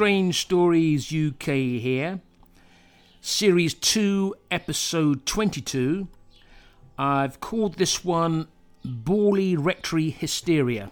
Strange 0.00 0.40
Stories 0.40 1.12
UK 1.12 1.48
here, 1.78 2.20
Series 3.20 3.74
2, 3.74 4.34
Episode 4.50 5.26
22. 5.26 6.08
I've 6.96 7.38
called 7.40 7.74
this 7.74 8.02
one 8.02 8.48
Borley 8.82 9.54
Rectory 9.58 10.08
Hysteria, 10.08 10.90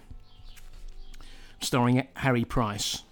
starring 1.58 2.06
Harry 2.16 2.44
Price. 2.44 3.04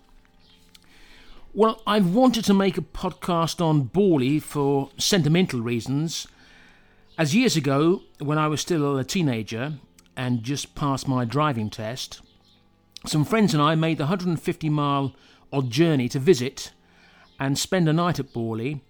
Well, 1.54 1.80
I've 1.86 2.14
wanted 2.14 2.44
to 2.44 2.52
make 2.52 2.76
a 2.76 2.82
podcast 2.82 3.64
on 3.64 3.88
Borley 3.88 4.42
for 4.42 4.90
sentimental 4.98 5.62
reasons, 5.62 6.26
as 7.16 7.34
years 7.34 7.56
ago, 7.56 8.02
when 8.18 8.36
I 8.36 8.48
was 8.48 8.60
still 8.60 8.98
a 8.98 9.02
teenager 9.02 9.78
and 10.14 10.42
just 10.42 10.74
passed 10.74 11.08
my 11.08 11.24
driving 11.24 11.70
test, 11.70 12.20
some 13.06 13.24
friends 13.24 13.54
and 13.54 13.62
I 13.62 13.76
made 13.76 13.96
the 13.96 14.04
150 14.04 14.68
mile 14.68 15.14
odd 15.52 15.70
journey 15.70 16.08
to 16.08 16.18
visit 16.18 16.72
and 17.38 17.58
spend 17.58 17.88
a 17.88 17.92
night 17.92 18.18
at 18.18 18.32
Borley 18.32 18.80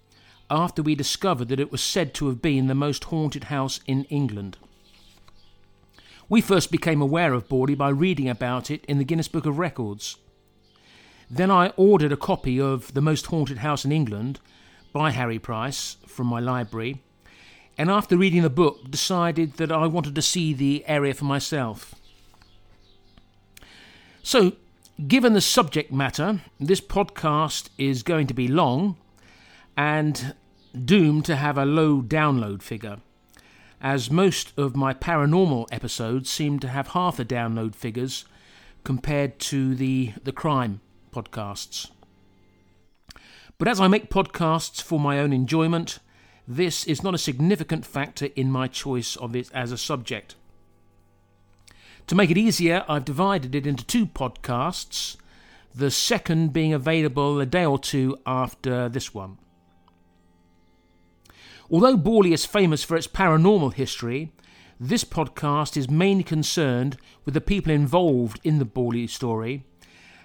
after 0.50 0.82
we 0.82 0.94
discovered 0.94 1.48
that 1.48 1.60
it 1.60 1.72
was 1.72 1.82
said 1.82 2.14
to 2.14 2.28
have 2.28 2.40
been 2.40 2.66
the 2.66 2.74
most 2.74 3.04
haunted 3.04 3.44
house 3.44 3.80
in 3.86 4.04
England. 4.04 4.56
We 6.28 6.40
first 6.40 6.70
became 6.70 7.00
aware 7.00 7.32
of 7.32 7.48
Borley 7.48 7.76
by 7.76 7.88
reading 7.88 8.28
about 8.28 8.70
it 8.70 8.84
in 8.86 8.98
the 8.98 9.04
Guinness 9.04 9.28
Book 9.28 9.46
of 9.46 9.58
Records. 9.58 10.16
Then 11.30 11.50
I 11.50 11.68
ordered 11.76 12.12
a 12.12 12.16
copy 12.16 12.60
of 12.60 12.94
The 12.94 13.00
Most 13.00 13.26
Haunted 13.26 13.58
House 13.58 13.84
in 13.84 13.92
England 13.92 14.40
by 14.92 15.10
Harry 15.10 15.38
Price 15.38 15.96
from 16.06 16.26
my 16.26 16.40
library, 16.40 17.02
and 17.76 17.90
after 17.90 18.16
reading 18.16 18.42
the 18.42 18.50
book, 18.50 18.90
decided 18.90 19.54
that 19.54 19.70
I 19.70 19.86
wanted 19.86 20.14
to 20.14 20.22
see 20.22 20.54
the 20.54 20.84
area 20.86 21.14
for 21.14 21.24
myself. 21.24 21.94
So, 24.22 24.52
given 25.04 25.34
the 25.34 25.40
subject 25.40 25.92
matter, 25.92 26.40
this 26.58 26.80
podcast 26.80 27.68
is 27.76 28.02
going 28.02 28.26
to 28.26 28.34
be 28.34 28.48
long 28.48 28.96
and 29.76 30.34
doomed 30.84 31.24
to 31.26 31.36
have 31.36 31.58
a 31.58 31.66
low 31.66 32.00
download 32.00 32.62
figure, 32.62 32.98
as 33.80 34.10
most 34.10 34.52
of 34.58 34.74
my 34.74 34.94
paranormal 34.94 35.66
episodes 35.70 36.30
seem 36.30 36.58
to 36.60 36.68
have 36.68 36.88
half 36.88 37.18
the 37.18 37.24
download 37.24 37.74
figures 37.74 38.24
compared 38.84 39.38
to 39.38 39.74
the, 39.74 40.12
the 40.24 40.32
crime 40.32 40.80
podcasts. 41.12 41.90
But 43.58 43.68
as 43.68 43.80
I 43.80 43.88
make 43.88 44.10
podcasts 44.10 44.82
for 44.82 45.00
my 45.00 45.18
own 45.18 45.32
enjoyment, 45.32 45.98
this 46.48 46.84
is 46.84 47.02
not 47.02 47.14
a 47.14 47.18
significant 47.18 47.84
factor 47.84 48.28
in 48.36 48.50
my 48.50 48.68
choice 48.68 49.16
of 49.16 49.34
it 49.34 49.50
as 49.52 49.72
a 49.72 49.78
subject. 49.78 50.36
To 52.08 52.14
make 52.14 52.30
it 52.30 52.38
easier, 52.38 52.84
I've 52.88 53.04
divided 53.04 53.54
it 53.56 53.66
into 53.66 53.84
two 53.84 54.06
podcasts, 54.06 55.16
the 55.74 55.90
second 55.90 56.52
being 56.52 56.72
available 56.72 57.40
a 57.40 57.46
day 57.46 57.64
or 57.64 57.80
two 57.80 58.16
after 58.24 58.88
this 58.88 59.12
one. 59.12 59.38
Although 61.68 61.96
Borley 61.96 62.32
is 62.32 62.46
famous 62.46 62.84
for 62.84 62.96
its 62.96 63.08
paranormal 63.08 63.74
history, 63.74 64.30
this 64.78 65.02
podcast 65.02 65.76
is 65.76 65.90
mainly 65.90 66.22
concerned 66.22 66.96
with 67.24 67.34
the 67.34 67.40
people 67.40 67.72
involved 67.72 68.38
in 68.44 68.58
the 68.58 68.66
Borley 68.66 69.10
story, 69.10 69.64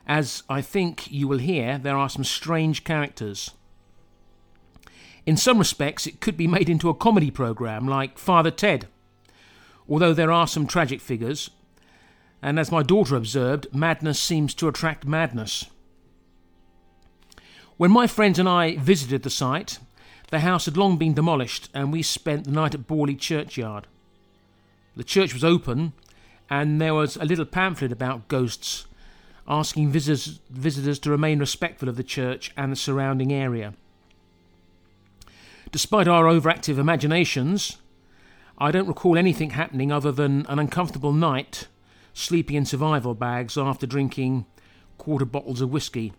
as 0.06 0.44
I 0.48 0.62
think 0.62 1.12
you 1.12 1.28
will 1.28 1.40
hear 1.40 1.80
there 1.80 1.98
are 1.98 2.10
some 2.10 2.24
strange 2.24 2.84
characters. 2.84 3.52
In 5.26 5.36
some 5.36 5.58
respects, 5.58 6.06
it 6.06 6.22
could 6.22 6.38
be 6.38 6.48
made 6.48 6.70
into 6.70 6.90
a 6.90 6.96
comedy 6.96 7.32
programme 7.32 7.88
like 7.88 8.20
Father 8.20 8.52
Ted, 8.52 8.88
although 9.90 10.14
there 10.14 10.32
are 10.32 10.48
some 10.48 10.68
tragic 10.68 11.02
figures, 11.02 11.50
and 12.42 12.60
as 12.60 12.72
my 12.72 12.84
daughter 12.84 13.16
observed, 13.16 13.68
madness 13.74 14.20
seems 14.20 14.54
to 14.56 14.68
attract 14.68 15.06
madness. 15.06 15.66
When 17.78 17.92
my 17.92 18.08
friends 18.08 18.40
and 18.40 18.50
I 18.50 18.78
visited 18.78 19.24
the 19.24 19.30
site, 19.30 19.80
the 20.30 20.40
house 20.40 20.66
had 20.66 20.78
long 20.78 20.98
been 20.98 21.14
demolished, 21.14 21.70
and 21.74 21.92
we 21.92 22.02
spent 22.02 22.46
the 22.46 22.52
night 22.52 22.74
at 22.74 22.88
Borley 22.88 23.20
churchyard. 23.20 23.88
The 24.96 25.04
church 25.04 25.34
was 25.34 25.44
open, 25.44 25.94
and 26.50 26.82
there 26.82 26.94
was 26.94 27.16
a 27.18 27.26
little 27.26 27.46
pamphlet 27.46 27.92
about 27.92 28.28
ghosts, 28.28 28.86
asking 29.48 29.90
visitors, 29.90 30.40
visitors 30.50 31.00
to 31.00 31.12
remain 31.12 31.40
respectful 31.40 31.90
of 31.90 31.96
the 31.96 32.04
church 32.04 32.52
and 32.56 32.72
the 32.72 32.76
surrounding 32.76 33.32
area. 33.34 33.74
Despite 35.72 36.08
our 36.08 36.26
overactive 36.26 36.78
imaginations, 36.78 37.78
I 38.58 38.72
don't 38.72 38.88
recall 38.88 39.18
anything 39.18 39.52
happening 39.52 39.92
other 39.92 40.12
than 40.12 40.46
an 40.48 40.60
uncomfortable 40.60 41.14
night 41.14 41.68
sleeping 42.14 42.56
in 42.56 42.66
survival 42.66 43.14
bags 43.14 43.58
after 43.58 43.86
drinking 43.86 44.46
quarter 44.98 45.26
bottles 45.26 45.62
of 45.62 45.72
whisky. 45.72 46.14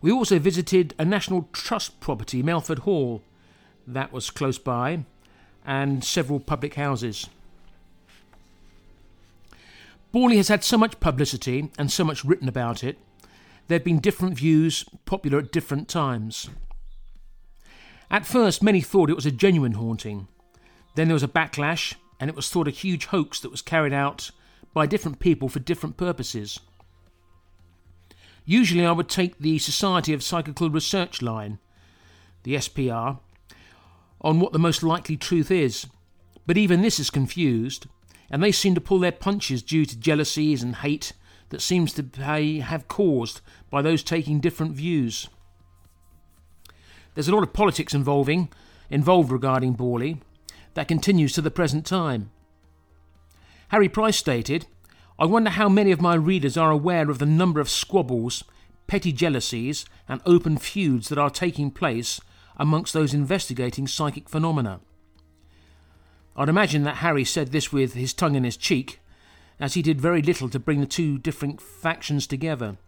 We 0.00 0.10
also 0.10 0.38
visited 0.38 0.94
a 0.98 1.04
National 1.04 1.48
Trust 1.52 2.00
property, 2.00 2.42
Melford 2.42 2.80
Hall, 2.80 3.22
that 3.86 4.12
was 4.12 4.30
close 4.30 4.58
by, 4.58 5.04
and 5.64 6.02
several 6.02 6.40
public 6.40 6.74
houses. 6.74 7.28
Borley 10.12 10.36
has 10.36 10.48
had 10.48 10.64
so 10.64 10.76
much 10.76 11.00
publicity 11.00 11.70
and 11.78 11.90
so 11.90 12.04
much 12.04 12.24
written 12.24 12.48
about 12.48 12.84
it, 12.84 12.98
there 13.68 13.78
have 13.78 13.84
been 13.84 14.00
different 14.00 14.36
views 14.36 14.84
popular 15.06 15.38
at 15.38 15.52
different 15.52 15.88
times. 15.88 16.50
At 18.10 18.26
first, 18.26 18.62
many 18.62 18.82
thought 18.82 19.08
it 19.08 19.16
was 19.16 19.24
a 19.24 19.30
genuine 19.30 19.72
haunting. 19.72 20.28
Then 20.94 21.08
there 21.08 21.14
was 21.14 21.22
a 21.22 21.28
backlash, 21.28 21.94
and 22.22 22.28
it 22.28 22.36
was 22.36 22.48
thought 22.48 22.68
a 22.68 22.70
huge 22.70 23.06
hoax 23.06 23.40
that 23.40 23.50
was 23.50 23.60
carried 23.60 23.92
out 23.92 24.30
by 24.72 24.86
different 24.86 25.18
people 25.18 25.48
for 25.48 25.58
different 25.58 25.96
purposes. 25.96 26.60
Usually, 28.44 28.86
I 28.86 28.92
would 28.92 29.08
take 29.08 29.40
the 29.40 29.58
Society 29.58 30.12
of 30.12 30.22
Psychical 30.22 30.70
Research 30.70 31.20
line, 31.20 31.58
the 32.44 32.54
SPR, 32.54 33.18
on 34.20 34.38
what 34.38 34.52
the 34.52 34.60
most 34.60 34.84
likely 34.84 35.16
truth 35.16 35.50
is, 35.50 35.88
but 36.46 36.56
even 36.56 36.80
this 36.80 37.00
is 37.00 37.10
confused, 37.10 37.88
and 38.30 38.40
they 38.40 38.52
seem 38.52 38.76
to 38.76 38.80
pull 38.80 39.00
their 39.00 39.10
punches 39.10 39.60
due 39.60 39.84
to 39.84 39.98
jealousies 39.98 40.62
and 40.62 40.76
hate 40.76 41.14
that 41.48 41.60
seems 41.60 41.92
to 41.92 42.04
have 42.22 42.86
caused 42.86 43.40
by 43.68 43.82
those 43.82 44.04
taking 44.04 44.38
different 44.38 44.76
views. 44.76 45.28
There's 47.16 47.26
a 47.26 47.34
lot 47.34 47.42
of 47.42 47.52
politics 47.52 47.94
involving 47.94 48.48
involved 48.90 49.32
regarding 49.32 49.74
Borley, 49.74 50.20
that 50.74 50.88
continues 50.88 51.32
to 51.34 51.42
the 51.42 51.50
present 51.50 51.86
time. 51.86 52.30
Harry 53.68 53.88
Price 53.88 54.16
stated, 54.16 54.66
I 55.18 55.26
wonder 55.26 55.50
how 55.50 55.68
many 55.68 55.92
of 55.92 56.00
my 56.00 56.14
readers 56.14 56.56
are 56.56 56.70
aware 56.70 57.10
of 57.10 57.18
the 57.18 57.26
number 57.26 57.60
of 57.60 57.70
squabbles, 57.70 58.44
petty 58.86 59.12
jealousies, 59.12 59.84
and 60.08 60.20
open 60.26 60.58
feuds 60.58 61.08
that 61.08 61.18
are 61.18 61.30
taking 61.30 61.70
place 61.70 62.20
amongst 62.56 62.92
those 62.92 63.14
investigating 63.14 63.86
psychic 63.86 64.28
phenomena. 64.28 64.80
I'd 66.36 66.48
imagine 66.48 66.82
that 66.84 66.96
Harry 66.96 67.24
said 67.24 67.52
this 67.52 67.72
with 67.72 67.94
his 67.94 68.14
tongue 68.14 68.34
in 68.34 68.44
his 68.44 68.56
cheek, 68.56 69.00
as 69.60 69.74
he 69.74 69.82
did 69.82 70.00
very 70.00 70.22
little 70.22 70.48
to 70.48 70.58
bring 70.58 70.80
the 70.80 70.86
two 70.86 71.18
different 71.18 71.60
factions 71.60 72.26
together. 72.26 72.78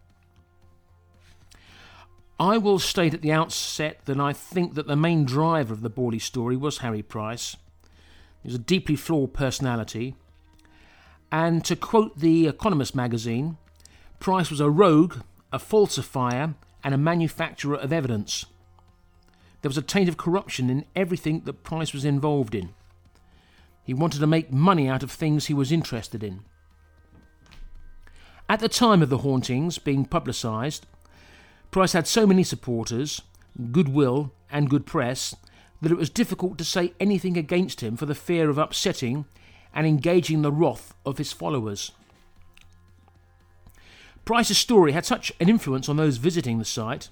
I 2.41 2.59
will 2.59 2.79
state 2.79 3.15
at 3.15 3.23
the 3.23 3.33
outset 3.33 4.01
that 4.07 4.19
I 4.19 4.33
think 4.33 4.75
that 4.75 4.89
the 4.89 4.97
main 4.97 5.25
driver 5.25 5.73
of 5.73 5.83
the 5.83 5.91
Borley 5.91 6.21
story 6.21 6.57
was 6.57 6.79
Harry 6.79 7.03
Price. 7.03 7.57
He 8.45 8.49
was 8.49 8.57
a 8.57 8.59
deeply 8.59 8.95
flawed 8.95 9.33
personality. 9.33 10.15
And 11.33 11.65
to 11.65 11.75
quote 11.75 12.19
the 12.19 12.47
Economist 12.47 12.95
magazine, 12.95 13.57
Price 14.21 14.51
was 14.51 14.61
a 14.61 14.69
rogue, 14.71 15.23
a 15.51 15.59
falsifier, 15.59 16.55
and 16.85 16.95
a 16.95 16.99
manufacturer 16.99 17.77
of 17.77 17.91
evidence. 17.91 18.45
There 19.63 19.71
was 19.71 19.79
a 19.79 19.83
taint 19.83 20.11
of 20.11 20.19
corruption 20.19 20.69
in 20.69 20.85
everything 20.95 21.41
that 21.47 21.65
Price 21.65 21.95
was 21.95 22.05
involved 22.05 22.55
in. 22.55 22.75
He 23.83 23.95
wanted 23.95 24.21
to 24.21 24.27
make 24.27 24.53
money 24.53 24.91
out 24.91 25.03
of 25.03 25.11
things 25.11 25.47
he 25.47 25.55
was 25.55 25.73
interested 25.73 26.23
in. 26.23 26.41
At 28.47 28.61
the 28.61 28.69
time 28.69 29.01
of 29.01 29.09
the 29.09 29.19
hauntings 29.19 29.79
being 29.79 30.05
publicised, 30.05 30.87
Price 31.71 31.95
had 31.95 32.07
so 32.07 32.27
many 32.27 32.45
supporters, 32.45 33.23
goodwill, 33.73 34.33
and 34.51 34.69
good 34.69 34.85
press 34.85 35.35
that 35.85 35.93
it 35.93 35.99
was 35.99 36.11
difficult 36.11 36.59
to 36.59 36.65
say 36.65 36.93
anything 36.99 37.37
against 37.37 37.81
him 37.81 37.97
for 37.97 38.07
the 38.07 38.15
fear 38.15 38.51
of 38.51 38.59
upsetting 38.59 39.25
and 39.73 39.87
engaging 39.87 40.43
the 40.43 40.53
wrath 40.53 40.95
of 41.07 41.19
his 41.19 41.33
followers. 41.33 41.93
Price's 44.25 44.57
story 44.57 44.93
had 44.93 45.05
such 45.05 45.33
an 45.41 45.49
influence 45.49 45.89
on 45.89 45.97
those 45.97 46.17
visiting 46.17 46.59
the 46.59 46.65
site 46.65 47.11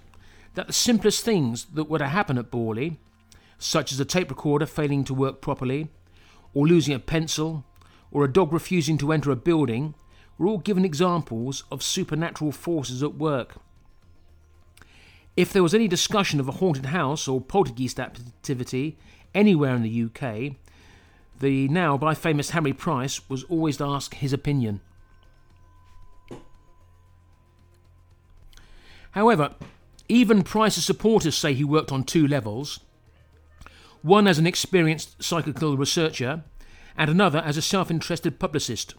that 0.54 0.66
the 0.66 0.72
simplest 0.72 1.24
things 1.24 1.66
that 1.66 1.84
were 1.84 1.98
to 1.98 2.08
happen 2.08 2.38
at 2.38 2.50
Borley, 2.50 2.96
such 3.58 3.92
as 3.92 4.00
a 4.00 4.04
tape 4.04 4.30
recorder 4.30 4.66
failing 4.66 5.04
to 5.04 5.14
work 5.14 5.40
properly, 5.40 5.88
or 6.54 6.66
losing 6.66 6.94
a 6.94 6.98
pencil, 6.98 7.64
or 8.10 8.24
a 8.24 8.32
dog 8.32 8.52
refusing 8.52 8.98
to 8.98 9.12
enter 9.12 9.30
a 9.30 9.36
building, 9.36 9.94
were 10.38 10.46
all 10.46 10.58
given 10.58 10.84
examples 10.84 11.64
of 11.70 11.82
supernatural 11.82 12.52
forces 12.52 13.02
at 13.02 13.14
work. 13.14 13.56
If 15.37 15.52
there 15.52 15.62
was 15.62 15.75
any 15.75 15.88
discussion 15.88 16.40
of 16.40 16.49
a 16.49 16.52
haunted 16.52 16.87
house 16.87 17.26
or 17.26 17.40
poltergeist 17.40 17.99
activity 17.99 18.99
anywhere 19.34 19.75
in 19.75 19.82
the 19.82 20.05
UK, 20.05 20.56
the 21.40 21.69
now 21.69 21.96
by 21.96 22.14
famous 22.14 22.50
Harry 22.50 22.73
Price 22.73 23.29
was 23.29 23.44
always 23.44 23.79
to 23.79 23.84
ask 23.84 24.14
his 24.14 24.32
opinion. 24.32 24.81
However, 29.12 29.55
even 30.08 30.43
Price's 30.43 30.84
supporters 30.84 31.37
say 31.37 31.55
he 31.55 31.64
worked 31.64 31.93
on 31.93 32.05
two 32.05 32.26
levels 32.26 32.81
one 34.02 34.26
as 34.26 34.38
an 34.38 34.46
experienced 34.46 35.23
psychical 35.23 35.76
researcher, 35.76 36.43
and 36.96 37.08
another 37.08 37.38
as 37.38 37.56
a 37.56 37.62
self 37.62 37.90
interested 37.90 38.38
publicist. 38.38 38.94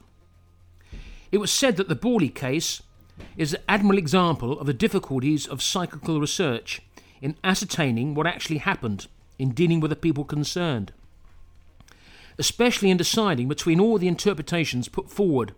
It 1.31 1.39
was 1.39 1.51
said 1.51 1.75
that 1.77 1.89
the 1.89 1.95
Borley 1.95 2.33
case 2.33 2.81
is 3.37 3.53
an 3.53 3.61
admirable 3.67 3.97
example 3.97 4.59
of 4.59 4.67
the 4.67 4.73
difficulties 4.73 5.47
of 5.47 5.61
psychical 5.61 6.19
research 6.19 6.81
in 7.21 7.35
ascertaining 7.43 8.13
what 8.13 8.27
actually 8.27 8.57
happened 8.57 9.07
in 9.39 9.51
dealing 9.51 9.79
with 9.79 9.89
the 9.89 9.95
people 9.95 10.23
concerned, 10.23 10.91
especially 12.37 12.89
in 12.89 12.97
deciding 12.97 13.47
between 13.47 13.79
all 13.79 13.97
the 13.97 14.07
interpretations 14.07 14.87
put 14.87 15.09
forward, 15.09 15.53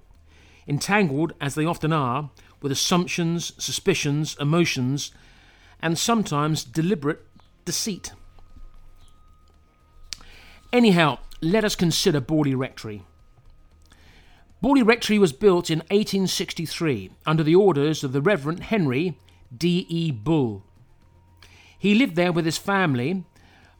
entangled 0.67 1.33
as 1.41 1.55
they 1.55 1.65
often 1.65 1.91
are 1.91 2.29
with 2.61 2.71
assumptions, 2.71 3.53
suspicions, 3.57 4.35
emotions, 4.39 5.11
and 5.81 5.97
sometimes 5.97 6.63
deliberate 6.63 7.25
deceit. 7.65 8.13
Anyhow, 10.73 11.19
let 11.41 11.63
us 11.63 11.75
consider 11.75 12.19
Borley 12.19 12.57
Rectory. 12.57 13.03
Borley 14.63 14.85
Rectory 14.85 15.19
was 15.19 15.33
built 15.33 15.69
in 15.69 15.79
1863 15.79 17.11
under 17.25 17.43
the 17.43 17.55
orders 17.55 18.03
of 18.03 18.13
the 18.13 18.21
Reverend 18.21 18.63
Henry 18.63 19.19
D. 19.55 19.85
E. 19.89 20.11
Bull. 20.11 20.63
He 21.77 21.93
lived 21.93 22.15
there 22.15 22.31
with 22.31 22.45
his 22.45 22.57
family 22.57 23.25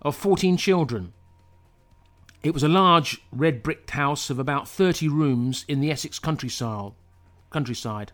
of 0.02 0.16
14 0.16 0.58
children. 0.58 1.14
It 2.44 2.54
was 2.54 2.62
a 2.62 2.68
large 2.68 3.20
red 3.32 3.64
bricked 3.64 3.92
house 3.92 4.30
of 4.30 4.38
about 4.38 4.68
30 4.68 5.08
rooms 5.08 5.66
in 5.68 5.80
the 5.80 5.90
Essex 5.90 6.20
countryside, 6.20 6.92
countryside, 7.50 8.12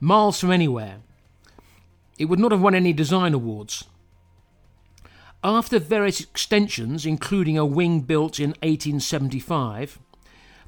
miles 0.00 0.40
from 0.40 0.50
anywhere. 0.50 1.00
It 2.18 2.26
would 2.26 2.38
not 2.38 2.52
have 2.52 2.62
won 2.62 2.74
any 2.74 2.92
design 2.94 3.34
awards. 3.34 3.84
After 5.42 5.78
various 5.78 6.20
extensions, 6.20 7.04
including 7.04 7.58
a 7.58 7.66
wing 7.66 8.00
built 8.00 8.40
in 8.40 8.50
1875, 8.62 9.98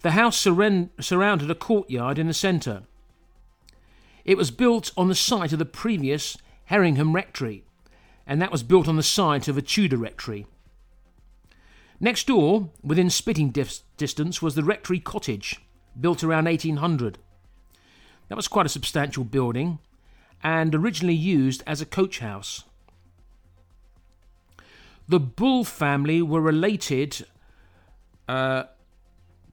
the 0.02 0.12
house 0.12 0.37
surrounded 0.38 1.50
a 1.50 1.54
courtyard 1.54 2.19
in 2.19 2.26
the 2.26 2.34
centre. 2.34 2.82
It 4.25 4.37
was 4.37 4.50
built 4.50 4.93
on 4.96 5.08
the 5.08 5.14
site 5.14 5.52
of 5.52 5.58
the 5.58 5.64
previous 5.64 6.37
Herringham 6.70 7.14
Rectory, 7.14 7.64
and 8.26 8.43
that 8.43 8.52
was 8.52 8.62
built 8.62 8.88
on 8.88 8.96
the 8.96 9.02
site 9.02 9.48
of 9.48 9.56
a 9.56 9.62
Tudor 9.62 9.96
rectory. 9.96 10.46
Next 12.00 12.26
door, 12.26 12.70
within 12.82 13.08
spitting 13.08 13.50
distance, 13.50 14.43
was 14.43 14.54
the 14.54 14.64
rectory 14.64 15.00
cottage, 15.00 15.60
built 15.99 16.22
around 16.22 16.44
1800. 16.44 17.19
That 18.28 18.37
was 18.37 18.49
quite 18.49 18.66
a 18.66 18.70
substantial 18.70 19.25
building 19.25 19.78
and 20.42 20.75
originally 20.75 21.14
used 21.14 21.62
as 21.66 21.81
a 21.81 21.87
coach 21.87 22.19
house. 22.19 22.64
The 25.08 25.20
Bull 25.20 25.64
family 25.64 26.20
were 26.20 26.40
related 26.40 27.25
uh, 28.28 28.64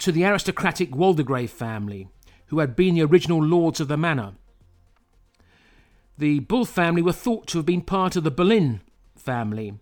to 0.04 0.12
the 0.12 0.26
aristocratic 0.26 0.92
Waldegrave 0.92 1.50
family, 1.50 2.10
who 2.48 2.60
had 2.60 2.76
been 2.76 2.96
the 2.96 3.04
original 3.04 3.42
lords 3.42 3.80
of 3.80 3.88
the 3.88 3.96
manor. 3.96 4.34
The 6.18 6.40
Bull 6.40 6.66
family 6.66 7.02
were 7.02 7.14
thought 7.14 7.48
to 7.48 7.58
have 7.58 7.66
been 7.66 7.80
part 7.80 8.18
of 8.18 8.26
the 8.26 8.30
Boleyn 8.30 8.82
family, 9.16 9.76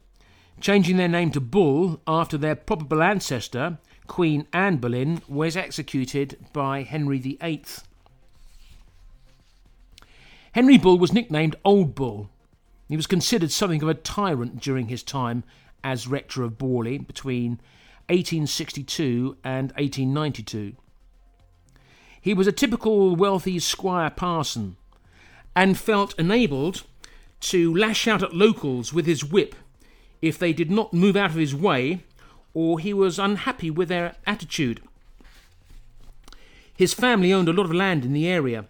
changing 0.60 0.98
their 0.98 1.08
name 1.08 1.32
to 1.32 1.42
Bull 1.42 2.00
after 2.06 2.38
their 2.38 2.54
probable 2.54 3.02
ancestor, 3.02 3.80
Queen 4.06 4.46
Anne 4.54 4.78
Boleyn, 4.78 5.24
was 5.28 5.58
executed 5.58 6.38
by 6.54 6.84
Henry 6.84 7.18
VIII. 7.18 7.64
Henry 10.52 10.78
Bull 10.78 11.00
was 11.00 11.14
nicknamed 11.14 11.56
Old 11.66 11.96
Bull. 11.96 12.30
He 12.88 12.96
was 12.96 13.08
considered 13.08 13.52
something 13.52 13.82
of 13.82 13.90
a 13.90 13.96
tyrant 13.96 14.62
during 14.62 14.88
his 14.88 15.02
time 15.02 15.44
as 15.84 16.08
rector 16.08 16.44
of 16.44 16.60
Borley 16.60 17.00
between 17.00 17.60
1862 18.12 19.38
and 19.42 19.72
1892. 19.78 20.76
He 22.20 22.34
was 22.34 22.46
a 22.46 22.52
typical 22.52 23.16
wealthy 23.16 23.58
squire 23.60 24.10
parson 24.10 24.76
and 25.56 25.78
felt 25.78 26.20
enabled 26.20 26.84
to 27.40 27.74
lash 27.74 28.10
out 28.10 28.22
at 28.22 28.36
locals 28.36 28.92
with 28.92 29.06
his 29.06 29.24
whip 29.24 29.56
if 30.22 30.38
they 30.38 30.52
did 30.52 30.70
not 30.70 30.94
move 30.94 31.16
out 31.16 31.30
of 31.30 31.38
his 31.38 31.56
way 31.56 32.04
or 32.54 32.80
he 32.80 32.94
was 32.94 33.18
unhappy 33.18 33.72
with 33.72 33.88
their 33.88 34.16
attitude. 34.28 34.82
His 36.76 36.94
family 36.94 37.32
owned 37.32 37.48
a 37.48 37.54
lot 37.54 37.66
of 37.66 37.74
land 37.74 38.04
in 38.04 38.12
the 38.12 38.28
area. 38.28 38.66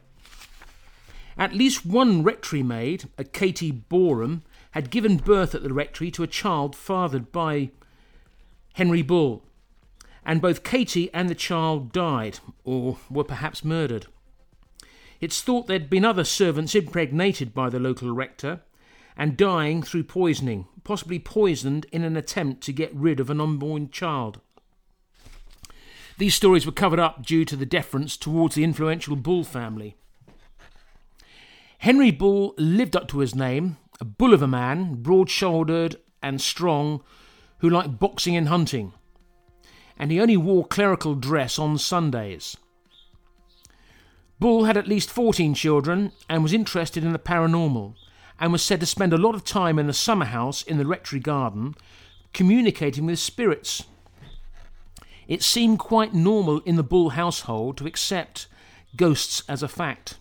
At 1.36 1.56
least 1.56 1.84
one 1.84 2.22
rectory 2.22 2.62
maid, 2.62 3.06
a 3.18 3.24
Katie 3.24 3.72
Boreham, 3.72 4.44
had 4.72 4.92
given 4.92 5.18
birth 5.18 5.56
at 5.56 5.64
the 5.64 5.74
rectory 5.74 6.12
to 6.12 6.22
a 6.22 6.28
child 6.28 6.76
fathered 6.76 7.32
by 7.32 7.72
Henry 8.74 9.02
Bull, 9.02 9.44
and 10.26 10.42
both 10.42 10.64
Katie 10.64 11.10
and 11.14 11.30
the 11.30 11.36
child 11.36 11.92
died, 11.92 12.40
or 12.64 12.98
were 13.10 13.24
perhaps 13.24 13.66
murdered. 13.66 14.08
It's 15.20 15.42
thought 15.42 15.68
there'd 15.68 15.90
been 15.90 16.06
other 16.06 16.24
servants 16.24 16.74
impregnated 16.74 17.54
by 17.54 17.70
the 17.70 17.80
local 17.80 18.12
rector 18.12 18.62
and 19.16 19.38
dying 19.38 19.84
through 19.84 20.04
poisoning, 20.06 20.68
possibly 20.84 21.20
poisoned 21.20 21.86
in 21.92 22.04
an 22.04 22.18
attempt 22.18 22.62
to 22.64 22.74
get 22.74 22.96
rid 22.96 23.20
of 23.20 23.30
an 23.30 23.42
unborn 23.42 23.90
child. 23.90 24.40
These 26.18 26.36
stories 26.36 26.66
were 26.66 26.72
covered 26.72 27.00
up 27.00 27.26
due 27.26 27.46
to 27.46 27.56
the 27.56 27.66
deference 27.66 28.18
towards 28.18 28.56
the 28.56 28.64
influential 28.64 29.16
Bull 29.16 29.44
family. 29.44 29.96
Henry 31.80 32.12
Bull 32.12 32.54
lived 32.58 32.96
up 32.96 33.08
to 33.08 33.20
his 33.20 33.34
name, 33.34 33.78
a 34.00 34.06
bull 34.06 34.34
of 34.34 34.42
a 34.42 34.48
man, 34.48 35.02
broad 35.02 35.30
shouldered 35.30 35.96
and 36.22 36.40
strong, 36.40 37.04
who 37.62 37.70
liked 37.70 38.00
boxing 38.00 38.36
and 38.36 38.50
hunting, 38.50 38.92
and 39.98 40.12
he 40.12 40.20
only 40.20 40.36
wore 40.36 40.66
clerical 40.66 41.16
dress 41.16 41.58
on 41.58 41.78
Sundays. 41.78 42.58
Bull 44.40 44.66
had 44.66 44.76
at 44.76 44.88
least 44.88 45.12
14 45.12 45.54
children 45.54 46.12
and 46.28 46.42
was 46.42 46.54
interested 46.54 47.04
in 47.04 47.14
the 47.14 47.20
paranormal, 47.20 47.94
and 48.40 48.52
was 48.52 48.64
said 48.64 48.80
to 48.80 48.88
spend 48.88 49.14
a 49.14 49.18
lot 49.18 49.36
of 49.36 49.44
time 49.44 49.78
in 49.78 49.86
the 49.86 49.94
summer 49.94 50.26
house 50.26 50.64
in 50.64 50.80
the 50.80 50.86
rectory 50.88 51.20
garden 51.20 51.76
communicating 52.34 53.06
with 53.06 53.20
spirits. 53.20 53.84
It 55.28 55.44
seemed 55.44 55.78
quite 55.78 56.16
normal 56.16 56.62
in 56.62 56.78
the 56.78 56.84
Bull 56.84 57.12
household 57.12 57.78
to 57.78 57.86
accept 57.86 58.48
ghosts 58.96 59.44
as 59.48 59.62
a 59.62 59.68
fact. 59.68 60.18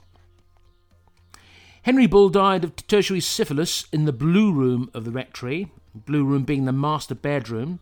Henry 1.82 2.06
Bull 2.06 2.28
died 2.28 2.64
of 2.64 2.76
tertiary 2.76 3.20
syphilis 3.20 3.86
in 3.90 4.04
the 4.04 4.12
blue 4.12 4.52
room 4.52 4.90
of 4.92 5.06
the 5.06 5.10
rectory 5.10 5.72
Blue 5.94 6.24
Room 6.24 6.44
being 6.44 6.64
the 6.64 6.72
master 6.72 7.14
bedroom. 7.14 7.80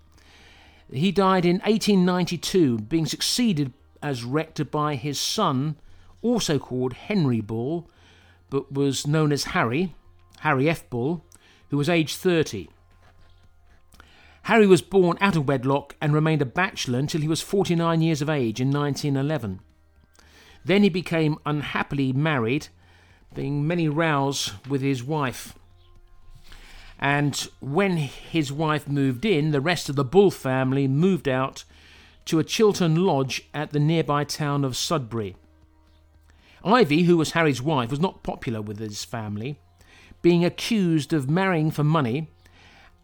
He 0.90 1.12
died 1.12 1.44
in 1.44 1.56
1892, 1.58 2.78
being 2.78 3.06
succeeded 3.06 3.72
as 4.02 4.24
rector 4.24 4.64
by 4.64 4.94
his 4.94 5.20
son, 5.20 5.76
also 6.22 6.58
called 6.58 6.94
Henry 6.94 7.40
Bull, 7.40 7.90
but 8.50 8.72
was 8.72 9.06
known 9.06 9.32
as 9.32 9.44
Harry, 9.44 9.94
Harry 10.40 10.68
F. 10.68 10.88
Bull, 10.88 11.24
who 11.68 11.76
was 11.76 11.88
aged 11.88 12.16
30. 12.16 12.68
Harry 14.42 14.66
was 14.66 14.80
born 14.80 15.18
out 15.20 15.36
of 15.36 15.46
wedlock 15.46 15.94
and 16.00 16.14
remained 16.14 16.40
a 16.40 16.46
bachelor 16.46 16.98
until 16.98 17.20
he 17.20 17.28
was 17.28 17.42
49 17.42 18.00
years 18.00 18.22
of 18.22 18.30
age 18.30 18.60
in 18.60 18.70
1911. 18.70 19.60
Then 20.64 20.82
he 20.82 20.88
became 20.88 21.38
unhappily 21.44 22.14
married, 22.14 22.68
being 23.34 23.66
many 23.66 23.88
rows 23.88 24.54
with 24.66 24.80
his 24.80 25.04
wife. 25.04 25.54
And 26.98 27.36
when 27.60 27.96
his 27.96 28.52
wife 28.52 28.88
moved 28.88 29.24
in, 29.24 29.52
the 29.52 29.60
rest 29.60 29.88
of 29.88 29.96
the 29.96 30.04
Bull 30.04 30.30
family 30.30 30.88
moved 30.88 31.28
out 31.28 31.64
to 32.24 32.38
a 32.38 32.44
Chilton 32.44 32.96
Lodge 32.96 33.48
at 33.54 33.70
the 33.70 33.80
nearby 33.80 34.24
town 34.24 34.64
of 34.64 34.76
Sudbury. 34.76 35.36
Ivy, 36.64 37.04
who 37.04 37.16
was 37.16 37.32
Harry's 37.32 37.62
wife, 37.62 37.90
was 37.90 38.00
not 38.00 38.22
popular 38.22 38.60
with 38.60 38.78
his 38.78 39.04
family, 39.04 39.58
being 40.22 40.44
accused 40.44 41.12
of 41.12 41.30
marrying 41.30 41.70
for 41.70 41.84
money. 41.84 42.28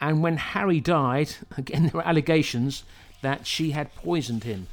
And 0.00 0.22
when 0.22 0.36
Harry 0.36 0.80
died, 0.80 1.36
again, 1.56 1.84
there 1.84 1.92
were 1.94 2.06
allegations 2.06 2.84
that 3.22 3.46
she 3.46 3.70
had 3.70 3.94
poisoned 3.94 4.44
him. 4.44 4.66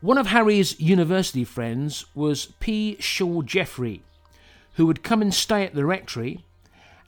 One 0.00 0.18
of 0.18 0.28
Harry's 0.28 0.78
university 0.78 1.42
friends 1.42 2.04
was 2.14 2.46
P. 2.60 2.96
Shaw 3.00 3.42
Jeffrey, 3.42 4.02
who 4.76 4.86
would 4.86 5.02
come 5.02 5.20
and 5.22 5.34
stay 5.34 5.64
at 5.64 5.74
the 5.74 5.84
rectory 5.84 6.44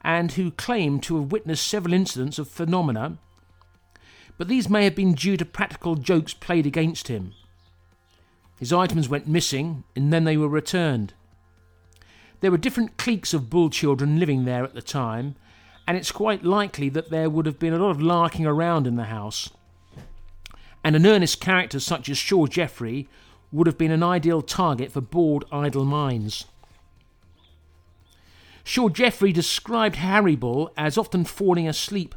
and 0.01 0.33
who 0.33 0.51
claimed 0.51 1.03
to 1.03 1.15
have 1.17 1.31
witnessed 1.31 1.67
several 1.67 1.93
incidents 1.93 2.39
of 2.39 2.47
phenomena, 2.47 3.17
but 4.37 4.47
these 4.47 4.69
may 4.69 4.83
have 4.83 4.95
been 4.95 5.13
due 5.13 5.37
to 5.37 5.45
practical 5.45 5.95
jokes 5.95 6.33
played 6.33 6.65
against 6.65 7.07
him. 7.07 7.33
His 8.59 8.73
items 8.73 9.07
went 9.07 9.27
missing 9.27 9.83
and 9.95 10.11
then 10.11 10.23
they 10.23 10.37
were 10.37 10.47
returned. 10.47 11.13
There 12.41 12.51
were 12.51 12.57
different 12.57 12.97
cliques 12.97 13.33
of 13.33 13.49
bull 13.49 13.69
children 13.69 14.19
living 14.19 14.45
there 14.45 14.63
at 14.63 14.73
the 14.73 14.81
time, 14.81 15.35
and 15.87 15.97
it's 15.97 16.11
quite 16.11 16.43
likely 16.43 16.89
that 16.89 17.09
there 17.09 17.29
would 17.29 17.45
have 17.45 17.59
been 17.59 17.73
a 17.73 17.79
lot 17.79 17.91
of 17.91 18.01
larking 18.01 18.45
around 18.45 18.87
in 18.87 18.95
the 18.95 19.05
house. 19.05 19.49
And 20.83 20.95
an 20.95 21.05
earnest 21.05 21.41
character 21.41 21.79
such 21.79 22.09
as 22.09 22.17
Shaw 22.17 22.47
Jeffrey 22.47 23.09
would 23.51 23.67
have 23.67 23.77
been 23.77 23.91
an 23.91 24.03
ideal 24.03 24.41
target 24.41 24.91
for 24.91 25.01
bored, 25.01 25.43
idle 25.51 25.83
minds. 25.85 26.45
Shaw 28.69 28.89
Jeffrey 28.89 29.31
described 29.31 29.95
Harry 29.95 30.35
Bull 30.35 30.71
as 30.77 30.95
often 30.95 31.25
falling 31.25 31.67
asleep, 31.67 32.13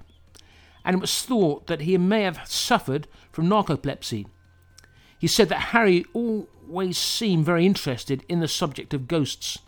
and 0.84 0.94
it 0.94 1.00
was 1.00 1.22
thought 1.22 1.66
that 1.66 1.80
he 1.80 1.96
may 1.96 2.24
have 2.24 2.46
suffered 2.46 3.08
from 3.30 3.48
narcolepsy. 3.48 4.26
He 5.18 5.26
said 5.26 5.48
that 5.48 5.72
Harry 5.72 6.04
always 6.12 6.98
seemed 6.98 7.46
very 7.46 7.64
interested 7.64 8.22
in 8.28 8.40
the 8.40 8.48
subject 8.48 8.92
of 8.92 9.08
ghosts. 9.08 9.60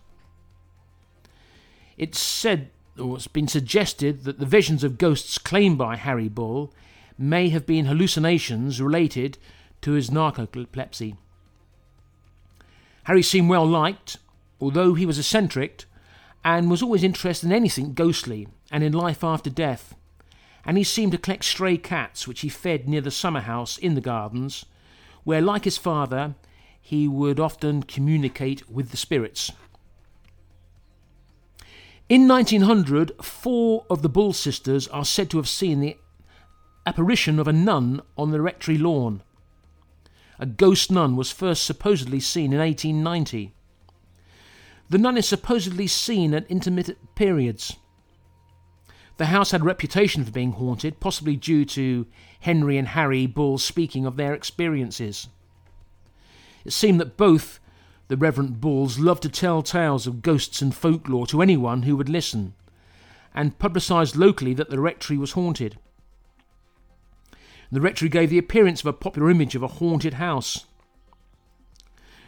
It's 1.96 2.18
said, 2.18 2.68
or 2.98 3.16
it's 3.16 3.28
been 3.28 3.48
suggested, 3.48 4.24
that 4.24 4.38
the 4.38 4.44
visions 4.44 4.84
of 4.84 4.98
ghosts 4.98 5.38
claimed 5.38 5.78
by 5.78 5.96
Harry 5.96 6.28
Bull 6.28 6.70
may 7.16 7.48
have 7.48 7.64
been 7.64 7.86
hallucinations 7.86 8.78
related 8.78 9.38
to 9.80 9.92
his 9.92 10.10
narcolepsy. 10.10 11.16
Harry 13.04 13.22
seemed 13.22 13.48
well 13.48 13.66
liked, 13.66 14.18
although 14.60 14.92
he 14.92 15.06
was 15.06 15.18
eccentric 15.18 15.86
and 16.44 16.70
was 16.70 16.82
always 16.82 17.02
interested 17.02 17.46
in 17.46 17.52
anything 17.52 17.94
ghostly 17.94 18.46
and 18.70 18.84
in 18.84 18.92
life 18.92 19.24
after 19.24 19.48
death. 19.48 19.94
And 20.64 20.76
he 20.76 20.84
seemed 20.84 21.12
to 21.12 21.18
collect 21.18 21.44
stray 21.44 21.76
cats 21.76 22.28
which 22.28 22.42
he 22.42 22.48
fed 22.48 22.88
near 22.88 23.00
the 23.00 23.10
summer 23.10 23.40
house 23.40 23.78
in 23.78 23.94
the 23.94 24.00
gardens, 24.00 24.66
where, 25.24 25.40
like 25.40 25.64
his 25.64 25.78
father, 25.78 26.34
he 26.80 27.08
would 27.08 27.40
often 27.40 27.82
communicate 27.82 28.68
with 28.70 28.90
the 28.90 28.96
spirits. 28.96 29.50
In 32.08 32.28
1900, 32.28 33.12
four 33.22 33.86
of 33.88 34.02
the 34.02 34.10
Bull 34.10 34.34
sisters 34.34 34.86
are 34.88 35.06
said 35.06 35.30
to 35.30 35.38
have 35.38 35.48
seen 35.48 35.80
the 35.80 35.96
apparition 36.86 37.38
of 37.38 37.48
a 37.48 37.52
nun 37.52 38.02
on 38.18 38.30
the 38.30 38.42
rectory 38.42 38.76
lawn. 38.76 39.22
A 40.38 40.44
ghost 40.44 40.90
nun 40.90 41.16
was 41.16 41.30
first 41.30 41.64
supposedly 41.64 42.20
seen 42.20 42.52
in 42.52 42.58
1890. 42.58 43.54
The 44.90 44.98
nun 44.98 45.16
is 45.16 45.26
supposedly 45.26 45.86
seen 45.86 46.34
at 46.34 46.50
intermittent 46.50 47.14
periods. 47.14 47.76
The 49.16 49.26
house 49.26 49.52
had 49.52 49.60
a 49.60 49.64
reputation 49.64 50.24
for 50.24 50.30
being 50.30 50.52
haunted, 50.52 51.00
possibly 51.00 51.36
due 51.36 51.64
to 51.66 52.06
Henry 52.40 52.76
and 52.76 52.88
Harry 52.88 53.26
Bull 53.26 53.58
speaking 53.58 54.06
of 54.06 54.16
their 54.16 54.34
experiences. 54.34 55.28
It 56.64 56.72
seemed 56.72 57.00
that 57.00 57.16
both 57.16 57.60
the 58.08 58.16
Reverend 58.16 58.60
Bulls 58.60 58.98
loved 58.98 59.22
to 59.22 59.28
tell 59.28 59.62
tales 59.62 60.06
of 60.06 60.22
ghosts 60.22 60.60
and 60.60 60.74
folklore 60.74 61.26
to 61.28 61.40
anyone 61.40 61.82
who 61.82 61.96
would 61.96 62.08
listen, 62.08 62.54
and 63.34 63.58
publicised 63.58 64.16
locally 64.16 64.52
that 64.54 64.70
the 64.70 64.80
rectory 64.80 65.16
was 65.16 65.32
haunted. 65.32 65.78
The 67.72 67.80
rectory 67.80 68.08
gave 68.08 68.30
the 68.30 68.38
appearance 68.38 68.80
of 68.80 68.86
a 68.86 68.92
popular 68.92 69.30
image 69.30 69.54
of 69.54 69.62
a 69.62 69.68
haunted 69.68 70.14
house. 70.14 70.66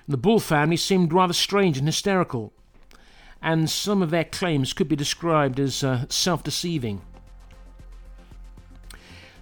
The 0.08 0.16
Bull 0.16 0.38
family 0.38 0.76
seemed 0.76 1.12
rather 1.12 1.32
strange 1.32 1.78
and 1.78 1.86
hysterical, 1.88 2.52
and 3.42 3.68
some 3.68 4.02
of 4.02 4.10
their 4.10 4.24
claims 4.24 4.72
could 4.72 4.88
be 4.88 4.94
described 4.94 5.58
as 5.58 5.82
uh, 5.82 6.06
self 6.08 6.44
deceiving. 6.44 7.00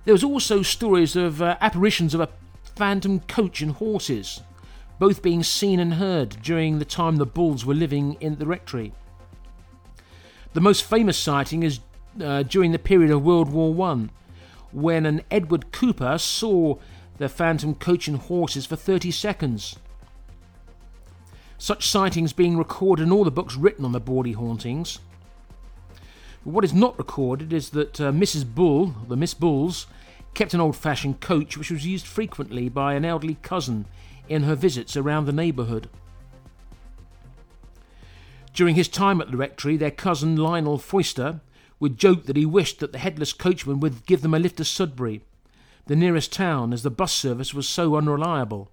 There 0.05 0.15
was 0.15 0.25
also 0.25 0.63
stories 0.63 1.17
of 1.17 1.43
uh, 1.43 1.57
apparitions 1.61 2.15
of 2.15 2.21
a 2.21 2.31
phantom 2.77 3.21
coach 3.21 3.61
and 3.61 3.73
horses, 3.73 4.41
both 4.99 5.23
being 5.23 5.43
seen 5.43 5.81
and 5.81 5.95
heard 5.95 6.37
during 6.43 6.79
the 6.79 6.85
time 6.85 7.17
the 7.17 7.27
Bulls 7.27 7.67
were 7.67 7.75
living 7.75 8.17
in 8.21 8.37
the 8.37 8.47
rectory. 8.47 8.93
The 10.55 10.61
most 10.61 10.85
famous 10.85 11.19
sighting 11.19 11.63
is 11.63 11.81
uh, 12.23 12.43
during 12.45 12.73
the 12.73 12.79
period 12.79 13.11
of 13.11 13.25
World 13.25 13.51
War 13.51 13.75
One, 13.75 14.11
when 14.73 15.05
an 15.05 15.23
Edward 15.31 15.73
Cooper 15.73 16.17
saw 16.17 16.77
the 17.19 17.29
phantom 17.29 17.75
coach 17.75 18.09
and 18.09 18.17
horses 18.17 18.65
for 18.65 18.77
30 18.77 19.11
seconds. 19.11 19.77
Such 21.59 21.89
sightings 21.89 22.33
being 22.33 22.59
recorded 22.59 23.05
in 23.05 23.13
all 23.13 23.25
the 23.25 23.31
books 23.31 23.57
written 23.57 23.85
on 23.85 23.93
the 23.93 24.01
Borley 24.01 24.35
hauntings. 24.35 24.99
What 26.43 26.65
is 26.65 26.75
not 26.75 26.99
recorded 26.99 27.53
is 27.53 27.71
that 27.71 28.01
uh, 28.01 28.13
Mrs. 28.13 28.45
Bull, 28.45 28.95
the 29.09 29.17
Miss 29.17 29.33
Bulls, 29.33 29.87
kept 30.35 30.53
an 30.53 30.61
old 30.61 30.77
fashioned 30.77 31.21
coach 31.21 31.57
which 31.57 31.71
was 31.71 31.87
used 31.87 32.07
frequently 32.07 32.69
by 32.69 32.95
an 32.95 33.05
elderly 33.05 33.39
cousin 33.43 33.87
in 34.29 34.43
her 34.43 34.55
visits 34.55 34.97
around 34.97 35.25
the 35.25 35.33
neighbourhood. 35.33 35.89
During 38.53 38.75
his 38.75 38.89
time 38.89 39.21
at 39.21 39.31
the 39.31 39.37
rectory, 39.37 39.77
their 39.77 39.91
cousin 39.91 40.37
Lionel 40.37 40.79
Foyster 40.79 41.41
would 41.81 41.99
joke 41.99 42.27
that 42.27 42.37
he 42.37 42.47
wished 42.47 42.79
that 42.81 42.93
the 42.93 42.99
headless 42.99 43.33
coachman 43.33 43.81
would 43.81 44.07
give 44.07 44.23
them 44.23 44.35
a 44.35 44.39
lift 44.39 44.59
to 44.59 44.65
Sudbury, 44.65 45.23
the 45.87 45.97
nearest 45.97 46.33
town, 46.33 46.73
as 46.73 46.83
the 46.83 46.91
bus 46.91 47.13
service 47.13 47.53
was 47.53 47.69
so 47.69 47.97
unreliable. 47.97 48.71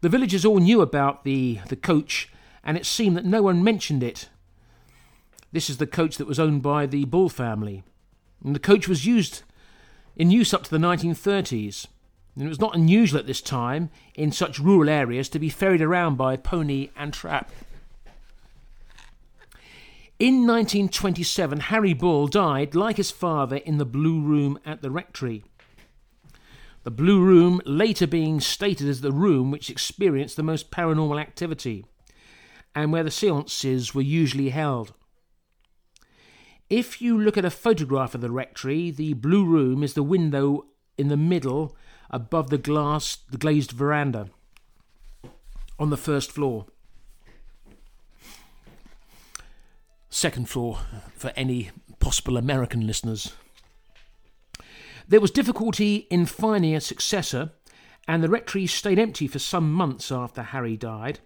The 0.00 0.08
villagers 0.08 0.44
all 0.44 0.58
knew 0.58 0.80
about 0.80 1.24
the, 1.24 1.60
the 1.68 1.76
coach, 1.76 2.28
and 2.62 2.76
it 2.76 2.86
seemed 2.86 3.16
that 3.16 3.24
no 3.24 3.42
one 3.42 3.64
mentioned 3.64 4.02
it. 4.02 4.28
This 5.52 5.70
is 5.70 5.78
the 5.78 5.86
coach 5.86 6.16
that 6.18 6.26
was 6.26 6.38
owned 6.38 6.62
by 6.62 6.86
the 6.86 7.04
Bull 7.06 7.28
family. 7.28 7.82
And 8.44 8.54
the 8.54 8.60
coach 8.60 8.88
was 8.88 9.06
used 9.06 9.42
in 10.16 10.30
use 10.30 10.52
up 10.52 10.64
to 10.64 10.70
the 10.70 10.78
1930s. 10.78 11.86
And 12.34 12.44
it 12.44 12.48
was 12.48 12.60
not 12.60 12.74
unusual 12.74 13.18
at 13.18 13.26
this 13.26 13.40
time 13.40 13.90
in 14.14 14.32
such 14.32 14.58
rural 14.58 14.90
areas 14.90 15.28
to 15.30 15.38
be 15.38 15.48
ferried 15.48 15.80
around 15.80 16.16
by 16.16 16.36
pony 16.36 16.90
and 16.94 17.12
trap. 17.12 17.50
In 20.18 20.46
1927, 20.46 21.60
Harry 21.60 21.92
Bull 21.92 22.26
died, 22.26 22.74
like 22.74 22.96
his 22.96 23.10
father, 23.10 23.56
in 23.56 23.78
the 23.78 23.84
Blue 23.84 24.20
Room 24.20 24.58
at 24.64 24.82
the 24.82 24.90
rectory. 24.90 25.44
The 26.86 26.92
Blue 26.92 27.20
Room 27.20 27.60
later 27.64 28.06
being 28.06 28.38
stated 28.38 28.88
as 28.88 29.00
the 29.00 29.10
room 29.10 29.50
which 29.50 29.70
experienced 29.70 30.36
the 30.36 30.44
most 30.44 30.70
paranormal 30.70 31.20
activity, 31.20 31.84
and 32.76 32.92
where 32.92 33.02
the 33.02 33.10
seances 33.10 33.92
were 33.92 34.02
usually 34.02 34.50
held. 34.50 34.94
If 36.70 37.02
you 37.02 37.20
look 37.20 37.36
at 37.36 37.44
a 37.44 37.50
photograph 37.50 38.14
of 38.14 38.20
the 38.20 38.30
rectory, 38.30 38.92
the 38.92 39.14
Blue 39.14 39.44
Room 39.44 39.82
is 39.82 39.94
the 39.94 40.04
window 40.04 40.66
in 40.96 41.08
the 41.08 41.16
middle 41.16 41.76
above 42.08 42.50
the 42.50 42.56
glass, 42.56 43.18
the 43.32 43.36
glazed 43.36 43.72
veranda 43.72 44.30
on 45.80 45.90
the 45.90 45.96
first 45.96 46.30
floor. 46.30 46.66
second 50.08 50.48
floor 50.48 50.78
for 51.16 51.32
any 51.34 51.72
possible 51.98 52.36
American 52.36 52.86
listeners. 52.86 53.32
There 55.08 55.20
was 55.20 55.30
difficulty 55.30 56.06
in 56.10 56.26
finding 56.26 56.74
a 56.74 56.80
successor, 56.80 57.52
and 58.08 58.22
the 58.22 58.28
rectory 58.28 58.66
stayed 58.66 58.98
empty 58.98 59.26
for 59.26 59.38
some 59.38 59.72
months 59.72 60.10
after 60.10 60.42
Harry 60.42 60.76
died. 60.76 61.20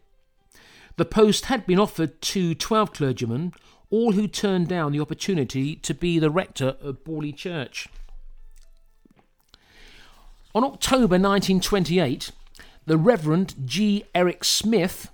The 0.97 1.05
post 1.05 1.47
had 1.47 1.67
been 1.67 1.79
offered 1.79 2.21
to 2.23 2.55
12 2.55 2.93
clergymen, 2.93 3.53
all 3.91 4.13
who 4.13 4.29
turned 4.29 4.69
down 4.69 4.93
the 4.93 5.01
opportunity 5.01 5.77
to 5.77 5.95
be 5.95 6.19
the 6.19 6.31
rector 6.31 6.77
of 6.81 7.05
Borley 7.05 7.35
Church. 7.35 7.89
On 10.55 10.65
October 10.65 11.17
1928, 11.19 12.33
the 12.87 12.99
Reverend 12.99 13.55
G. 13.65 14.05
Eric 14.15 14.45
Smith, 14.45 15.11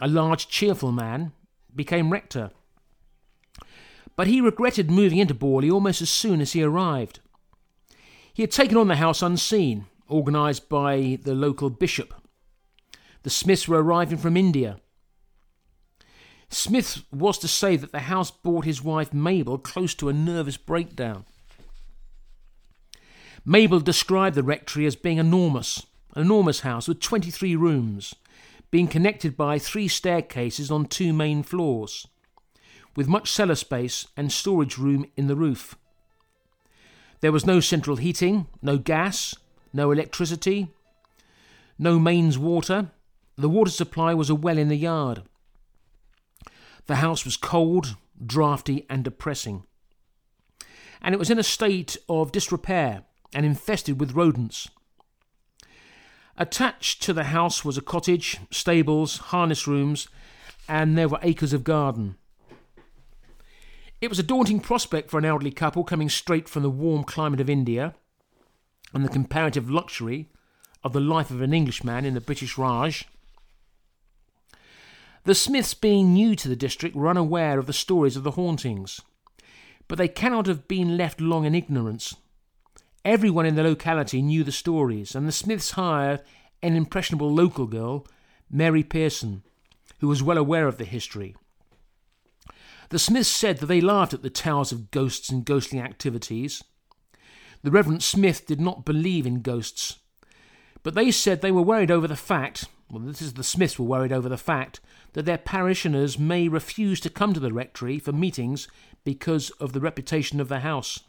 a 0.00 0.08
large, 0.08 0.48
cheerful 0.48 0.92
man, 0.92 1.32
became 1.74 2.10
rector 2.10 2.50
but 4.16 4.26
he 4.26 4.40
regretted 4.40 4.90
moving 4.90 5.18
into 5.18 5.34
Borley 5.34 5.70
almost 5.70 6.02
as 6.02 6.10
soon 6.10 6.40
as 6.40 6.52
he 6.52 6.62
arrived. 6.62 7.20
He 8.32 8.42
had 8.42 8.50
taken 8.50 8.76
on 8.76 8.88
the 8.88 8.96
house 8.96 9.22
unseen, 9.22 9.86
organised 10.10 10.68
by 10.68 11.18
the 11.22 11.34
local 11.34 11.70
bishop. 11.70 12.14
The 13.22 13.30
Smiths 13.30 13.68
were 13.68 13.82
arriving 13.82 14.18
from 14.18 14.36
India. 14.36 14.78
Smith 16.48 17.02
was 17.10 17.38
to 17.38 17.48
say 17.48 17.76
that 17.76 17.92
the 17.92 18.00
house 18.00 18.30
brought 18.30 18.64
his 18.64 18.82
wife 18.82 19.12
Mabel 19.12 19.58
close 19.58 19.94
to 19.94 20.08
a 20.08 20.12
nervous 20.12 20.56
breakdown. 20.56 21.24
Mabel 23.44 23.80
described 23.80 24.36
the 24.36 24.42
rectory 24.42 24.86
as 24.86 24.94
being 24.94 25.18
enormous, 25.18 25.86
an 26.14 26.22
enormous 26.22 26.60
house 26.60 26.86
with 26.86 27.00
23 27.00 27.56
rooms, 27.56 28.14
being 28.70 28.86
connected 28.86 29.36
by 29.36 29.58
three 29.58 29.88
staircases 29.88 30.70
on 30.70 30.86
two 30.86 31.12
main 31.12 31.42
floors 31.42 32.06
with 32.96 33.08
much 33.08 33.30
cellar 33.30 33.54
space 33.54 34.06
and 34.16 34.30
storage 34.30 34.78
room 34.78 35.06
in 35.16 35.26
the 35.26 35.36
roof. 35.36 35.76
There 37.22 37.32
was 37.32 37.46
no 37.46 37.60
central 37.60 37.96
heating, 37.96 38.48
no 38.60 38.78
gas, 38.78 39.36
no 39.72 39.92
electricity, 39.92 40.68
no 41.78 42.00
mains 42.00 42.36
water. 42.36 42.90
The 43.36 43.48
water 43.48 43.70
supply 43.70 44.12
was 44.12 44.28
a 44.28 44.34
well 44.34 44.58
in 44.58 44.66
the 44.68 44.76
yard. 44.76 45.22
The 46.86 46.96
house 46.96 47.24
was 47.24 47.36
cold, 47.36 47.96
draughty, 48.24 48.86
and 48.90 49.04
depressing. 49.04 49.62
And 51.00 51.14
it 51.14 51.18
was 51.18 51.30
in 51.30 51.38
a 51.38 51.44
state 51.44 51.96
of 52.08 52.32
disrepair 52.32 53.04
and 53.32 53.46
infested 53.46 54.00
with 54.00 54.16
rodents. 54.16 54.68
Attached 56.36 57.02
to 57.02 57.12
the 57.12 57.24
house 57.24 57.64
was 57.64 57.78
a 57.78 57.82
cottage, 57.82 58.40
stables, 58.50 59.18
harness 59.18 59.68
rooms, 59.68 60.08
and 60.68 60.98
there 60.98 61.08
were 61.08 61.20
acres 61.22 61.52
of 61.52 61.62
garden. 61.62 62.16
It 64.02 64.10
was 64.10 64.18
a 64.18 64.24
daunting 64.24 64.58
prospect 64.58 65.10
for 65.10 65.18
an 65.18 65.24
elderly 65.24 65.52
couple 65.52 65.84
coming 65.84 66.08
straight 66.08 66.48
from 66.48 66.64
the 66.64 66.70
warm 66.70 67.04
climate 67.04 67.40
of 67.40 67.48
India 67.48 67.94
and 68.92 69.04
the 69.04 69.08
comparative 69.08 69.70
luxury 69.70 70.28
of 70.82 70.92
the 70.92 71.00
life 71.00 71.30
of 71.30 71.40
an 71.40 71.54
Englishman 71.54 72.04
in 72.04 72.14
the 72.14 72.20
British 72.20 72.58
Raj. 72.58 73.06
The 75.22 75.36
Smiths, 75.36 75.72
being 75.72 76.12
new 76.12 76.34
to 76.34 76.48
the 76.48 76.56
district, 76.56 76.96
were 76.96 77.06
unaware 77.06 77.60
of 77.60 77.66
the 77.66 77.72
stories 77.72 78.16
of 78.16 78.24
the 78.24 78.32
hauntings, 78.32 79.00
but 79.86 79.98
they 79.98 80.08
cannot 80.08 80.46
have 80.46 80.66
been 80.66 80.96
left 80.96 81.20
long 81.20 81.44
in 81.44 81.54
ignorance. 81.54 82.16
Everyone 83.04 83.46
in 83.46 83.54
the 83.54 83.62
locality 83.62 84.20
knew 84.20 84.42
the 84.42 84.50
stories, 84.50 85.14
and 85.14 85.28
the 85.28 85.32
Smiths 85.32 85.70
hired 85.70 86.24
an 86.60 86.74
impressionable 86.74 87.32
local 87.32 87.66
girl, 87.66 88.04
Mary 88.50 88.82
Pearson, 88.82 89.44
who 90.00 90.08
was 90.08 90.24
well 90.24 90.38
aware 90.38 90.66
of 90.66 90.78
the 90.78 90.84
history. 90.84 91.36
The 92.92 92.98
Smiths 92.98 93.30
said 93.30 93.56
that 93.56 93.66
they 93.66 93.80
laughed 93.80 94.12
at 94.12 94.20
the 94.20 94.28
tales 94.28 94.70
of 94.70 94.90
ghosts 94.90 95.30
and 95.30 95.46
ghostly 95.46 95.80
activities. 95.80 96.62
The 97.62 97.70
Reverend 97.70 98.02
Smith 98.02 98.46
did 98.46 98.60
not 98.60 98.84
believe 98.84 99.24
in 99.24 99.40
ghosts, 99.40 100.00
but 100.82 100.94
they 100.94 101.10
said 101.10 101.40
they 101.40 101.50
were 101.50 101.62
worried 101.62 101.90
over 101.90 102.06
the 102.06 102.16
fact, 102.16 102.66
well, 102.90 103.00
this 103.00 103.22
is 103.22 103.32
the 103.32 103.42
Smiths 103.42 103.78
were 103.78 103.86
worried 103.86 104.12
over 104.12 104.28
the 104.28 104.36
fact, 104.36 104.80
that 105.14 105.24
their 105.24 105.38
parishioners 105.38 106.18
may 106.18 106.48
refuse 106.48 107.00
to 107.00 107.08
come 107.08 107.32
to 107.32 107.40
the 107.40 107.54
rectory 107.54 107.98
for 107.98 108.12
meetings 108.12 108.68
because 109.04 109.48
of 109.52 109.72
the 109.72 109.80
reputation 109.80 110.38
of 110.38 110.48
the 110.48 110.60
house. 110.60 111.00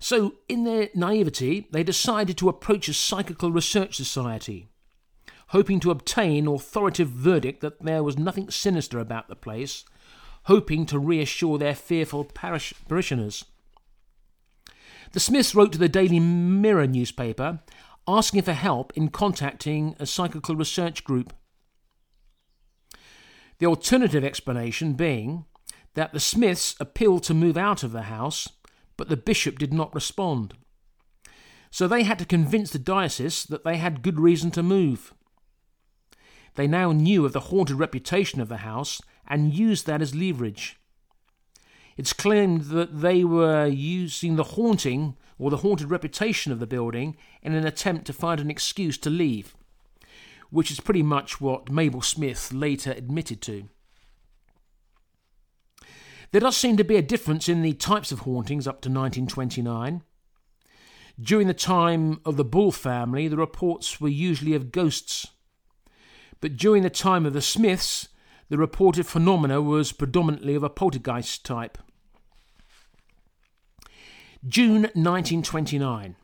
So, 0.00 0.34
in 0.48 0.64
their 0.64 0.88
naivety, 0.96 1.68
they 1.70 1.84
decided 1.84 2.36
to 2.38 2.48
approach 2.48 2.88
a 2.88 2.94
psychical 2.94 3.52
research 3.52 3.94
society, 3.94 4.66
hoping 5.54 5.78
to 5.78 5.92
obtain 5.92 6.48
authoritative 6.48 7.08
verdict 7.08 7.60
that 7.60 7.80
there 7.80 8.02
was 8.02 8.18
nothing 8.18 8.50
sinister 8.50 8.98
about 8.98 9.28
the 9.28 9.36
place, 9.36 9.84
hoping 10.46 10.84
to 10.84 10.98
reassure 10.98 11.58
their 11.58 11.76
fearful 11.76 12.24
parish- 12.24 12.74
parishioners. 12.88 13.44
The 15.12 15.20
Smiths 15.20 15.54
wrote 15.54 15.70
to 15.70 15.78
the 15.78 15.88
Daily 15.88 16.18
Mirror 16.18 16.88
newspaper 16.88 17.60
asking 18.08 18.42
for 18.42 18.52
help 18.52 18.92
in 18.96 19.10
contacting 19.10 19.94
a 20.00 20.06
psychical 20.06 20.56
research 20.56 21.04
group. 21.04 21.32
The 23.60 23.66
alternative 23.66 24.24
explanation 24.24 24.94
being 24.94 25.44
that 25.94 26.12
the 26.12 26.18
Smiths 26.18 26.74
appealed 26.80 27.22
to 27.22 27.32
move 27.32 27.56
out 27.56 27.84
of 27.84 27.92
the 27.92 28.02
house, 28.02 28.48
but 28.96 29.08
the 29.08 29.16
bishop 29.16 29.60
did 29.60 29.72
not 29.72 29.94
respond. 29.94 30.54
So 31.70 31.86
they 31.86 32.02
had 32.02 32.18
to 32.18 32.24
convince 32.24 32.72
the 32.72 32.80
diocese 32.80 33.44
that 33.44 33.62
they 33.62 33.76
had 33.76 34.02
good 34.02 34.18
reason 34.18 34.50
to 34.50 34.62
move. 34.64 35.14
They 36.54 36.66
now 36.66 36.92
knew 36.92 37.24
of 37.24 37.32
the 37.32 37.40
haunted 37.40 37.78
reputation 37.78 38.40
of 38.40 38.48
the 38.48 38.58
house 38.58 39.00
and 39.26 39.54
used 39.54 39.86
that 39.86 40.02
as 40.02 40.14
leverage. 40.14 40.76
It's 41.96 42.12
claimed 42.12 42.62
that 42.66 43.00
they 43.00 43.24
were 43.24 43.66
using 43.66 44.36
the 44.36 44.44
haunting 44.44 45.16
or 45.38 45.50
the 45.50 45.58
haunted 45.58 45.90
reputation 45.90 46.52
of 46.52 46.58
the 46.58 46.66
building 46.66 47.16
in 47.42 47.54
an 47.54 47.66
attempt 47.66 48.06
to 48.06 48.12
find 48.12 48.40
an 48.40 48.50
excuse 48.50 48.98
to 48.98 49.10
leave, 49.10 49.54
which 50.50 50.70
is 50.70 50.80
pretty 50.80 51.02
much 51.02 51.40
what 51.40 51.70
Mabel 51.70 52.02
Smith 52.02 52.52
later 52.52 52.92
admitted 52.92 53.40
to. 53.42 53.68
There 56.32 56.40
does 56.40 56.56
seem 56.56 56.76
to 56.78 56.84
be 56.84 56.96
a 56.96 57.02
difference 57.02 57.48
in 57.48 57.62
the 57.62 57.74
types 57.74 58.10
of 58.10 58.20
hauntings 58.20 58.66
up 58.66 58.80
to 58.82 58.88
1929. 58.88 60.02
During 61.20 61.46
the 61.46 61.54
time 61.54 62.20
of 62.24 62.36
the 62.36 62.44
Bull 62.44 62.72
family, 62.72 63.28
the 63.28 63.36
reports 63.36 64.00
were 64.00 64.08
usually 64.08 64.54
of 64.54 64.72
ghosts. 64.72 65.28
But 66.44 66.58
during 66.58 66.82
the 66.82 66.90
time 66.90 67.24
of 67.24 67.32
the 67.32 67.40
Smiths, 67.40 68.08
the 68.50 68.58
reported 68.58 69.06
phenomena 69.06 69.62
was 69.62 69.92
predominantly 69.92 70.54
of 70.54 70.62
a 70.62 70.68
poltergeist 70.68 71.42
type. 71.42 71.78
June 74.46 74.82
1929. 74.92 76.16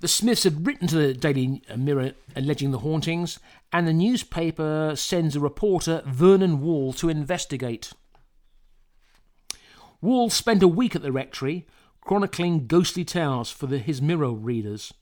The 0.00 0.06
Smiths 0.06 0.44
had 0.44 0.66
written 0.66 0.86
to 0.88 0.96
the 0.96 1.14
Daily 1.14 1.62
Mirror 1.74 2.12
alleging 2.36 2.72
the 2.72 2.80
hauntings, 2.80 3.38
and 3.72 3.88
the 3.88 3.94
newspaper 3.94 4.92
sends 4.96 5.34
a 5.34 5.40
reporter, 5.40 6.02
Vernon 6.04 6.60
Wall, 6.60 6.92
to 6.92 7.08
investigate. 7.08 7.94
Wall 10.02 10.28
spent 10.28 10.62
a 10.62 10.68
week 10.68 10.94
at 10.94 11.00
the 11.00 11.10
rectory, 11.10 11.66
chronicling 12.02 12.66
ghostly 12.66 13.02
tales 13.02 13.50
for 13.50 13.66
the, 13.66 13.78
his 13.78 14.02
Mirror 14.02 14.32
readers, 14.32 14.92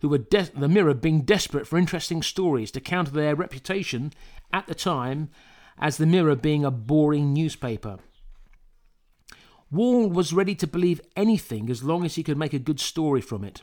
who 0.00 0.08
were 0.08 0.18
de- 0.18 0.50
the 0.54 0.68
Mirror 0.68 0.94
being 0.94 1.22
desperate 1.22 1.66
for 1.66 1.78
interesting 1.78 2.22
stories 2.22 2.70
to 2.72 2.80
counter 2.80 3.10
their 3.10 3.34
reputation 3.34 4.12
at 4.52 4.66
the 4.66 4.74
time 4.74 5.30
as 5.78 5.96
the 5.96 6.06
Mirror 6.06 6.36
being 6.36 6.64
a 6.64 6.70
boring 6.70 7.32
newspaper. 7.32 7.98
Wall 9.70 10.08
was 10.08 10.32
ready 10.32 10.54
to 10.54 10.66
believe 10.66 11.00
anything 11.14 11.68
as 11.68 11.82
long 11.82 12.04
as 12.04 12.14
he 12.14 12.22
could 12.22 12.38
make 12.38 12.54
a 12.54 12.58
good 12.58 12.80
story 12.80 13.20
from 13.20 13.44
it. 13.44 13.62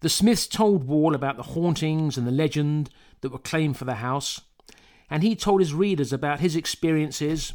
The 0.00 0.08
Smiths 0.08 0.48
told 0.48 0.84
Wall 0.84 1.14
about 1.14 1.36
the 1.36 1.44
hauntings 1.44 2.18
and 2.18 2.26
the 2.26 2.32
legend 2.32 2.90
that 3.20 3.30
were 3.30 3.38
claimed 3.38 3.76
for 3.76 3.84
the 3.84 3.96
house, 3.96 4.40
and 5.08 5.22
he 5.22 5.36
told 5.36 5.60
his 5.60 5.72
readers 5.72 6.12
about 6.12 6.40
his 6.40 6.56
experiences 6.56 7.52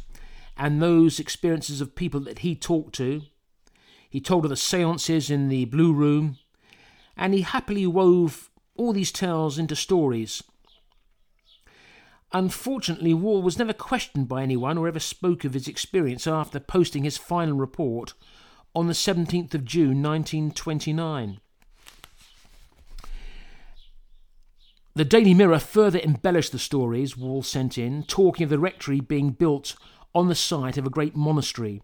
and 0.56 0.80
those 0.80 1.20
experiences 1.20 1.82
of 1.82 1.94
people 1.94 2.20
that 2.20 2.38
he 2.38 2.54
talked 2.56 2.94
to. 2.94 3.22
He 4.08 4.20
told 4.20 4.44
of 4.44 4.48
the 4.48 4.56
seances 4.56 5.30
in 5.30 5.50
the 5.50 5.66
Blue 5.66 5.92
Room, 5.92 6.38
and 7.18 7.34
he 7.34 7.42
happily 7.42 7.86
wove 7.86 8.50
all 8.76 8.92
these 8.92 9.12
tales 9.12 9.58
into 9.58 9.76
stories 9.76 10.42
Unfortunately, 12.32 13.14
Wall 13.14 13.40
was 13.40 13.58
never 13.58 13.72
questioned 13.72 14.28
by 14.28 14.42
anyone 14.42 14.76
or 14.76 14.86
ever 14.86 15.00
spoke 15.00 15.44
of 15.44 15.54
his 15.54 15.66
experience 15.66 16.26
after 16.26 16.60
posting 16.60 17.04
his 17.04 17.16
final 17.16 17.56
report 17.56 18.12
on 18.74 18.86
the 18.86 18.92
17th 18.92 19.54
of 19.54 19.64
June 19.64 20.02
1929. 20.02 21.40
The 24.94 25.04
Daily 25.04 25.32
Mirror 25.32 25.60
further 25.60 26.00
embellished 26.00 26.52
the 26.52 26.58
stories 26.58 27.16
Wall 27.16 27.42
sent 27.42 27.78
in, 27.78 28.02
talking 28.02 28.44
of 28.44 28.50
the 28.50 28.58
rectory 28.58 29.00
being 29.00 29.30
built 29.30 29.76
on 30.14 30.28
the 30.28 30.34
site 30.34 30.76
of 30.76 30.86
a 30.86 30.90
great 30.90 31.16
monastery 31.16 31.82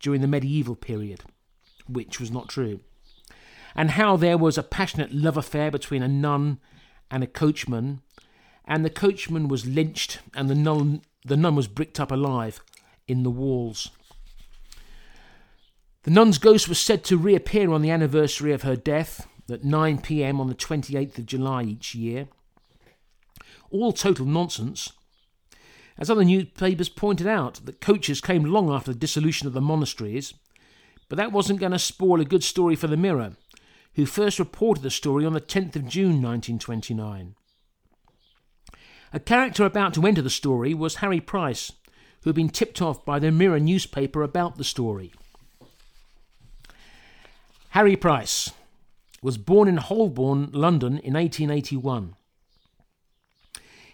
during 0.00 0.20
the 0.20 0.28
medieval 0.28 0.76
period, 0.76 1.22
which 1.86 2.18
was 2.18 2.30
not 2.30 2.48
true, 2.48 2.80
and 3.76 3.92
how 3.92 4.16
there 4.16 4.38
was 4.38 4.58
a 4.58 4.62
passionate 4.62 5.12
love 5.12 5.36
affair 5.36 5.70
between 5.70 6.02
a 6.02 6.08
nun 6.08 6.58
and 7.10 7.22
a 7.22 7.28
coachman 7.28 8.00
and 8.66 8.84
the 8.84 8.90
coachman 8.90 9.48
was 9.48 9.66
lynched, 9.66 10.18
and 10.34 10.50
the 10.50 10.54
nun, 10.54 11.02
the 11.24 11.36
nun 11.36 11.54
was 11.54 11.68
bricked 11.68 12.00
up 12.00 12.10
alive 12.10 12.60
in 13.06 13.22
the 13.22 13.30
walls. 13.30 13.90
The 16.02 16.10
nun's 16.10 16.38
ghost 16.38 16.68
was 16.68 16.78
said 16.78 17.04
to 17.04 17.16
reappear 17.16 17.70
on 17.72 17.82
the 17.82 17.90
anniversary 17.90 18.52
of 18.52 18.62
her 18.62 18.76
death 18.76 19.26
at 19.50 19.64
9 19.64 19.98
pm 19.98 20.40
on 20.40 20.48
the 20.48 20.54
28th 20.54 21.18
of 21.18 21.26
July 21.26 21.62
each 21.62 21.94
year. 21.94 22.28
All 23.70 23.92
total 23.92 24.26
nonsense. 24.26 24.92
As 25.98 26.10
other 26.10 26.24
newspapers 26.24 26.88
pointed 26.88 27.26
out, 27.26 27.60
the 27.64 27.72
coaches 27.72 28.20
came 28.20 28.44
long 28.44 28.70
after 28.70 28.92
the 28.92 28.98
dissolution 28.98 29.46
of 29.46 29.52
the 29.52 29.60
monasteries, 29.60 30.34
but 31.08 31.16
that 31.16 31.32
wasn't 31.32 31.60
going 31.60 31.72
to 31.72 31.78
spoil 31.78 32.20
a 32.20 32.24
good 32.24 32.44
story 32.44 32.76
for 32.76 32.88
the 32.88 32.96
Mirror, 32.96 33.32
who 33.96 34.06
first 34.06 34.38
reported 34.38 34.82
the 34.82 34.90
story 34.90 35.24
on 35.24 35.32
the 35.32 35.40
10th 35.40 35.74
of 35.74 35.88
June 35.88 36.22
1929. 36.22 37.34
A 39.12 39.20
character 39.20 39.64
about 39.64 39.94
to 39.94 40.06
enter 40.06 40.20
the 40.20 40.28
story 40.28 40.74
was 40.74 40.96
Harry 40.96 41.20
Price, 41.20 41.72
who 42.22 42.28
had 42.28 42.36
been 42.36 42.50
tipped 42.50 42.82
off 42.82 43.06
by 43.06 43.18
the 43.18 43.32
Mirror 43.32 43.60
newspaper 43.60 44.22
about 44.22 44.58
the 44.58 44.64
story. 44.64 45.14
Harry 47.70 47.96
Price 47.96 48.50
was 49.22 49.38
born 49.38 49.66
in 49.66 49.78
Holborn, 49.78 50.50
London 50.52 50.98
in 50.98 51.14
1881. 51.14 52.16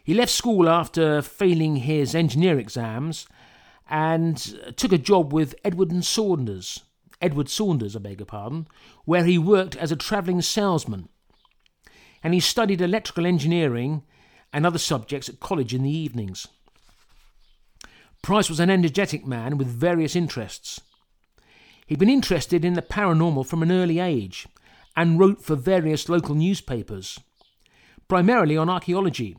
He 0.03 0.15
left 0.15 0.33
school 0.33 0.69
after 0.69 1.23
failing 1.23 1.77
his 1.77 2.13
engineer 2.13 2.59
exams 2.59 3.29
and 3.89 4.37
took 4.77 4.91
a 4.91 4.99
job 4.99 5.33
with 5.33 5.55
Edward 5.65 5.93
and 5.93 6.05
Saunders, 6.05 6.81
Edward 7.23 7.49
Saunders, 7.49 7.95
I 7.97 8.01
beg 8.01 8.19
your 8.19 8.27
pardon, 8.27 8.67
where 9.05 9.25
he 9.25 9.39
worked 9.39 9.77
as 9.77 9.93
a 9.93 9.97
travelling 9.97 10.43
salesman. 10.43 11.09
And 12.23 12.35
he 12.35 12.41
studied 12.41 12.81
electrical 12.81 13.25
engineering 13.25 14.03
and 14.53 14.67
other 14.67 14.79
subjects 14.79 15.29
at 15.29 15.41
college 15.41 15.73
in 15.73 15.83
the 15.83 15.97
evenings. 15.97 16.49
Price 18.23 18.49
was 18.49 18.61
an 18.61 18.71
energetic 18.71 19.27
man 19.27 19.57
with 19.57 19.67
various 19.67 20.15
interests. 20.15 20.81
He'd 21.87 21.99
been 21.99 22.09
interested 22.09 22.65
in 22.65 22.75
the 22.75 22.83
paranormal 22.83 23.47
from 23.47 23.63
an 23.63 23.73
early 23.73 23.99
age 23.99 24.47
and 24.97 25.19
wrote 25.19 25.43
for 25.43 25.57
various 25.57 26.09
local 26.09 26.35
newspapers, 26.35 27.19
primarily 28.09 28.57
on 28.57 28.69
archaeology, 28.69 29.37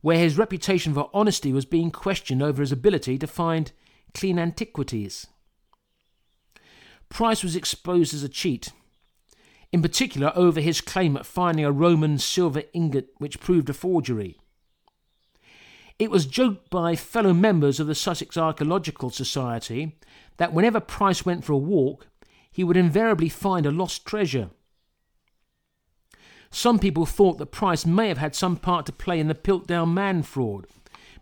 where 0.00 0.18
his 0.18 0.38
reputation 0.38 0.94
for 0.94 1.10
honesty 1.14 1.52
was 1.52 1.64
being 1.64 1.90
questioned 1.90 2.42
over 2.42 2.62
his 2.62 2.72
ability 2.72 3.18
to 3.18 3.26
find 3.26 3.72
clean 4.14 4.38
antiquities. 4.38 5.26
Price 7.08 7.42
was 7.42 7.56
exposed 7.56 8.14
as 8.14 8.22
a 8.22 8.28
cheat, 8.28 8.72
in 9.72 9.82
particular 9.82 10.32
over 10.34 10.60
his 10.60 10.80
claim 10.80 11.16
at 11.16 11.26
finding 11.26 11.64
a 11.64 11.72
Roman 11.72 12.18
silver 12.18 12.62
ingot 12.72 13.10
which 13.18 13.40
proved 13.40 13.68
a 13.68 13.74
forgery. 13.74 14.38
It 15.98 16.10
was 16.10 16.26
joked 16.26 16.70
by 16.70 16.94
fellow 16.94 17.32
members 17.34 17.80
of 17.80 17.86
the 17.86 17.94
Sussex 17.94 18.36
Archaeological 18.36 19.10
Society 19.10 19.98
that 20.36 20.52
whenever 20.52 20.78
Price 20.80 21.26
went 21.26 21.44
for 21.44 21.52
a 21.52 21.58
walk, 21.58 22.06
he 22.50 22.62
would 22.62 22.76
invariably 22.76 23.28
find 23.28 23.66
a 23.66 23.70
lost 23.70 24.04
treasure. 24.06 24.50
some 26.50 26.78
people 26.78 27.04
thought 27.04 27.38
that 27.38 27.46
Price 27.52 27.84
may 27.84 28.08
have 28.08 28.18
had 28.18 28.34
some 28.34 28.56
part 28.56 28.86
to 28.86 28.92
play 28.92 29.20
in 29.20 29.28
the 29.28 29.34
Piltdown 29.34 29.92
Man 29.92 30.22
fraud, 30.22 30.66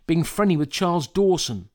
being 0.05 0.23
friendly 0.23 0.55
with 0.55 0.69
Charles 0.69 1.07
Dawson, 1.07 1.69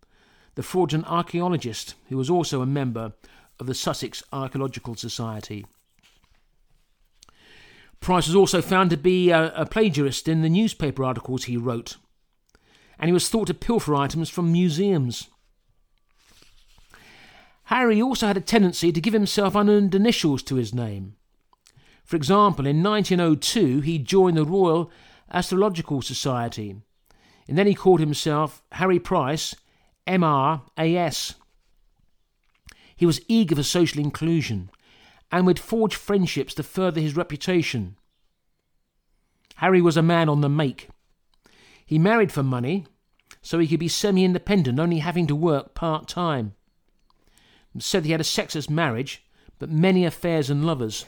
the 0.55 0.63
fraudulent 0.63 1.11
archaeologist 1.11 1.95
who 2.09 2.17
was 2.17 2.31
also 2.31 2.63
a 2.63 2.67
member 2.67 3.13
of 3.59 3.67
the 3.67 3.75
Sussex 3.75 4.23
Archaeological 4.33 4.95
Society. 4.95 5.67
Price 8.01 8.27
was 8.27 8.35
also 8.35 8.61
found 8.61 8.91
to 8.91 8.97
be 8.97 9.31
a, 9.31 9.53
a 9.55 9.65
plagiarist 9.65 10.27
in 10.27 10.43
the 10.43 10.49
newspaper 10.49 11.05
articles 11.05 11.45
he 11.45 11.57
wrote, 11.57 11.97
and 12.99 13.09
he 13.09 13.13
was 13.13 13.29
thought 13.29 13.47
to 13.47 13.55
pilfer 13.55 13.95
items 13.95 14.29
from 14.29 14.51
museums. 14.51 15.29
Harry 17.65 18.03
also 18.03 18.27
had 18.27 18.37
a 18.37 18.41
tendency 18.41 18.91
to 18.91 19.01
give 19.01 19.15
himself 19.15 19.55
unearned 19.55 19.95
initials 19.95 20.43
to 20.43 20.57
his 20.57 20.75
name. 20.75 21.15
For 22.05 22.17
example, 22.17 22.67
in 22.67 22.83
1902 22.83 23.81
he 23.81 23.99
joined 23.99 24.37
the 24.37 24.45
Royal 24.45 24.91
Astrological 25.31 26.03
Society, 26.03 26.77
and 27.49 27.57
then 27.57 27.67
he 27.67 27.75
called 27.75 28.01
himself 28.01 28.63
Harry 28.73 28.99
Price, 28.99 29.55
MRAS. 30.07 31.35
He 33.03 33.07
was 33.07 33.21
eager 33.27 33.57
for 33.57 33.65
social 33.65 34.01
inclusion 34.01 34.71
and 35.33 35.45
would 35.45 35.59
forge 35.59 35.97
friendships 35.97 36.55
to 36.55 36.63
further 36.63 37.01
his 37.01 37.17
reputation. 37.17 37.97
Harry 39.57 39.83
was 39.83 39.97
a 39.97 40.03
man 40.03 40.29
on 40.29 40.41
the 40.41 40.49
make. 40.49 40.89
He 41.85 41.99
married 41.99 42.31
for 42.31 42.45
money, 42.45 42.87
so 43.41 43.59
he 43.59 43.67
could 43.67 43.81
be 43.81 43.89
semi 43.89 44.25
independent, 44.25 44.79
only 44.79 45.01
having 45.01 45.27
to 45.27 45.35
work 45.35 45.75
part 45.75 46.07
time. 46.07 46.55
Said 47.77 48.05
he 48.05 48.13
had 48.13 48.21
a 48.21 48.25
sexless 48.39 48.71
marriage, 48.71 49.25
but 49.59 49.69
many 49.69 50.05
affairs 50.05 50.49
and 50.49 50.65
lovers. 50.65 51.05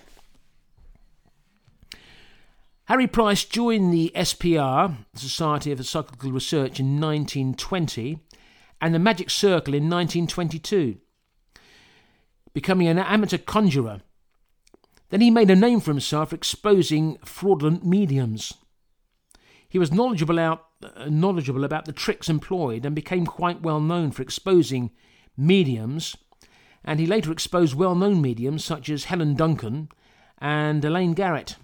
Harry 2.87 3.07
Price 3.07 3.45
joined 3.45 3.95
the 3.95 4.11
SPR, 4.17 4.97
the 5.13 5.21
Society 5.21 5.73
for 5.73 5.85
Psychical 5.85 6.33
Research, 6.33 6.81
in 6.81 7.01
1920 7.01 8.19
and 8.81 8.93
the 8.93 8.99
Magic 8.99 9.31
Circle 9.31 9.75
in 9.75 9.85
1922, 9.89 10.99
becoming 12.55 12.89
an 12.89 12.99
amateur 12.99 13.37
conjurer. 13.37 14.01
Then 15.11 15.21
he 15.21 15.31
made 15.31 15.51
a 15.51 15.57
name 15.57 15.81
for 15.81 15.91
himself 15.91 16.31
for 16.31 16.37
exposing 16.37 17.19
fraudulent 17.25 17.85
mediums. 17.85 18.55
He 19.69 19.79
was 19.79 19.93
knowledgeable 19.93 20.39
about, 20.39 20.67
uh, 20.83 21.07
knowledgeable 21.11 21.65
about 21.65 21.85
the 21.85 21.93
tricks 21.93 22.29
employed 22.29 22.87
and 22.87 22.95
became 22.95 23.27
quite 23.27 23.63
well 23.63 23.81
known 23.81 24.13
for 24.13 24.23
exposing 24.23 24.93
mediums, 25.37 26.17
and 26.85 27.01
he 27.01 27.07
later 27.07 27.33
exposed 27.33 27.75
well 27.75 27.95
known 27.95 28.23
mediums 28.23 28.65
such 28.65 28.89
as 28.89 29.05
Helen 29.05 29.35
Duncan 29.35 29.89
and 30.39 30.85
Elaine 30.85 31.15
Garrett. 31.15 31.57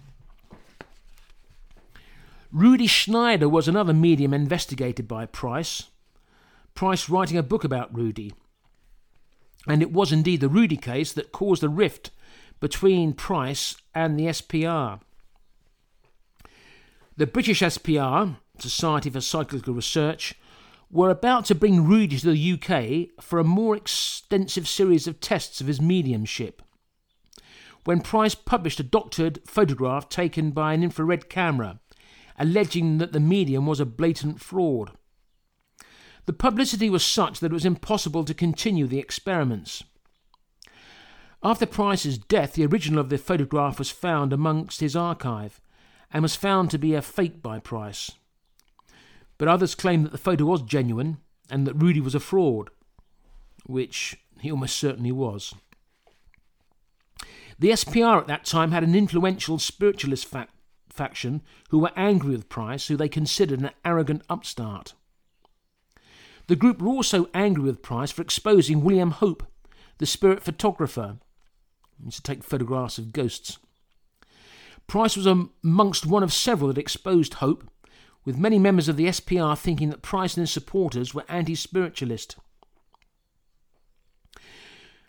Rudi 2.51 2.87
Schneider 2.87 3.47
was 3.47 3.69
another 3.69 3.93
medium 3.93 4.33
investigated 4.33 5.07
by 5.07 5.25
Price. 5.25 5.83
Price 6.75 7.07
writing 7.09 7.37
a 7.37 7.43
book 7.43 7.63
about 7.63 7.95
Rudi. 7.95 8.33
And 9.67 9.81
it 9.81 9.91
was 9.91 10.11
indeed 10.11 10.41
the 10.41 10.49
Rudi 10.49 10.77
case 10.77 11.13
that 11.13 11.31
caused 11.31 11.61
the 11.61 11.69
rift 11.69 12.11
between 12.59 13.13
Price 13.13 13.75
and 13.93 14.17
the 14.17 14.25
SPR. 14.25 14.99
The 17.17 17.27
British 17.27 17.61
SPR, 17.61 18.37
Society 18.59 19.09
for 19.09 19.21
Psychical 19.21 19.73
Research, 19.73 20.35
were 20.89 21.09
about 21.09 21.45
to 21.45 21.55
bring 21.55 21.85
Rudi 21.85 22.17
to 22.17 22.31
the 22.31 22.53
UK 22.53 23.23
for 23.23 23.39
a 23.39 23.43
more 23.43 23.75
extensive 23.75 24.67
series 24.67 25.07
of 25.07 25.19
tests 25.19 25.61
of 25.61 25.67
his 25.67 25.79
mediumship. 25.79 26.61
When 27.83 28.01
Price 28.01 28.35
published 28.35 28.79
a 28.79 28.83
doctored 28.83 29.39
photograph 29.45 30.09
taken 30.09 30.51
by 30.51 30.73
an 30.73 30.83
infrared 30.83 31.29
camera 31.29 31.79
alleging 32.41 32.97
that 32.97 33.13
the 33.13 33.19
medium 33.19 33.67
was 33.67 33.79
a 33.79 33.85
blatant 33.85 34.41
fraud. 34.41 34.91
The 36.25 36.33
publicity 36.33 36.89
was 36.89 37.03
such 37.03 37.39
that 37.39 37.51
it 37.51 37.53
was 37.53 37.65
impossible 37.65 38.23
to 38.25 38.33
continue 38.33 38.87
the 38.87 38.99
experiments. 38.99 39.83
After 41.43 41.65
Price's 41.65 42.17
death, 42.17 42.53
the 42.53 42.65
original 42.65 42.99
of 42.99 43.09
the 43.09 43.17
photograph 43.17 43.79
was 43.79 43.89
found 43.89 44.31
amongst 44.31 44.79
his 44.79 44.95
archive 44.95 45.59
and 46.13 46.21
was 46.21 46.35
found 46.35 46.69
to 46.69 46.77
be 46.77 46.93
a 46.93 47.01
fake 47.01 47.41
by 47.41 47.59
Price. 47.59 48.11
But 49.37 49.47
others 49.47 49.73
claim 49.73 50.03
that 50.03 50.11
the 50.11 50.19
photo 50.19 50.45
was 50.45 50.61
genuine 50.61 51.17
and 51.49 51.65
that 51.65 51.73
Rudi 51.73 51.99
was 51.99 52.13
a 52.13 52.19
fraud, 52.19 52.69
which 53.65 54.17
he 54.39 54.51
almost 54.51 54.75
certainly 54.75 55.11
was. 55.11 55.55
The 57.57 57.69
SPR 57.69 58.19
at 58.19 58.27
that 58.27 58.45
time 58.45 58.71
had 58.71 58.83
an 58.83 58.95
influential 58.95 59.57
spiritualist 59.57 60.27
fact 60.27 60.53
faction 60.89 61.41
who 61.69 61.79
were 61.79 61.91
angry 61.95 62.31
with 62.31 62.49
Price, 62.49 62.87
who 62.87 62.97
they 62.97 63.09
considered 63.09 63.61
an 63.61 63.71
arrogant 63.83 64.21
upstart. 64.29 64.93
The 66.47 66.55
group 66.55 66.81
were 66.81 66.89
also 66.89 67.29
angry 67.33 67.63
with 67.63 67.81
Price 67.81 68.11
for 68.11 68.21
exposing 68.21 68.83
William 68.83 69.11
Hope, 69.11 69.43
the 69.99 70.05
spirit 70.05 70.41
photographer. 70.41 71.17
He 71.97 72.05
used 72.05 72.17
to 72.17 72.23
take 72.23 72.43
photographs 72.43 72.97
of 72.97 73.13
ghosts. 73.13 73.57
Price 74.87 75.15
was 75.15 75.25
amongst 75.25 76.05
one 76.05 76.23
of 76.23 76.33
several 76.33 76.67
that 76.67 76.77
exposed 76.77 77.35
Hope, 77.35 77.69
with 78.25 78.37
many 78.37 78.59
members 78.59 78.87
of 78.87 78.97
the 78.97 79.07
SPR 79.07 79.57
thinking 79.57 79.89
that 79.89 80.01
Price 80.01 80.35
and 80.35 80.43
his 80.43 80.51
supporters 80.51 81.13
were 81.13 81.23
anti 81.29 81.55
spiritualist. 81.55 82.35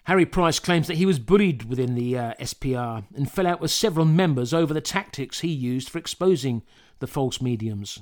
Harry 0.04 0.26
Price 0.26 0.58
claims 0.58 0.88
that 0.88 0.96
he 0.96 1.06
was 1.06 1.18
bullied 1.18 1.64
within 1.64 1.94
the 1.94 2.18
uh, 2.18 2.34
SPR 2.40 3.04
and 3.14 3.30
fell 3.30 3.46
out 3.46 3.60
with 3.60 3.70
several 3.70 4.04
members 4.04 4.52
over 4.52 4.74
the 4.74 4.80
tactics 4.80 5.40
he 5.40 5.48
used 5.48 5.88
for 5.88 5.98
exposing 5.98 6.62
the 6.98 7.06
false 7.06 7.40
mediums. 7.40 8.00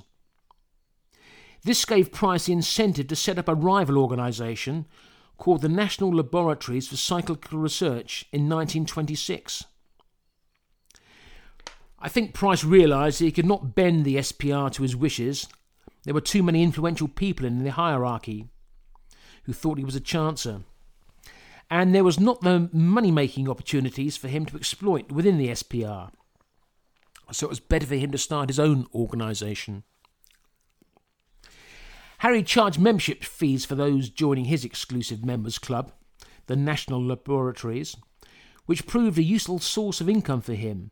This 1.63 1.85
gave 1.85 2.11
Price 2.11 2.45
the 2.45 2.53
incentive 2.53 3.07
to 3.07 3.15
set 3.15 3.37
up 3.37 3.47
a 3.47 3.55
rival 3.55 3.97
organisation 3.97 4.87
called 5.37 5.61
the 5.61 5.69
National 5.69 6.13
Laboratories 6.13 6.87
for 6.87 6.97
Psychical 6.97 7.59
Research 7.59 8.25
in 8.31 8.49
1926. 8.49 9.65
I 11.99 12.09
think 12.09 12.33
Price 12.33 12.63
realised 12.63 13.19
he 13.19 13.31
could 13.31 13.45
not 13.45 13.75
bend 13.75 14.05
the 14.05 14.15
SPR 14.17 14.71
to 14.71 14.81
his 14.81 14.95
wishes. 14.95 15.47
There 16.03 16.15
were 16.15 16.21
too 16.21 16.41
many 16.41 16.63
influential 16.63 17.07
people 17.07 17.45
in 17.45 17.63
the 17.63 17.71
hierarchy 17.71 18.47
who 19.43 19.53
thought 19.53 19.77
he 19.77 19.85
was 19.85 19.95
a 19.95 20.01
chancer 20.01 20.63
and 21.71 21.95
there 21.95 22.03
was 22.03 22.19
not 22.19 22.41
the 22.41 22.69
money 22.73 23.11
making 23.11 23.49
opportunities 23.49 24.17
for 24.17 24.27
him 24.27 24.45
to 24.45 24.57
exploit 24.57 25.09
within 25.09 25.37
the 25.37 25.47
SPR. 25.47 26.11
So 27.31 27.47
it 27.47 27.49
was 27.49 27.61
better 27.61 27.87
for 27.87 27.95
him 27.95 28.11
to 28.11 28.17
start 28.17 28.49
his 28.49 28.59
own 28.59 28.87
organisation. 28.93 29.83
Harry 32.21 32.43
charged 32.43 32.79
membership 32.79 33.23
fees 33.23 33.65
for 33.65 33.73
those 33.73 34.07
joining 34.07 34.45
his 34.45 34.63
exclusive 34.63 35.25
members 35.25 35.57
club, 35.57 35.91
the 36.45 36.55
National 36.55 37.03
Laboratories, 37.03 37.97
which 38.67 38.85
proved 38.85 39.17
a 39.17 39.23
useful 39.23 39.57
source 39.57 39.99
of 39.99 40.07
income 40.07 40.39
for 40.39 40.53
him 40.53 40.91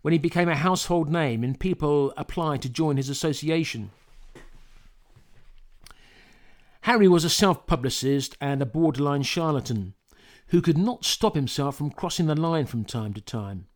when 0.00 0.12
he 0.12 0.18
became 0.18 0.48
a 0.48 0.56
household 0.56 1.10
name 1.10 1.44
and 1.44 1.60
people 1.60 2.14
applied 2.16 2.62
to 2.62 2.70
join 2.70 2.96
his 2.96 3.10
association. 3.10 3.90
Harry 6.80 7.06
was 7.06 7.24
a 7.24 7.28
self 7.28 7.66
publicist 7.66 8.34
and 8.40 8.62
a 8.62 8.66
borderline 8.66 9.22
charlatan 9.22 9.92
who 10.46 10.62
could 10.62 10.78
not 10.78 11.04
stop 11.04 11.34
himself 11.34 11.76
from 11.76 11.90
crossing 11.90 12.24
the 12.24 12.34
line 12.34 12.64
from 12.64 12.86
time 12.86 13.12
to 13.12 13.20
time. 13.20 13.66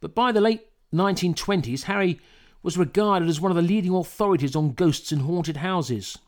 But 0.00 0.12
by 0.12 0.32
the 0.32 0.40
late 0.40 0.66
1920s, 0.92 1.82
Harry 1.82 2.18
was 2.62 2.78
regarded 2.78 3.28
as 3.28 3.40
one 3.40 3.50
of 3.50 3.56
the 3.56 3.62
leading 3.62 3.94
authorities 3.94 4.56
on 4.56 4.72
ghosts 4.72 5.12
in 5.12 5.20
haunted 5.20 5.58
houses. 5.58 6.18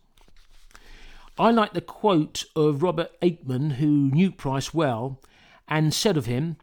I 1.39 1.51
like 1.51 1.73
the 1.73 1.81
quote 1.81 2.45
of 2.55 2.83
Robert 2.83 3.11
Aickman, 3.21 3.73
who 3.73 3.87
knew 3.87 4.31
Price 4.31 4.75
well, 4.75 5.21
and 5.69 5.95
said 5.95 6.17
of 6.17 6.27
him, 6.27 6.57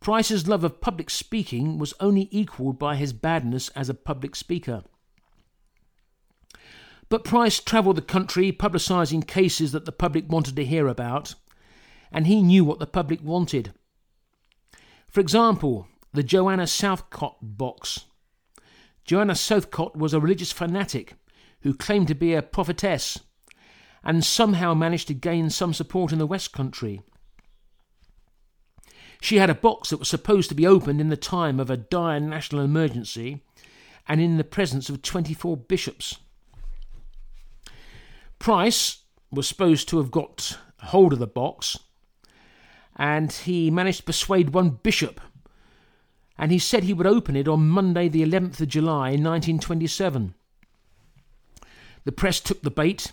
Price's 0.00 0.46
love 0.46 0.62
of 0.62 0.80
public 0.80 1.10
speaking 1.10 1.78
was 1.78 1.94
only 1.98 2.28
equalled 2.30 2.78
by 2.78 2.96
his 2.96 3.12
badness 3.12 3.68
as 3.70 3.88
a 3.88 3.94
public 3.94 4.36
speaker. 4.36 4.84
But 7.08 7.24
Price 7.24 7.60
travelled 7.60 7.96
the 7.96 8.02
country 8.02 8.52
publicising 8.52 9.26
cases 9.26 9.72
that 9.72 9.84
the 9.84 9.92
public 9.92 10.30
wanted 10.30 10.56
to 10.56 10.64
hear 10.64 10.86
about, 10.86 11.34
and 12.12 12.26
he 12.26 12.42
knew 12.42 12.64
what 12.64 12.78
the 12.78 12.86
public 12.86 13.22
wanted. 13.22 13.72
For 15.10 15.20
example, 15.20 15.88
the 16.12 16.22
Joanna 16.22 16.66
Southcott 16.66 17.38
box. 17.40 18.04
Joanna 19.06 19.36
Southcott 19.36 19.96
was 19.96 20.12
a 20.12 20.20
religious 20.20 20.52
fanatic 20.52 21.14
who 21.60 21.74
claimed 21.74 22.08
to 22.08 22.14
be 22.14 22.34
a 22.34 22.42
prophetess 22.42 23.20
and 24.02 24.24
somehow 24.24 24.74
managed 24.74 25.08
to 25.08 25.14
gain 25.14 25.50
some 25.50 25.72
support 25.72 26.12
in 26.12 26.18
the 26.18 26.26
West 26.26 26.52
Country. 26.52 27.00
She 29.20 29.38
had 29.38 29.50
a 29.50 29.54
box 29.54 29.90
that 29.90 29.98
was 29.98 30.08
supposed 30.08 30.48
to 30.48 30.54
be 30.54 30.66
opened 30.66 31.00
in 31.00 31.08
the 31.08 31.16
time 31.16 31.58
of 31.58 31.70
a 31.70 31.76
dire 31.76 32.20
national 32.20 32.62
emergency 32.62 33.42
and 34.08 34.20
in 34.20 34.36
the 34.36 34.44
presence 34.44 34.88
of 34.88 35.02
24 35.02 35.56
bishops. 35.56 36.18
Price 38.38 39.02
was 39.30 39.48
supposed 39.48 39.88
to 39.88 39.98
have 39.98 40.10
got 40.10 40.58
hold 40.80 41.12
of 41.12 41.18
the 41.18 41.26
box 41.26 41.78
and 42.96 43.32
he 43.32 43.70
managed 43.70 43.98
to 43.98 44.04
persuade 44.04 44.50
one 44.50 44.70
bishop 44.70 45.20
and 46.38 46.50
he 46.50 46.58
said 46.58 46.84
he 46.84 46.92
would 46.92 47.06
open 47.06 47.36
it 47.36 47.48
on 47.48 47.68
Monday, 47.68 48.08
the 48.08 48.24
11th 48.24 48.60
of 48.60 48.68
July, 48.68 49.10
1927. 49.10 50.34
The 52.04 52.12
press 52.12 52.40
took 52.40 52.62
the 52.62 52.70
bait, 52.70 53.12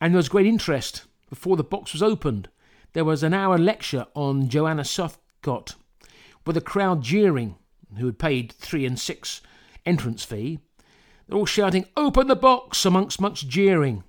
and 0.00 0.12
there 0.12 0.18
was 0.18 0.28
great 0.28 0.46
interest. 0.46 1.04
Before 1.30 1.56
the 1.56 1.64
box 1.64 1.92
was 1.92 2.02
opened, 2.02 2.48
there 2.92 3.04
was 3.04 3.22
an 3.22 3.34
hour 3.34 3.58
lecture 3.58 4.06
on 4.14 4.48
Joanna 4.48 4.84
Southcott, 4.84 5.74
with 6.46 6.56
a 6.56 6.60
crowd 6.60 7.02
jeering, 7.02 7.56
who 7.98 8.06
had 8.06 8.18
paid 8.18 8.52
three 8.52 8.84
and 8.84 8.98
six 8.98 9.40
entrance 9.86 10.24
fee. 10.24 10.58
They're 11.26 11.38
all 11.38 11.46
shouting, 11.46 11.86
Open 11.96 12.26
the 12.26 12.36
box! 12.36 12.84
amongst 12.84 13.20
much 13.20 13.48
jeering. 13.48 14.04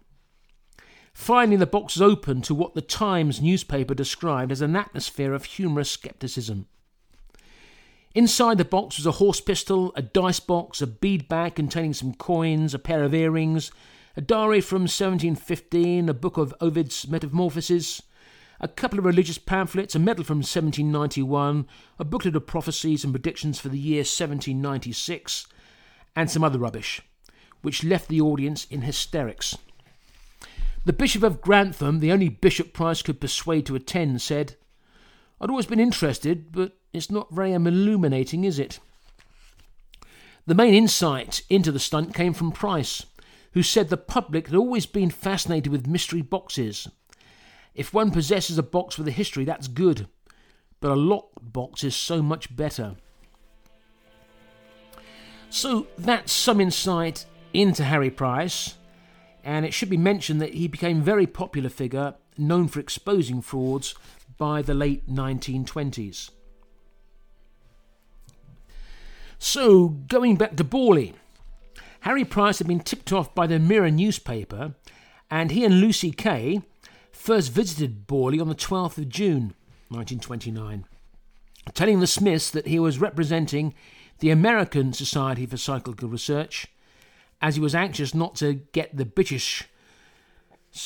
Finally, 1.13 1.55
the 1.55 1.65
box 1.65 1.95
was 1.95 2.01
opened 2.01 2.43
to 2.43 2.53
what 2.53 2.75
the 2.75 2.81
Times 2.81 3.41
newspaper 3.41 3.93
described 3.93 4.51
as 4.51 4.61
an 4.61 4.75
atmosphere 4.75 5.33
of 5.33 5.45
humorous 5.45 5.91
scepticism. 5.91 6.67
Inside 8.15 8.57
the 8.57 8.63
box 8.63 8.95
was 8.95 9.05
a 9.05 9.11
horse 9.11 9.41
pistol, 9.41 9.91
a 9.93 10.01
dice 10.01 10.39
box, 10.39 10.81
a 10.81 10.87
bead 10.87 11.27
bag 11.27 11.55
containing 11.55 11.93
some 11.93 12.13
coins, 12.13 12.73
a 12.73 12.79
pair 12.79 13.03
of 13.03 13.13
earrings, 13.13 13.73
a 14.15 14.21
diary 14.21 14.61
from 14.61 14.83
1715, 14.83 16.07
a 16.07 16.13
book 16.13 16.37
of 16.37 16.53
Ovid's 16.61 17.09
Metamorphoses, 17.09 18.01
a 18.61 18.69
couple 18.69 18.99
of 18.99 19.05
religious 19.05 19.37
pamphlets, 19.37 19.95
a 19.95 19.99
medal 19.99 20.23
from 20.23 20.37
1791, 20.37 21.67
a 21.99 22.05
booklet 22.05 22.37
of 22.37 22.47
prophecies 22.47 23.03
and 23.03 23.11
predictions 23.11 23.59
for 23.59 23.67
the 23.67 23.77
year 23.77 23.97
1796, 23.97 25.47
and 26.15 26.31
some 26.31 26.43
other 26.45 26.57
rubbish, 26.57 27.01
which 27.63 27.83
left 27.83 28.07
the 28.07 28.21
audience 28.21 28.63
in 28.69 28.83
hysterics. 28.83 29.57
The 30.85 30.93
Bishop 30.93 31.21
of 31.21 31.41
Grantham, 31.41 31.99
the 31.99 32.13
only 32.13 32.29
bishop 32.29 32.71
Price 32.71 33.01
could 33.01 33.19
persuade 33.19 33.65
to 33.65 33.75
attend, 33.75 34.21
said, 34.21 34.55
I'd 35.41 35.49
always 35.49 35.65
been 35.65 35.81
interested, 35.81 36.53
but 36.53 36.77
it's 36.95 37.11
not 37.11 37.33
very 37.33 37.53
illuminating, 37.53 38.43
is 38.43 38.59
it? 38.59 38.79
The 40.47 40.55
main 40.55 40.73
insight 40.73 41.41
into 41.49 41.71
the 41.71 41.79
stunt 41.79 42.13
came 42.13 42.33
from 42.33 42.51
Price, 42.51 43.05
who 43.53 43.63
said 43.63 43.89
the 43.89 43.97
public 43.97 44.47
had 44.47 44.55
always 44.55 44.85
been 44.85 45.09
fascinated 45.09 45.71
with 45.71 45.87
mystery 45.87 46.21
boxes. 46.21 46.87
If 47.73 47.93
one 47.93 48.11
possesses 48.11 48.57
a 48.57 48.63
box 48.63 48.97
with 48.97 49.07
a 49.07 49.11
history, 49.11 49.43
that's 49.43 49.67
good, 49.67 50.07
but 50.79 50.91
a 50.91 50.95
locked 50.95 51.51
box 51.51 51.83
is 51.83 51.95
so 51.95 52.21
much 52.21 52.55
better. 52.55 52.95
So 55.49 55.87
that's 55.97 56.31
some 56.31 56.61
insight 56.61 57.25
into 57.53 57.83
Harry 57.83 58.11
Price, 58.11 58.75
and 59.43 59.65
it 59.65 59.73
should 59.73 59.89
be 59.89 59.97
mentioned 59.97 60.41
that 60.41 60.53
he 60.53 60.67
became 60.67 60.99
a 60.99 61.03
very 61.03 61.25
popular 61.25 61.69
figure, 61.69 62.15
known 62.37 62.67
for 62.67 62.79
exposing 62.79 63.41
frauds 63.41 63.95
by 64.37 64.61
the 64.61 64.73
late 64.73 65.09
1920s. 65.09 66.29
So, 69.37 69.89
going 69.89 70.35
back 70.37 70.55
to 70.55 70.63
Borley, 70.63 71.13
Harry 72.01 72.23
Price 72.23 72.59
had 72.59 72.67
been 72.67 72.79
tipped 72.79 73.11
off 73.11 73.33
by 73.33 73.47
the 73.47 73.59
Mirror 73.59 73.91
newspaper, 73.91 74.75
and 75.29 75.51
he 75.51 75.65
and 75.65 75.81
Lucy 75.81 76.11
Kay 76.11 76.61
first 77.11 77.51
visited 77.51 78.07
Borley 78.07 78.39
on 78.39 78.47
the 78.47 78.55
12th 78.55 78.97
of 78.97 79.09
June 79.09 79.55
1929, 79.89 80.85
telling 81.73 81.99
the 81.99 82.07
Smiths 82.07 82.51
that 82.51 82.67
he 82.67 82.79
was 82.79 82.99
representing 82.99 83.73
the 84.19 84.29
American 84.29 84.93
Society 84.93 85.45
for 85.45 85.57
Psychical 85.57 86.07
Research, 86.07 86.67
as 87.41 87.55
he 87.55 87.61
was 87.61 87.75
anxious 87.75 88.13
not 88.13 88.35
to 88.35 88.53
get 88.53 88.95
the 88.95 89.05
British 89.05 89.67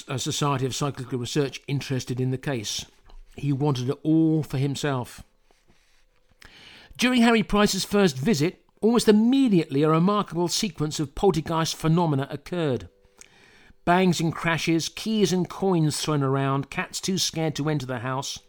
uh, 0.08 0.18
Society 0.18 0.66
of 0.66 0.76
Psychical 0.76 1.20
Research 1.20 1.62
interested 1.68 2.20
in 2.20 2.32
the 2.32 2.38
case. 2.38 2.86
He 3.36 3.54
wanted 3.54 3.90
it 3.90 4.00
all 4.04 4.44
for 4.44 4.58
himself. 4.58 5.24
During 7.00 7.22
Harry 7.22 7.44
Price's 7.44 7.86
first 7.86 8.18
visit, 8.18 8.66
almost 8.82 9.08
immediately 9.08 9.84
a 9.84 9.90
remarkable 9.90 10.50
sequence 10.50 11.00
of 11.00 11.16
poltergeist 11.16 11.78
phenomena 11.78 12.28
occurred. 12.30 12.90
Bangs 13.86 14.20
and 14.20 14.36
crashes, 14.36 14.90
keys 14.90 15.32
and 15.32 15.48
coins 15.48 16.02
thrown 16.02 16.22
around, 16.22 16.70
cats 16.70 17.00
too 17.00 17.18
scared 17.18 17.56
to 17.56 17.70
enter 17.70 17.86
the 17.86 18.00
house. 18.00 18.40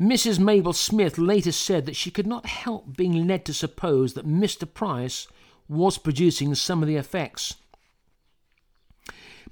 Mrs. 0.00 0.40
Mabel 0.40 0.72
Smith 0.72 1.16
later 1.16 1.52
said 1.52 1.86
that 1.86 1.94
she 1.94 2.10
could 2.10 2.26
not 2.26 2.46
help 2.46 2.96
being 2.96 3.28
led 3.28 3.44
to 3.44 3.54
suppose 3.54 4.14
that 4.14 4.26
Mr. 4.26 4.66
Price 4.72 5.28
was 5.68 5.96
producing 5.96 6.56
some 6.56 6.82
of 6.82 6.88
the 6.88 6.96
effects. 6.96 7.54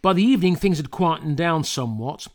By 0.02 0.12
the 0.12 0.24
evening, 0.24 0.56
things 0.56 0.78
had 0.78 0.90
quietened 0.90 1.36
down 1.36 1.62
somewhat, 1.62 2.26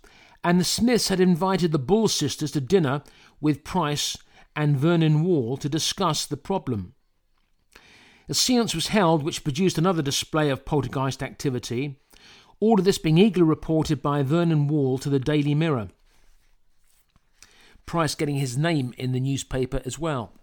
and 0.45 0.57
the 0.57 0.63
Smiths 0.63 1.09
had 1.09 1.19
invited 1.19 1.73
the 1.73 1.77
Bull 1.77 2.07
sisters 2.07 2.51
to 2.51 2.61
dinner 2.61 3.03
with 3.41 3.65
Price 3.65 4.15
and 4.57 4.75
Vernon 4.75 5.23
Wall 5.23 5.55
to 5.55 5.69
discuss 5.69 6.25
the 6.25 6.35
problem. 6.35 6.95
A 8.27 8.33
seance 8.33 8.73
was 8.73 8.87
held 8.87 9.23
which 9.23 9.43
produced 9.43 9.77
another 9.77 10.01
display 10.01 10.49
of 10.49 10.65
poltergeist 10.65 11.21
activity, 11.21 11.99
all 12.59 12.79
of 12.79 12.83
this 12.83 12.97
being 12.97 13.19
eagerly 13.19 13.45
reported 13.45 14.01
by 14.01 14.23
Vernon 14.23 14.67
Wall 14.67 14.97
to 14.97 15.09
the 15.09 15.19
Daily 15.19 15.53
Mirror. 15.53 15.89
Price 17.85 18.15
getting 18.15 18.37
his 18.37 18.57
name 18.57 18.93
in 18.97 19.11
the 19.11 19.19
newspaper 19.19 19.81
as 19.85 19.99
well. 19.99 20.33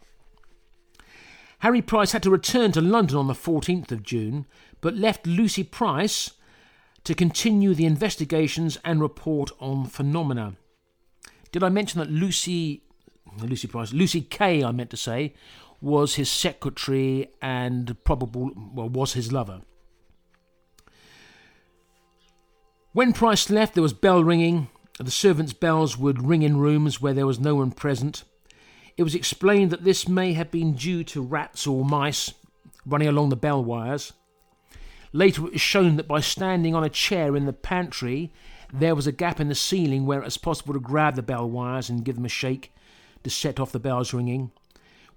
Harry 1.58 1.82
Price 1.82 2.12
had 2.12 2.22
to 2.22 2.30
return 2.30 2.70
to 2.72 2.80
London 2.80 3.16
on 3.16 3.26
the 3.26 3.34
14th 3.34 3.90
of 3.90 4.04
June, 4.04 4.46
but 4.80 4.94
left 4.94 5.26
Lucy 5.26 5.64
Price 5.64 6.30
to 7.02 7.14
continue 7.14 7.74
the 7.74 7.84
investigations 7.84 8.78
and 8.84 9.00
report 9.00 9.50
on 9.58 9.86
phenomena. 9.86 10.56
Did 11.50 11.64
I 11.64 11.68
mention 11.68 11.98
that 11.98 12.10
Lucy, 12.10 12.83
Lucy 13.40 13.68
Price, 13.68 13.92
Lucy 13.92 14.20
Kay, 14.20 14.62
I 14.64 14.72
meant 14.72 14.90
to 14.90 14.96
say, 14.96 15.34
was 15.80 16.14
his 16.14 16.30
secretary 16.30 17.30
and 17.42 17.96
probable, 18.04 18.50
well, 18.72 18.88
was 18.88 19.12
his 19.14 19.32
lover? 19.32 19.60
When 22.92 23.12
Price 23.12 23.50
left, 23.50 23.74
there 23.74 23.82
was 23.82 23.92
bell 23.92 24.22
ringing. 24.22 24.68
The 24.98 25.10
servants' 25.10 25.52
bells 25.52 25.98
would 25.98 26.24
ring 26.24 26.42
in 26.42 26.58
rooms 26.58 27.00
where 27.00 27.12
there 27.12 27.26
was 27.26 27.40
no 27.40 27.56
one 27.56 27.72
present. 27.72 28.22
It 28.96 29.02
was 29.02 29.14
explained 29.14 29.72
that 29.72 29.82
this 29.82 30.08
may 30.08 30.34
have 30.34 30.52
been 30.52 30.74
due 30.74 31.02
to 31.04 31.20
rats 31.20 31.66
or 31.66 31.84
mice 31.84 32.32
running 32.86 33.08
along 33.08 33.30
the 33.30 33.36
bell 33.36 33.64
wires. 33.64 34.12
Later, 35.12 35.46
it 35.46 35.52
was 35.52 35.60
shown 35.60 35.96
that 35.96 36.06
by 36.06 36.20
standing 36.20 36.74
on 36.74 36.84
a 36.84 36.88
chair 36.88 37.34
in 37.34 37.46
the 37.46 37.52
pantry, 37.52 38.32
there 38.72 38.94
was 38.94 39.06
a 39.06 39.12
gap 39.12 39.40
in 39.40 39.48
the 39.48 39.54
ceiling 39.54 40.06
where 40.06 40.20
it 40.20 40.24
was 40.24 40.38
possible 40.38 40.74
to 40.74 40.80
grab 40.80 41.16
the 41.16 41.22
bell 41.22 41.48
wires 41.48 41.90
and 41.90 42.04
give 42.04 42.14
them 42.14 42.24
a 42.24 42.28
shake 42.28 42.72
to 43.24 43.30
set 43.30 43.58
off 43.58 43.72
the 43.72 43.80
bells 43.80 44.14
ringing, 44.14 44.52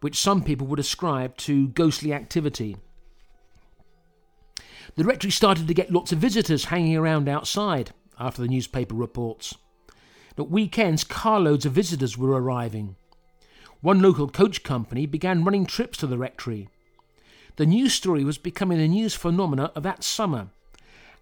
which 0.01 0.19
some 0.19 0.43
people 0.43 0.65
would 0.67 0.79
ascribe 0.79 1.37
to 1.37 1.67
ghostly 1.69 2.13
activity. 2.13 2.77
The 4.95 5.03
rectory 5.03 5.31
started 5.31 5.67
to 5.67 5.73
get 5.73 5.91
lots 5.91 6.11
of 6.11 6.19
visitors 6.19 6.65
hanging 6.65 6.95
around 6.97 7.29
outside 7.29 7.91
after 8.19 8.41
the 8.41 8.47
newspaper 8.47 8.95
reports. 8.95 9.53
At 10.37 10.49
weekends, 10.49 11.03
carloads 11.03 11.65
of 11.65 11.73
visitors 11.73 12.17
were 12.17 12.29
arriving. 12.29 12.95
One 13.81 14.01
local 14.01 14.27
coach 14.27 14.63
company 14.63 15.05
began 15.05 15.43
running 15.43 15.65
trips 15.65 15.97
to 15.99 16.07
the 16.07 16.17
rectory. 16.17 16.69
The 17.57 17.65
news 17.65 17.93
story 17.93 18.23
was 18.23 18.37
becoming 18.37 18.77
the 18.77 18.87
news 18.87 19.13
phenomena 19.15 19.71
of 19.75 19.83
that 19.83 20.03
summer, 20.03 20.49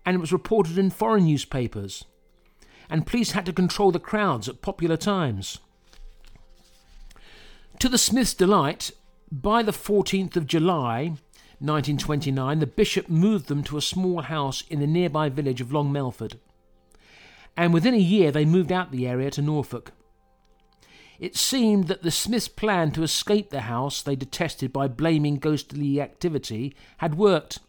and 0.05 0.15
it 0.15 0.19
was 0.19 0.33
reported 0.33 0.77
in 0.77 0.89
foreign 0.89 1.25
newspapers. 1.25 2.05
And 2.89 3.07
police 3.07 3.31
had 3.31 3.45
to 3.47 3.53
control 3.53 3.91
the 3.91 3.99
crowds 3.99 4.47
at 4.47 4.61
popular 4.61 4.97
times. 4.97 5.59
To 7.79 7.89
the 7.89 7.97
Smiths' 7.97 8.33
delight, 8.33 8.91
by 9.31 9.61
the 9.61 9.71
14th 9.71 10.35
of 10.35 10.47
July 10.47 11.17
1929, 11.59 12.59
the 12.59 12.67
bishop 12.67 13.09
moved 13.09 13.47
them 13.47 13.63
to 13.63 13.77
a 13.77 13.81
small 13.81 14.21
house 14.21 14.63
in 14.69 14.79
the 14.79 14.87
nearby 14.87 15.29
village 15.29 15.61
of 15.61 15.71
Long 15.71 15.91
Melford 15.91 16.39
and 17.57 17.73
within 17.73 17.93
a 17.93 17.97
year 17.97 18.31
they 18.31 18.45
moved 18.45 18.71
out 18.71 18.91
the 18.91 19.07
area 19.07 19.31
to 19.31 19.41
Norfolk. 19.41 19.91
It 21.19 21.35
seemed 21.35 21.87
that 21.87 22.03
the 22.03 22.11
Smiths' 22.11 22.49
plan 22.49 22.91
to 22.91 23.03
escape 23.03 23.49
the 23.49 23.61
house 23.61 24.01
they 24.01 24.15
detested 24.15 24.73
by 24.73 24.89
blaming 24.89 25.37
ghostly 25.37 26.01
activity 26.01 26.75
had 26.97 27.15
worked, 27.15 27.59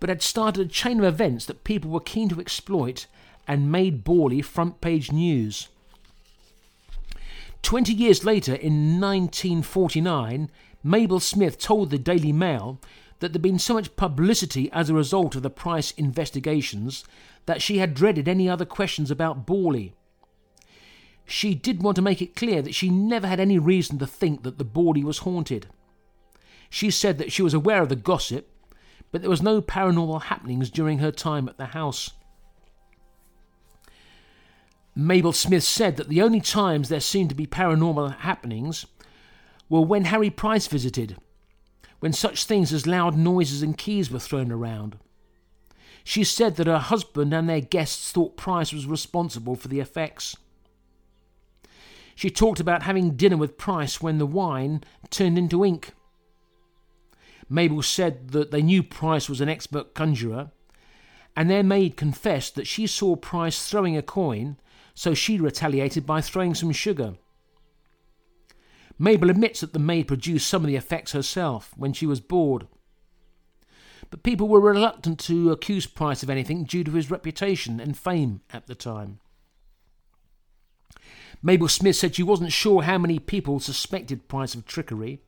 but 0.00 0.10
had 0.10 0.20
started 0.20 0.66
a 0.66 0.70
chain 0.70 0.98
of 0.98 1.06
events 1.06 1.46
that 1.46 1.64
people 1.64 1.90
were 1.90 2.00
keen 2.00 2.28
to 2.28 2.40
exploit 2.40 3.06
and 3.46 3.72
made 3.72 4.04
Borley 4.04 4.44
front 4.44 4.82
page 4.82 5.10
news. 5.10 5.68
Twenty 7.62 7.92
years 7.92 8.24
later, 8.24 8.54
in 8.54 9.00
1949, 9.00 10.50
Mabel 10.82 11.20
Smith 11.20 11.58
told 11.58 11.90
the 11.90 11.98
Daily 11.98 12.32
Mail 12.32 12.80
that 13.18 13.32
there'd 13.32 13.42
been 13.42 13.58
so 13.58 13.74
much 13.74 13.96
publicity 13.96 14.70
as 14.72 14.88
a 14.88 14.94
result 14.94 15.34
of 15.34 15.42
the 15.42 15.50
Price 15.50 15.90
investigations 15.92 17.04
that 17.46 17.60
she 17.60 17.78
had 17.78 17.94
dreaded 17.94 18.28
any 18.28 18.48
other 18.48 18.64
questions 18.64 19.10
about 19.10 19.46
Borley. 19.46 19.92
She 21.26 21.54
did 21.54 21.82
want 21.82 21.96
to 21.96 22.02
make 22.02 22.22
it 22.22 22.36
clear 22.36 22.62
that 22.62 22.74
she 22.74 22.88
never 22.88 23.26
had 23.26 23.40
any 23.40 23.58
reason 23.58 23.98
to 23.98 24.06
think 24.06 24.44
that 24.44 24.58
the 24.58 24.64
Borley 24.64 25.04
was 25.04 25.18
haunted. 25.18 25.66
She 26.70 26.90
said 26.90 27.18
that 27.18 27.32
she 27.32 27.42
was 27.42 27.54
aware 27.54 27.82
of 27.82 27.88
the 27.88 27.96
gossip, 27.96 28.48
but 29.10 29.20
there 29.20 29.30
was 29.30 29.42
no 29.42 29.60
paranormal 29.60 30.22
happenings 30.22 30.70
during 30.70 30.98
her 30.98 31.10
time 31.10 31.48
at 31.48 31.58
the 31.58 31.66
house. 31.66 32.12
Mabel 35.00 35.32
Smith 35.32 35.62
said 35.62 35.96
that 35.96 36.08
the 36.08 36.20
only 36.20 36.40
times 36.40 36.88
there 36.88 36.98
seemed 36.98 37.28
to 37.28 37.36
be 37.36 37.46
paranormal 37.46 38.16
happenings 38.18 38.84
were 39.68 39.80
when 39.80 40.06
Harry 40.06 40.28
Price 40.28 40.66
visited, 40.66 41.16
when 42.00 42.12
such 42.12 42.44
things 42.44 42.72
as 42.72 42.84
loud 42.84 43.16
noises 43.16 43.62
and 43.62 43.78
keys 43.78 44.10
were 44.10 44.18
thrown 44.18 44.50
around. 44.50 44.98
She 46.02 46.24
said 46.24 46.56
that 46.56 46.66
her 46.66 46.78
husband 46.80 47.32
and 47.32 47.48
their 47.48 47.60
guests 47.60 48.10
thought 48.10 48.36
Price 48.36 48.72
was 48.72 48.86
responsible 48.86 49.54
for 49.54 49.68
the 49.68 49.78
effects. 49.78 50.36
She 52.16 52.28
talked 52.28 52.58
about 52.58 52.82
having 52.82 53.14
dinner 53.14 53.36
with 53.36 53.56
Price 53.56 54.02
when 54.02 54.18
the 54.18 54.26
wine 54.26 54.82
turned 55.10 55.38
into 55.38 55.64
ink. 55.64 55.92
Mabel 57.48 57.82
said 57.82 58.30
that 58.30 58.50
they 58.50 58.62
knew 58.62 58.82
Price 58.82 59.28
was 59.28 59.40
an 59.40 59.48
expert 59.48 59.94
conjurer, 59.94 60.50
and 61.36 61.48
their 61.48 61.62
maid 61.62 61.96
confessed 61.96 62.56
that 62.56 62.66
she 62.66 62.88
saw 62.88 63.14
Price 63.14 63.70
throwing 63.70 63.96
a 63.96 64.02
coin, 64.02 64.56
so 64.98 65.14
she 65.14 65.38
retaliated 65.38 66.04
by 66.04 66.20
throwing 66.20 66.56
some 66.56 66.72
sugar. 66.72 67.14
Mabel 68.98 69.30
admits 69.30 69.60
that 69.60 69.72
the 69.72 69.78
maid 69.78 70.08
produced 70.08 70.48
some 70.48 70.62
of 70.62 70.66
the 70.66 70.74
effects 70.74 71.12
herself 71.12 71.72
when 71.76 71.92
she 71.92 72.04
was 72.04 72.18
bored. 72.20 72.66
But 74.10 74.24
people 74.24 74.48
were 74.48 74.58
reluctant 74.58 75.20
to 75.20 75.52
accuse 75.52 75.86
Price 75.86 76.24
of 76.24 76.30
anything 76.30 76.64
due 76.64 76.82
to 76.82 76.90
his 76.90 77.12
reputation 77.12 77.78
and 77.78 77.96
fame 77.96 78.40
at 78.52 78.66
the 78.66 78.74
time. 78.74 79.20
Mabel 81.44 81.68
Smith 81.68 81.94
said 81.94 82.16
she 82.16 82.24
wasn't 82.24 82.50
sure 82.50 82.82
how 82.82 82.98
many 82.98 83.20
people 83.20 83.60
suspected 83.60 84.26
Price 84.26 84.56
of 84.56 84.66
trickery, 84.66 85.20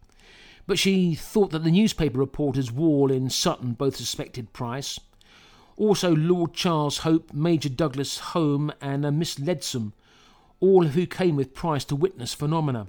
but 0.67 0.81
she 0.81 1.15
thought 1.15 1.53
that 1.53 1.63
the 1.63 1.71
newspaper 1.71 2.19
reporters 2.19 2.73
Wall 2.73 3.13
in 3.13 3.31
Sutton 3.31 3.75
both 3.75 3.95
suspected 3.95 4.53
Price. 4.53 4.99
Also, 5.77 6.15
Lord 6.15 6.53
Charles 6.53 6.99
Hope, 6.99 7.33
Major 7.33 7.69
Douglas 7.69 8.19
Home, 8.19 8.73
and 8.81 9.05
a 9.05 9.11
Miss 9.11 9.37
Leadsom, 9.37 9.93
all 10.61 10.89
who 10.89 11.07
came 11.07 11.37
with 11.37 11.55
Price 11.55 11.85
to 11.87 11.97
witness 11.97 12.35
phenomena. 12.35 12.89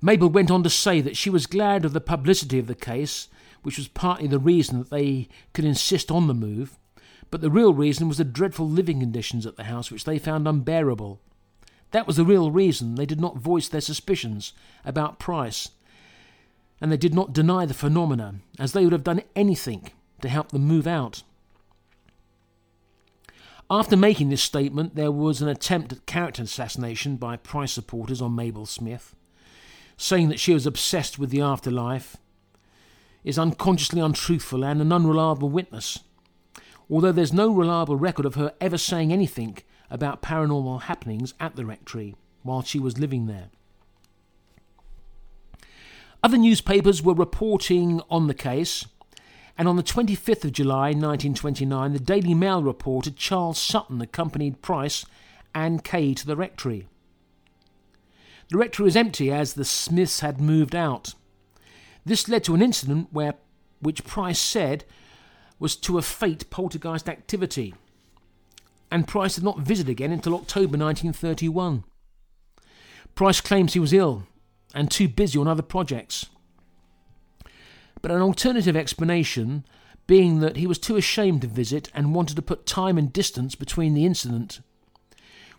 Mabel 0.00 0.28
went 0.28 0.50
on 0.50 0.62
to 0.62 0.70
say 0.70 1.00
that 1.00 1.16
she 1.16 1.28
was 1.28 1.46
glad 1.46 1.84
of 1.84 1.92
the 1.92 2.00
publicity 2.00 2.58
of 2.58 2.68
the 2.68 2.74
case, 2.74 3.28
which 3.62 3.76
was 3.76 3.88
partly 3.88 4.28
the 4.28 4.38
reason 4.38 4.78
that 4.78 4.90
they 4.90 5.28
could 5.52 5.64
insist 5.64 6.10
on 6.10 6.28
the 6.28 6.34
move, 6.34 6.78
but 7.30 7.40
the 7.40 7.50
real 7.50 7.74
reason 7.74 8.08
was 8.08 8.18
the 8.18 8.24
dreadful 8.24 8.68
living 8.68 9.00
conditions 9.00 9.44
at 9.44 9.56
the 9.56 9.64
house 9.64 9.90
which 9.90 10.04
they 10.04 10.18
found 10.18 10.46
unbearable. 10.46 11.20
That 11.90 12.06
was 12.06 12.16
the 12.16 12.24
real 12.24 12.50
reason 12.50 12.94
they 12.94 13.06
did 13.06 13.20
not 13.20 13.38
voice 13.38 13.68
their 13.68 13.80
suspicions 13.80 14.52
about 14.84 15.18
Price, 15.18 15.70
and 16.80 16.90
they 16.90 16.96
did 16.96 17.14
not 17.14 17.32
deny 17.32 17.66
the 17.66 17.74
phenomena, 17.74 18.36
as 18.58 18.72
they 18.72 18.84
would 18.84 18.92
have 18.92 19.04
done 19.04 19.22
anything 19.34 19.90
to 20.22 20.28
help 20.28 20.50
them 20.50 20.62
move 20.62 20.86
out. 20.86 21.22
After 23.70 23.96
making 23.96 24.30
this 24.30 24.42
statement, 24.42 24.94
there 24.94 25.12
was 25.12 25.42
an 25.42 25.48
attempt 25.48 25.92
at 25.92 26.06
character 26.06 26.42
assassination 26.42 27.16
by 27.16 27.36
Price 27.36 27.72
supporters 27.72 28.22
on 28.22 28.34
Mabel 28.34 28.66
Smith, 28.66 29.14
saying 29.96 30.28
that 30.28 30.40
she 30.40 30.54
was 30.54 30.66
obsessed 30.66 31.18
with 31.18 31.30
the 31.30 31.40
afterlife, 31.40 32.16
is 33.24 33.38
unconsciously 33.38 34.00
untruthful 34.00 34.64
and 34.64 34.80
an 34.80 34.92
unreliable 34.92 35.50
witness 35.50 35.98
although 36.90 37.12
there's 37.12 37.32
no 37.32 37.50
reliable 37.52 37.96
record 37.96 38.26
of 38.26 38.34
her 38.34 38.54
ever 38.60 38.78
saying 38.78 39.12
anything 39.12 39.58
about 39.90 40.22
paranormal 40.22 40.82
happenings 40.82 41.34
at 41.38 41.56
the 41.56 41.64
rectory 41.64 42.14
while 42.42 42.62
she 42.62 42.78
was 42.78 42.98
living 42.98 43.26
there. 43.26 43.50
Other 46.22 46.36
newspapers 46.36 47.00
were 47.00 47.14
reporting 47.14 48.00
on 48.10 48.26
the 48.26 48.34
case, 48.34 48.84
and 49.56 49.68
on 49.68 49.76
the 49.76 49.84
25th 49.84 50.44
of 50.44 50.52
July 50.52 50.88
1929, 50.88 51.92
the 51.92 52.00
Daily 52.00 52.34
Mail 52.34 52.62
reported 52.62 53.16
Charles 53.16 53.58
Sutton 53.58 54.00
accompanied 54.00 54.60
Price 54.60 55.06
and 55.54 55.84
Kaye 55.84 56.14
to 56.14 56.26
the 56.26 56.36
rectory. 56.36 56.88
The 58.50 58.58
rectory 58.58 58.84
was 58.84 58.96
empty 58.96 59.30
as 59.30 59.54
the 59.54 59.64
Smiths 59.64 60.20
had 60.20 60.40
moved 60.40 60.74
out. 60.74 61.14
This 62.04 62.28
led 62.28 62.42
to 62.44 62.54
an 62.54 62.62
incident 62.62 63.08
where, 63.12 63.34
which 63.80 64.04
Price 64.04 64.40
said 64.40 64.84
was 65.60 65.76
to 65.76 65.98
a 65.98 66.02
fate 66.02 66.50
poltergeist 66.50 67.08
activity, 67.08 67.74
and 68.90 69.06
Price 69.06 69.36
did 69.36 69.44
not 69.44 69.60
visit 69.60 69.88
again 69.88 70.10
until 70.10 70.34
October 70.34 70.78
1931. 70.78 71.84
Price 73.14 73.40
claims 73.40 73.74
he 73.74 73.80
was 73.80 73.92
ill 73.92 74.24
and 74.74 74.90
too 74.90 75.08
busy 75.08 75.38
on 75.38 75.48
other 75.48 75.62
projects. 75.62 76.26
But 78.00 78.10
an 78.10 78.22
alternative 78.22 78.76
explanation 78.76 79.64
being 80.06 80.40
that 80.40 80.56
he 80.56 80.66
was 80.66 80.78
too 80.78 80.96
ashamed 80.96 81.42
to 81.42 81.46
visit 81.46 81.90
and 81.94 82.14
wanted 82.14 82.36
to 82.36 82.42
put 82.42 82.66
time 82.66 82.96
and 82.96 83.12
distance 83.12 83.54
between 83.54 83.94
the 83.94 84.06
incident. 84.06 84.60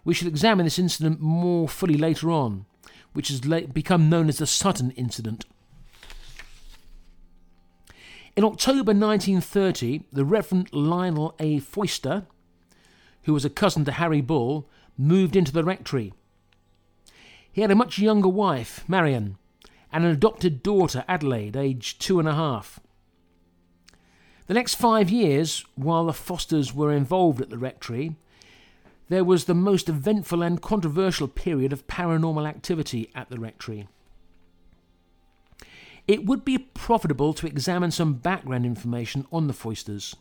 We 0.04 0.14
shall 0.14 0.28
examine 0.28 0.66
this 0.66 0.80
incident 0.80 1.20
more 1.20 1.68
fully 1.68 1.98
later 1.98 2.32
on, 2.32 2.66
which 3.14 3.28
has 3.28 3.42
become 3.42 4.10
known 4.10 4.30
as 4.30 4.38
the 4.38 4.48
Sutton 4.48 4.92
incident. 4.92 5.46
In 8.36 8.44
October 8.44 8.94
1930, 8.94 10.04
the 10.14 10.24
Reverend 10.24 10.74
Lionel 10.74 11.36
A. 11.40 11.60
Foyster, 11.60 12.26
who 13.24 13.34
was 13.34 13.44
a 13.44 13.50
cousin 13.50 13.86
to 13.86 13.92
Harry 13.92 14.22
Bull, 14.22 14.70
moved 14.98 15.36
into 15.36 15.52
the 15.52 15.64
rectory. 15.64 16.14
He 17.52 17.62
had 17.62 17.72
a 17.72 17.76
much 17.76 18.00
younger 18.00 18.30
wife, 18.30 18.84
Marianne, 18.88 19.38
and 19.92 20.06
an 20.06 20.12
adopted 20.12 20.64
daughter, 20.64 21.04
Adelaide, 21.08 21.56
aged 21.56 22.02
two 22.02 22.20
and 22.20 22.28
a 22.28 22.36
half. 22.36 22.80
The 24.48 24.54
next 24.54 24.76
five 24.76 25.10
years, 25.10 25.66
while 25.76 26.06
the 26.06 26.14
Foysters 26.14 26.74
were 26.74 26.92
involved 26.92 27.42
at 27.42 27.50
the 27.50 27.58
rectory, 27.58 28.16
there 29.10 29.24
was 29.24 29.46
the 29.46 29.56
most 29.56 29.90
eventful 29.90 30.42
and 30.42 30.62
controversial 30.62 31.28
period 31.28 31.74
of 31.74 31.88
paranormal 31.88 32.48
activity 32.48 33.12
at 33.16 33.30
the 33.30 33.40
rectory 33.40 33.88
it 36.10 36.26
would 36.26 36.44
be 36.44 36.58
profitable 36.58 37.36
to 37.36 37.46
examine 37.46 37.92
some 37.92 38.16
background 38.16 38.66
information 38.66 39.28
on 39.32 39.46
the 39.46 39.54
Foysters. 39.54 40.16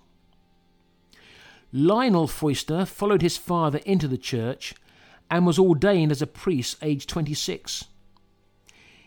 Lionel 1.73 2.27
Foyster 2.27 2.85
followed 2.85 3.23
his 3.23 3.39
father 3.39 3.81
into 3.87 4.07
the 4.07 4.19
church 4.19 4.75
and 5.31 5.47
was 5.47 5.59
ordained 5.59 6.11
as 6.11 6.23
a 6.23 6.27
priest 6.27 6.77
aged 6.83 7.09
26. 7.09 7.85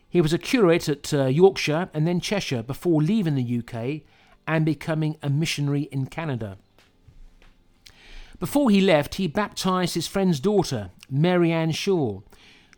He 0.10 0.22
was 0.22 0.34
a 0.34 0.38
curate 0.38 0.90
at 0.90 1.14
uh, 1.14 1.26
Yorkshire 1.26 1.90
and 1.94 2.06
then 2.06 2.20
Cheshire 2.20 2.64
before 2.64 3.02
leaving 3.02 3.36
the 3.36 3.60
UK 3.60 4.02
and 4.46 4.66
becoming 4.66 5.18
a 5.22 5.30
missionary 5.30 5.84
in 5.84 6.08
Canada. 6.08 6.58
Before 8.40 8.70
he 8.70 8.82
left, 8.82 9.16
he 9.16 9.28
baptised 9.28 9.94
his 9.94 10.08
friend's 10.08 10.40
daughter, 10.40 10.90
Mary 11.10 11.52
Ann 11.52 11.72
Shaw, 11.72 12.22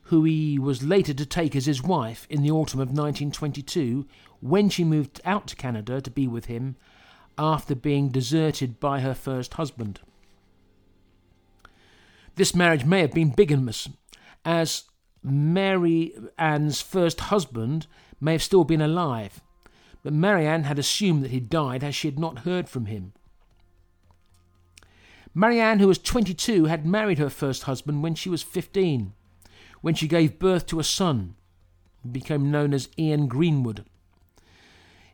who 0.04 0.26
he 0.26 0.60
was 0.60 0.84
later 0.84 1.14
to 1.14 1.26
take 1.26 1.56
as 1.56 1.66
his 1.66 1.82
wife 1.82 2.28
in 2.30 2.44
the 2.44 2.52
autumn 2.52 2.82
of 2.82 2.90
1922 2.90 4.06
when 4.42 4.70
she 4.70 4.84
moved 4.84 5.22
out 5.24 5.48
to 5.48 5.56
Canada 5.56 6.02
to 6.02 6.12
be 6.12 6.28
with 6.28 6.46
him 6.46 6.76
after 7.38 7.74
being 7.74 8.10
deserted 8.10 8.80
by 8.80 9.00
her 9.00 9.14
first 9.14 9.54
husband. 9.54 10.02
This 12.36 12.56
marriage 12.56 12.86
may 12.86 13.02
have 13.02 13.12
been 13.12 13.32
bigamous, 13.32 13.90
as 14.44 14.84
Mary 15.22 16.14
Ann's 16.38 16.82
first 16.82 17.22
husband 17.22 17.88
may 18.20 18.34
have 18.34 18.44
still 18.44 18.64
been 18.64 18.82
alive, 18.82 19.42
but 20.02 20.14
Mary 20.14 20.44
Marianne 20.44 20.64
had 20.64 20.80
assumed 20.80 21.24
that 21.24 21.32
he 21.32 21.40
died 21.40 21.84
as 21.84 21.96
she 21.96 22.08
had 22.08 22.20
not 22.20 22.40
heard 22.40 22.68
from 22.68 22.88
him. 22.88 23.14
Mary 25.36 25.56
Marianne, 25.56 25.80
who 25.80 25.88
was 25.88 25.98
22, 25.98 26.66
had 26.66 26.86
married 26.86 27.18
her 27.18 27.30
first 27.30 27.64
husband 27.64 28.04
when 28.04 28.16
she 28.16 28.30
was 28.30 28.44
15 28.44 29.14
when 29.82 29.94
she 29.94 30.08
gave 30.08 30.40
birth 30.40 30.66
to 30.66 30.80
a 30.80 30.84
son, 30.84 31.36
became 32.10 32.50
known 32.52 32.74
as 32.74 32.90
Ian 32.98 33.28
Greenwood. 33.28 33.84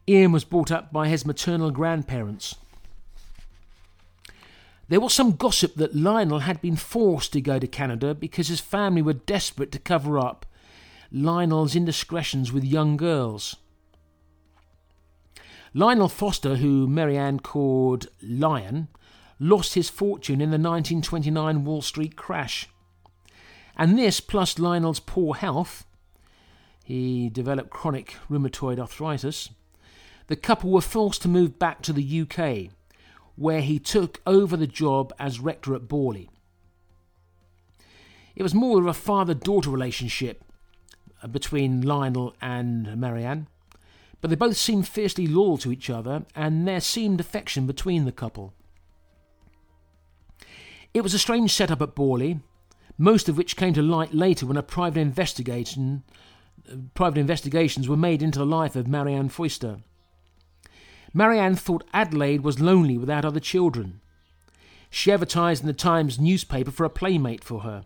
Ian 0.07 0.31
was 0.31 0.43
brought 0.43 0.71
up 0.71 0.93
by 0.93 1.07
his 1.07 1.25
maternal 1.25 1.71
grandparents. 1.71 2.55
There 4.89 4.99
was 4.99 5.13
some 5.13 5.35
gossip 5.35 5.75
that 5.75 5.95
Lionel 5.95 6.39
had 6.39 6.61
been 6.61 6.75
forced 6.75 7.31
to 7.33 7.41
go 7.41 7.59
to 7.59 7.67
Canada 7.67 8.15
because 8.15 8.47
his 8.47 8.59
family 8.59 9.03
were 9.03 9.13
desperate 9.13 9.71
to 9.73 9.79
cover 9.79 10.17
up 10.17 10.47
Lionel's 11.11 11.75
indiscretions 11.75 12.51
with 12.51 12.63
young 12.63 12.97
girls. 12.97 13.55
Lionel 15.75 16.09
Foyster, 16.09 16.55
who 16.55 16.87
Marianne 16.87 17.39
called 17.39 18.07
Lion, 18.23 18.87
lost 19.39 19.75
his 19.75 19.89
fortune 19.89 20.41
in 20.41 20.49
the 20.49 20.57
1929 20.57 21.63
Wall 21.63 21.83
Street 21.83 22.15
crash. 22.15 22.67
And 23.77 23.97
this, 23.97 24.19
plus 24.19 24.57
Lionel's 24.57 24.99
poor 24.99 25.35
health, 25.35 25.85
he 26.83 27.29
developed 27.29 27.69
chronic 27.69 28.15
rheumatoid 28.27 28.79
arthritis, 28.79 29.49
the 30.25 30.35
couple 30.35 30.71
were 30.71 30.81
forced 30.81 31.21
to 31.21 31.27
move 31.27 31.59
back 31.59 31.83
to 31.83 31.93
the 31.93 32.21
UK, 32.21 32.71
where 33.39 33.61
he 33.61 33.79
took 33.79 34.19
over 34.27 34.57
the 34.57 34.67
job 34.67 35.13
as 35.17 35.39
rector 35.39 35.73
at 35.73 35.83
Borley. 35.87 36.27
It 38.35 38.43
was 38.43 38.53
more 38.53 38.81
of 38.81 38.85
a 38.85 38.93
father 38.93 39.33
daughter 39.33 39.69
relationship 39.69 40.43
uh, 41.23 41.27
between 41.27 41.81
Lionel 41.81 42.35
and 42.41 42.97
Marianne, 42.97 43.47
but 44.19 44.29
they 44.29 44.35
both 44.35 44.57
seemed 44.57 44.89
fiercely 44.89 45.25
loyal 45.25 45.57
to 45.59 45.71
each 45.71 45.89
other, 45.89 46.25
and 46.35 46.67
there 46.67 46.81
seemed 46.81 47.21
affection 47.21 47.65
between 47.65 48.03
the 48.03 48.11
couple. 48.11 48.53
It 50.93 51.01
was 51.01 51.13
a 51.13 51.19
strange 51.19 51.53
setup 51.53 51.81
at 51.81 51.95
Borley, 51.95 52.41
most 52.97 53.29
of 53.29 53.37
which 53.37 53.55
came 53.55 53.73
to 53.73 53.81
light 53.81 54.13
later 54.13 54.45
when 54.45 54.57
a 54.57 54.63
private 54.63 54.99
investigation, 54.99 56.03
uh, 56.69 56.75
private 56.93 57.19
investigations 57.19 57.87
were 57.87 57.95
made 57.95 58.21
into 58.21 58.39
the 58.39 58.45
life 58.45 58.75
of 58.75 58.85
Marianne 58.85 59.29
Foyster. 59.29 59.79
Marianne 61.13 61.55
thought 61.55 61.87
Adelaide 61.93 62.41
was 62.41 62.59
lonely 62.59 62.97
without 62.97 63.25
other 63.25 63.39
children. 63.39 63.99
She 64.89 65.11
advertised 65.11 65.61
in 65.63 65.67
the 65.67 65.73
Times 65.73 66.19
newspaper 66.19 66.71
for 66.71 66.83
a 66.83 66.89
playmate 66.89 67.43
for 67.43 67.61
her, 67.61 67.85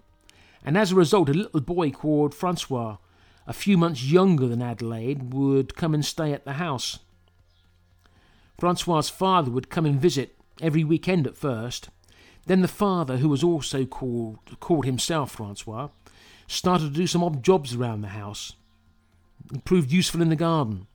and 0.64 0.78
as 0.78 0.92
a 0.92 0.96
result, 0.96 1.30
a 1.30 1.34
little 1.34 1.62
boy 1.62 1.92
called 1.92 2.34
Francois, 2.34 2.98
a 3.46 3.54
few 3.54 3.78
months 3.78 4.04
younger 4.04 4.48
than 4.48 4.62
Adelaide, 4.62 5.34
would 5.34 5.76
come 5.76 5.94
and 5.94 6.06
stay 6.06 6.32
at 6.32 6.46
the 6.46 6.54
house. 6.54 7.00
Francois's 8.58 9.10
father 9.10 9.52
would 9.52 9.70
come 9.70 9.86
and 9.86 10.00
visit 10.00 10.38
every 10.62 10.84
weekend 10.84 11.28
at 11.28 11.38
first. 11.38 11.90
Then 12.46 12.62
the 12.62 12.68
father, 12.68 13.18
who 13.18 13.30
was 13.30 13.44
also 13.44 13.86
called 13.86 14.38
called 14.60 14.86
himself 14.86 15.32
Francois, 15.32 15.90
started 16.48 16.90
to 16.90 17.00
do 17.00 17.08
some 17.08 17.24
odd 17.24 17.44
jobs 17.44 17.76
around 17.76 18.02
the 18.02 18.10
house. 18.10 18.54
He 19.52 19.60
proved 19.60 19.92
useful 19.92 20.22
in 20.22 20.30
the 20.30 20.36
garden, 20.36 20.88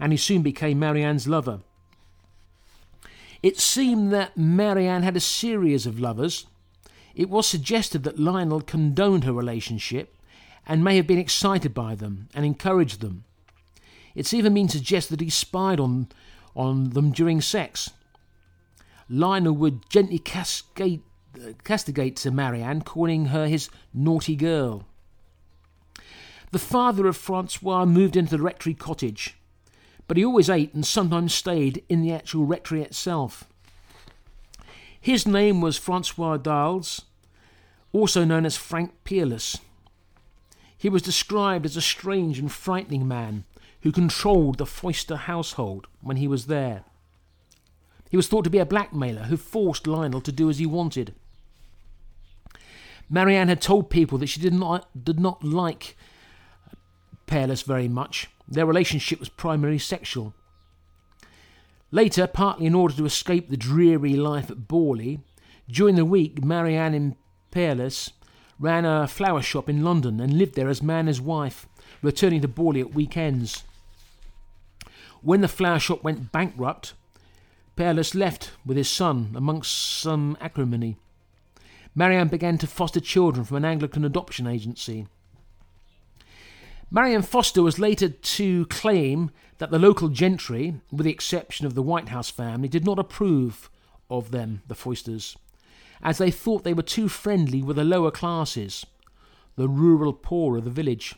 and 0.00 0.12
he 0.12 0.16
soon 0.16 0.40
became 0.40 0.78
Marianne's 0.78 1.28
lover. 1.28 1.60
It 3.42 3.58
seemed 3.58 4.10
that 4.12 4.36
Marianne 4.36 5.02
had 5.02 5.16
a 5.16 5.20
series 5.20 5.86
of 5.86 6.00
lovers. 6.00 6.46
It 7.14 7.28
was 7.28 7.46
suggested 7.46 8.02
that 8.04 8.18
Lionel 8.18 8.62
condoned 8.62 9.24
her 9.24 9.32
relationship 9.32 10.16
and 10.66 10.82
may 10.82 10.96
have 10.96 11.06
been 11.06 11.18
excited 11.18 11.74
by 11.74 11.94
them 11.94 12.28
and 12.34 12.44
encouraged 12.44 13.00
them. 13.00 13.24
It's 14.14 14.34
even 14.34 14.54
been 14.54 14.68
suggested 14.68 15.18
that 15.18 15.24
he 15.24 15.30
spied 15.30 15.78
on, 15.78 16.08
on 16.56 16.90
them 16.90 17.12
during 17.12 17.40
sex. 17.40 17.90
Lionel 19.08 19.54
would 19.54 19.88
gently 19.90 20.18
cascade, 20.18 21.02
castigate 21.64 22.24
Marianne, 22.26 22.82
calling 22.82 23.26
her 23.26 23.46
his 23.46 23.68
naughty 23.92 24.36
girl. 24.36 24.86
The 26.52 26.58
father 26.58 27.06
of 27.06 27.16
Francois 27.16 27.84
moved 27.84 28.16
into 28.16 28.36
the 28.36 28.42
rectory 28.42 28.74
cottage 28.74 29.36
but 30.10 30.16
he 30.16 30.24
always 30.24 30.50
ate 30.50 30.74
and 30.74 30.84
sometimes 30.84 31.32
stayed 31.32 31.84
in 31.88 32.02
the 32.02 32.12
actual 32.12 32.44
rectory 32.44 32.82
itself. 32.82 33.44
His 35.00 35.24
name 35.24 35.60
was 35.60 35.78
Francois 35.78 36.36
Dales, 36.36 37.02
also 37.92 38.24
known 38.24 38.44
as 38.44 38.56
Frank 38.56 38.90
Peerless. 39.04 39.58
He 40.76 40.88
was 40.88 41.02
described 41.02 41.64
as 41.64 41.76
a 41.76 41.80
strange 41.80 42.40
and 42.40 42.50
frightening 42.50 43.06
man 43.06 43.44
who 43.82 43.92
controlled 43.92 44.58
the 44.58 44.66
Foyster 44.66 45.14
household 45.14 45.86
when 46.00 46.16
he 46.16 46.26
was 46.26 46.46
there. 46.46 46.82
He 48.10 48.16
was 48.16 48.26
thought 48.26 48.42
to 48.42 48.50
be 48.50 48.58
a 48.58 48.66
blackmailer 48.66 49.26
who 49.26 49.36
forced 49.36 49.86
Lionel 49.86 50.22
to 50.22 50.32
do 50.32 50.50
as 50.50 50.58
he 50.58 50.66
wanted. 50.66 51.14
Marianne 53.08 53.46
had 53.46 53.62
told 53.62 53.90
people 53.90 54.18
that 54.18 54.26
she 54.26 54.40
did 54.40 54.54
not, 54.54 54.88
did 55.04 55.20
not 55.20 55.44
like 55.44 55.96
Peerless 57.30 57.62
very 57.62 57.86
much 57.86 58.28
their 58.48 58.66
relationship 58.66 59.20
was 59.20 59.28
primarily 59.28 59.78
sexual. 59.78 60.34
Later, 61.92 62.26
partly 62.26 62.66
in 62.66 62.74
order 62.74 62.94
to 62.96 63.04
escape 63.04 63.48
the 63.48 63.56
dreary 63.56 64.14
life 64.14 64.50
at 64.50 64.66
Borley, 64.66 65.20
during 65.70 65.94
the 65.94 66.04
week 66.04 66.44
Marianne 66.44 66.92
and 66.92 67.16
Peerless 67.52 68.10
ran 68.58 68.84
a 68.84 69.06
flower 69.06 69.42
shop 69.42 69.68
in 69.68 69.84
London 69.84 70.18
and 70.18 70.36
lived 70.36 70.56
there 70.56 70.68
as 70.68 70.82
man 70.82 71.06
and 71.06 71.20
wife, 71.20 71.68
returning 72.02 72.40
to 72.40 72.48
Borley 72.48 72.80
at 72.80 72.94
weekends. 72.94 73.62
When 75.22 75.40
the 75.40 75.48
flower 75.48 75.78
shop 75.78 76.02
went 76.02 76.32
bankrupt, 76.32 76.94
Peerless 77.76 78.16
left 78.16 78.50
with 78.66 78.76
his 78.76 78.90
son 78.90 79.34
amongst 79.36 79.72
some 79.72 80.36
acrimony. 80.40 80.96
Marianne 81.94 82.28
began 82.28 82.58
to 82.58 82.66
foster 82.66 83.00
children 83.00 83.44
from 83.44 83.58
an 83.58 83.64
Anglican 83.64 84.04
adoption 84.04 84.48
agency. 84.48 85.06
Marianne 86.92 87.22
Foyster 87.22 87.62
was 87.62 87.78
later 87.78 88.08
to 88.08 88.66
claim 88.66 89.30
that 89.58 89.70
the 89.70 89.78
local 89.78 90.08
gentry, 90.08 90.80
with 90.90 91.04
the 91.04 91.12
exception 91.12 91.64
of 91.64 91.74
the 91.74 91.82
Whitehouse 91.82 92.30
family, 92.30 92.66
did 92.66 92.84
not 92.84 92.98
approve 92.98 93.70
of 94.10 94.32
them, 94.32 94.62
the 94.66 94.74
Foysters, 94.74 95.36
as 96.02 96.18
they 96.18 96.32
thought 96.32 96.64
they 96.64 96.74
were 96.74 96.82
too 96.82 97.08
friendly 97.08 97.62
with 97.62 97.76
the 97.76 97.84
lower 97.84 98.10
classes, 98.10 98.84
the 99.54 99.68
rural 99.68 100.12
poor 100.12 100.56
of 100.56 100.64
the 100.64 100.70
village. 100.70 101.14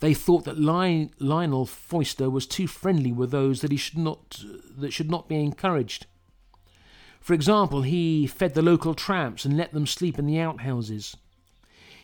They 0.00 0.12
thought 0.12 0.44
that 0.44 0.58
Lionel 0.58 1.66
Foyster 1.66 2.28
was 2.28 2.46
too 2.46 2.66
friendly 2.66 3.12
with 3.12 3.30
those 3.30 3.62
that 3.62 3.70
he 3.70 3.76
should 3.76 3.98
not 3.98 4.42
that 4.76 4.92
should 4.92 5.10
not 5.10 5.28
be 5.28 5.36
encouraged. 5.36 6.06
For 7.20 7.32
example, 7.34 7.82
he 7.82 8.26
fed 8.26 8.54
the 8.54 8.62
local 8.62 8.94
tramps 8.94 9.44
and 9.44 9.56
let 9.56 9.72
them 9.72 9.86
sleep 9.86 10.18
in 10.18 10.26
the 10.26 10.40
outhouses. 10.40 11.16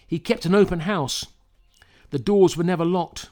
He 0.07 0.19
kept 0.19 0.45
an 0.47 0.55
open 0.55 0.81
house 0.81 1.27
the 2.17 2.23
doors 2.23 2.57
were 2.57 2.65
never 2.65 2.83
locked. 2.87 3.29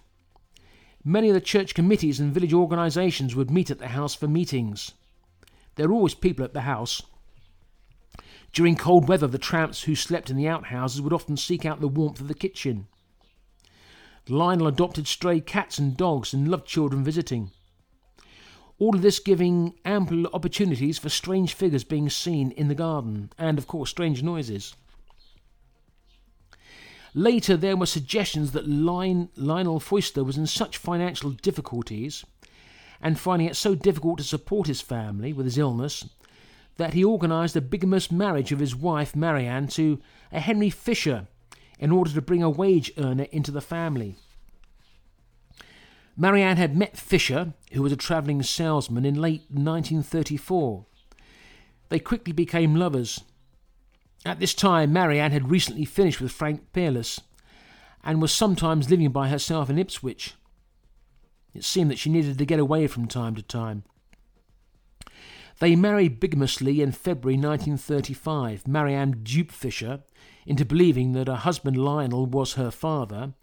Many 1.03 1.31
of 1.31 1.35
the 1.35 1.41
church 1.41 1.75
committees 1.75 2.21
and 2.21 2.35
village 2.35 2.53
organisations 2.53 3.35
would 3.35 3.51
meet 3.51 3.71
at 3.71 3.79
the 3.79 3.89
house 3.89 4.15
for 4.15 4.29
meetings. 4.29 4.93
There 5.77 5.89
were 5.89 5.95
always 5.95 6.13
people 6.13 6.45
at 6.45 6.53
the 6.53 6.69
house. 6.69 7.01
During 8.53 8.77
cold 8.77 9.09
weather, 9.09 9.27
the 9.27 9.39
tramps 9.39 9.85
who 9.85 9.95
slept 9.95 10.29
in 10.29 10.37
the 10.37 10.49
outhouses 10.49 11.01
would 11.01 11.15
often 11.15 11.39
seek 11.39 11.65
out 11.65 11.81
the 11.81 11.89
warmth 11.89 12.21
of 12.21 12.29
the 12.29 12.35
kitchen. 12.35 12.87
Lionel 14.29 14.67
adopted 14.67 15.07
stray 15.07 15.41
cats 15.41 15.79
and 15.79 15.97
dogs 15.97 16.35
and 16.35 16.47
loved 16.47 16.67
children 16.67 17.03
visiting. 17.03 17.53
All 18.79 18.95
of 18.95 19.01
this 19.01 19.19
giving 19.19 19.79
ample 19.87 20.27
opportunities 20.27 20.99
for 20.99 21.09
strange 21.09 21.55
figures 21.55 21.85
being 21.85 22.11
seen 22.11 22.51
in 22.51 22.69
the 22.69 22.75
garden, 22.75 23.33
and 23.39 23.57
of 23.57 23.67
course 23.67 23.89
strange 23.89 24.23
noises. 24.23 24.75
Later, 27.15 27.57
there 27.57 27.77
were 27.77 27.87
suggestions 27.87 28.51
that 28.53 28.67
Lionel 28.67 29.81
Foyster 29.81 30.25
was 30.25 30.37
in 30.37 30.49
such 30.49 30.77
financial 30.77 31.31
difficulties 31.31 32.25
and 33.01 33.19
finding 33.19 33.47
it 33.47 33.55
so 33.55 33.77
difficult 33.77 34.19
to 34.19 34.25
support 34.25 34.67
his 34.67 34.81
family 34.81 35.33
with 35.33 35.47
his 35.47 35.59
illness 35.59 36.09
that 36.77 36.95
he 36.95 37.05
organised 37.05 37.55
a 37.55 37.61
bigamous 37.61 38.11
marriage 38.11 38.51
of 38.51 38.59
his 38.59 38.75
wife 38.75 39.15
Marianne 39.15 39.69
to 39.69 40.01
a 40.33 40.41
Henry 40.41 40.71
Fisher 40.71 41.29
in 41.79 41.93
order 41.93 42.11
to 42.11 42.21
bring 42.23 42.43
a 42.43 42.51
wage 42.51 42.91
earner 42.99 43.27
into 43.31 43.53
the 43.53 43.61
family. 43.61 44.17
Marianne 46.17 46.57
had 46.57 46.77
met 46.77 46.97
Fisher, 46.97 47.55
who 47.73 47.83
was 47.83 47.93
a 47.93 47.97
travelling 47.97 48.43
salesman, 48.43 49.05
in 49.05 49.15
late 49.15 49.43
1934. 49.51 50.85
They 51.91 51.99
quickly 52.01 52.33
became 52.33 52.75
lovers 52.75 53.21
at 54.25 54.41
this 54.41 54.55
time, 54.55 54.93
Marianne 54.93 55.33
had 55.33 55.51
recently 55.51 55.85
finished 55.85 56.21
with 56.21 56.33
Frank 56.33 56.73
Peerless 56.73 57.21
and 58.03 58.21
was 58.21 58.33
sometimes 58.33 58.91
living 58.91 59.11
by 59.11 59.29
herself 59.29 59.69
in 59.69 59.79
Ipswich. 59.79 60.35
It 61.55 61.65
seemed 61.65 61.91
that 61.91 61.99
she 61.99 62.11
needed 62.11 62.39
to 62.39 62.47
get 62.47 62.59
away 62.59 62.87
from 62.87 63.07
time 63.07 63.35
to 63.35 63.43
time. 63.43 63.85
They 65.61 65.77
married 65.77 66.21
bigamously 66.21 66.81
in 66.81 66.93
February 66.93 67.37
1935. 67.37 68.67
Marianne 68.67 69.21
duped 69.23 69.53
Fisher 69.53 70.03
into 70.47 70.65
believing 70.65 71.13
that 71.13 71.29
her 71.29 71.37
husband 71.37 71.77
Lionel 71.77 72.27
was 72.27 72.55
her 72.55 72.71
father 72.71 73.35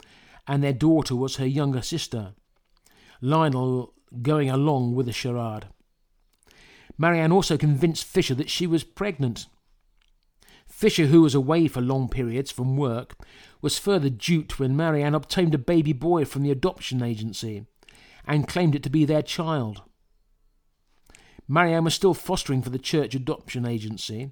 and 0.47 0.61
their 0.61 0.73
daughter 0.73 1.15
was 1.15 1.38
her 1.38 1.45
younger 1.45 1.82
sister. 1.82 2.34
Lionel 3.21 3.93
going 4.21 4.49
along 4.49 4.95
with 4.95 5.05
the 5.05 5.13
charade. 5.13 5.67
Marianne 6.97 7.32
also 7.32 7.57
convinced 7.57 8.03
Fisher 8.03 8.36
that 8.36 8.49
she 8.49 8.67
was 8.67 8.84
pregnant 8.84 9.45
Fisher, 10.82 11.05
who 11.05 11.21
was 11.21 11.36
away 11.36 11.67
for 11.67 11.79
long 11.79 12.09
periods 12.09 12.49
from 12.49 12.75
work, 12.75 13.15
was 13.61 13.77
further 13.77 14.09
duped 14.09 14.57
when 14.57 14.75
Marianne 14.75 15.13
obtained 15.13 15.53
a 15.53 15.59
baby 15.59 15.93
boy 15.93 16.25
from 16.25 16.41
the 16.41 16.49
adoption 16.49 17.03
agency 17.03 17.67
and 18.25 18.47
claimed 18.47 18.73
it 18.73 18.82
to 18.82 18.89
be 18.89 19.05
their 19.05 19.21
child. 19.21 19.84
Marianne 21.47 21.84
was 21.84 21.93
still 21.93 22.15
fostering 22.15 22.63
for 22.63 22.71
the 22.71 22.79
church 22.79 23.13
adoption 23.13 23.63
agency, 23.63 24.32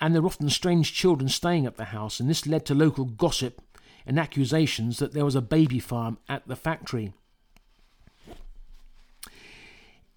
and 0.00 0.14
there 0.14 0.22
were 0.22 0.28
often 0.28 0.48
strange 0.48 0.94
children 0.94 1.28
staying 1.28 1.66
at 1.66 1.76
the 1.76 1.84
house, 1.84 2.20
and 2.20 2.30
this 2.30 2.46
led 2.46 2.64
to 2.64 2.74
local 2.74 3.04
gossip 3.04 3.60
and 4.06 4.18
accusations 4.18 4.98
that 4.98 5.12
there 5.12 5.26
was 5.26 5.34
a 5.34 5.42
baby 5.42 5.78
farm 5.78 6.16
at 6.26 6.48
the 6.48 6.56
factory. 6.56 7.12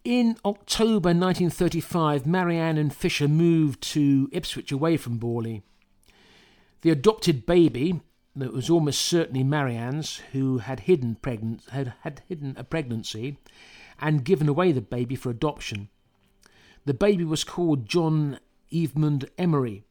In 0.06 0.38
October 0.46 1.10
1935, 1.10 2.26
Marianne 2.26 2.78
and 2.78 2.96
Fisher 2.96 3.28
moved 3.28 3.82
to 3.82 4.30
Ipswich 4.32 4.72
away 4.72 4.96
from 4.96 5.20
Borley. 5.20 5.62
The 6.84 6.90
adopted 6.90 7.46
baby, 7.46 8.00
that 8.34 8.54
was 8.54 8.70
almost 8.70 9.02
certainly 9.02 9.44
Marianne's, 9.44 10.22
who 10.32 10.60
had 10.60 10.82
hidden, 10.82 11.16
pregnant, 11.16 11.64
had, 11.72 11.96
had 12.04 12.22
hidden 12.30 12.56
a 12.58 12.64
pregnancy 12.64 13.40
and 14.00 14.24
given 14.24 14.48
away 14.48 14.72
the 14.72 14.80
baby 14.80 15.16
for 15.16 15.30
adoption. 15.30 15.90
The 16.86 16.94
baby 16.94 17.26
was 17.26 17.44
called 17.44 17.86
John 17.86 18.40
Evelyn 18.74 19.24
Emery 19.38 19.84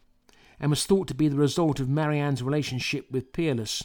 and 0.59 0.71
was 0.71 0.87
thought 0.87 1.07
to 1.09 1.15
be 1.15 1.29
the 1.29 1.37
result 1.37 1.81
of 1.81 1.89
Marianne's 1.91 2.43
relationship 2.43 3.11
with 3.11 3.35
Peerless. 3.35 3.85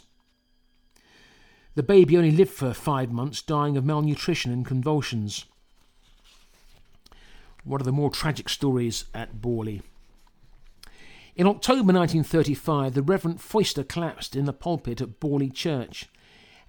The 1.76 1.84
baby 1.84 2.16
only 2.16 2.32
lived 2.32 2.52
for 2.52 2.74
five 2.74 3.12
months, 3.12 3.42
dying 3.42 3.76
of 3.76 3.84
malnutrition 3.84 4.54
and 4.54 4.66
convulsions 4.66 5.48
one 7.64 7.82
of 7.82 7.86
the 7.86 7.92
more 7.92 8.10
tragic 8.10 8.50
stories 8.50 9.06
at 9.14 9.42
Borley. 9.42 9.82
In 11.36 11.48
October 11.48 11.94
1935, 11.94 12.94
the 12.94 13.02
Reverend 13.02 13.42
Foyster 13.42 13.84
collapsed 13.84 14.36
in 14.36 14.46
the 14.46 14.54
pulpit 14.54 15.02
at 15.02 15.20
Borley 15.20 15.52
Church 15.52 16.08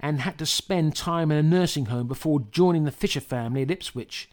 and 0.00 0.20
had 0.20 0.38
to 0.38 0.46
spend 0.46 0.96
time 0.96 1.30
in 1.30 1.38
a 1.38 1.42
nursing 1.42 1.86
home 1.86 2.08
before 2.08 2.40
joining 2.50 2.84
the 2.84 2.90
Fisher 2.90 3.20
family 3.20 3.62
at 3.62 3.70
Ipswich 3.70 4.30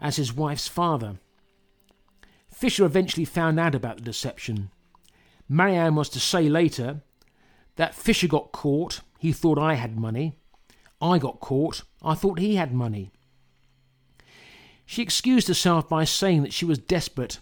as 0.00 0.16
his 0.16 0.32
wife's 0.32 0.68
father. 0.68 1.18
Fisher 2.52 2.84
eventually 2.84 3.24
found 3.24 3.58
out 3.58 3.74
about 3.74 3.96
the 3.96 4.02
deception. 4.02 4.70
Marianne 5.48 5.94
was 5.94 6.08
to 6.10 6.20
say 6.20 6.48
later 6.48 7.02
that 7.76 7.94
Fisher 7.94 8.28
got 8.28 8.52
caught, 8.52 9.00
he 9.18 9.32
thought 9.32 9.58
I 9.58 9.74
had 9.74 9.98
money. 9.98 10.34
I 11.00 11.18
got 11.18 11.40
caught, 11.40 11.82
I 12.02 12.14
thought 12.14 12.38
he 12.38 12.56
had 12.56 12.74
money. 12.74 13.10
She 14.90 15.02
excused 15.02 15.48
herself 15.48 15.86
by 15.86 16.04
saying 16.04 16.44
that 16.44 16.54
she 16.54 16.64
was 16.64 16.78
desperate. 16.78 17.40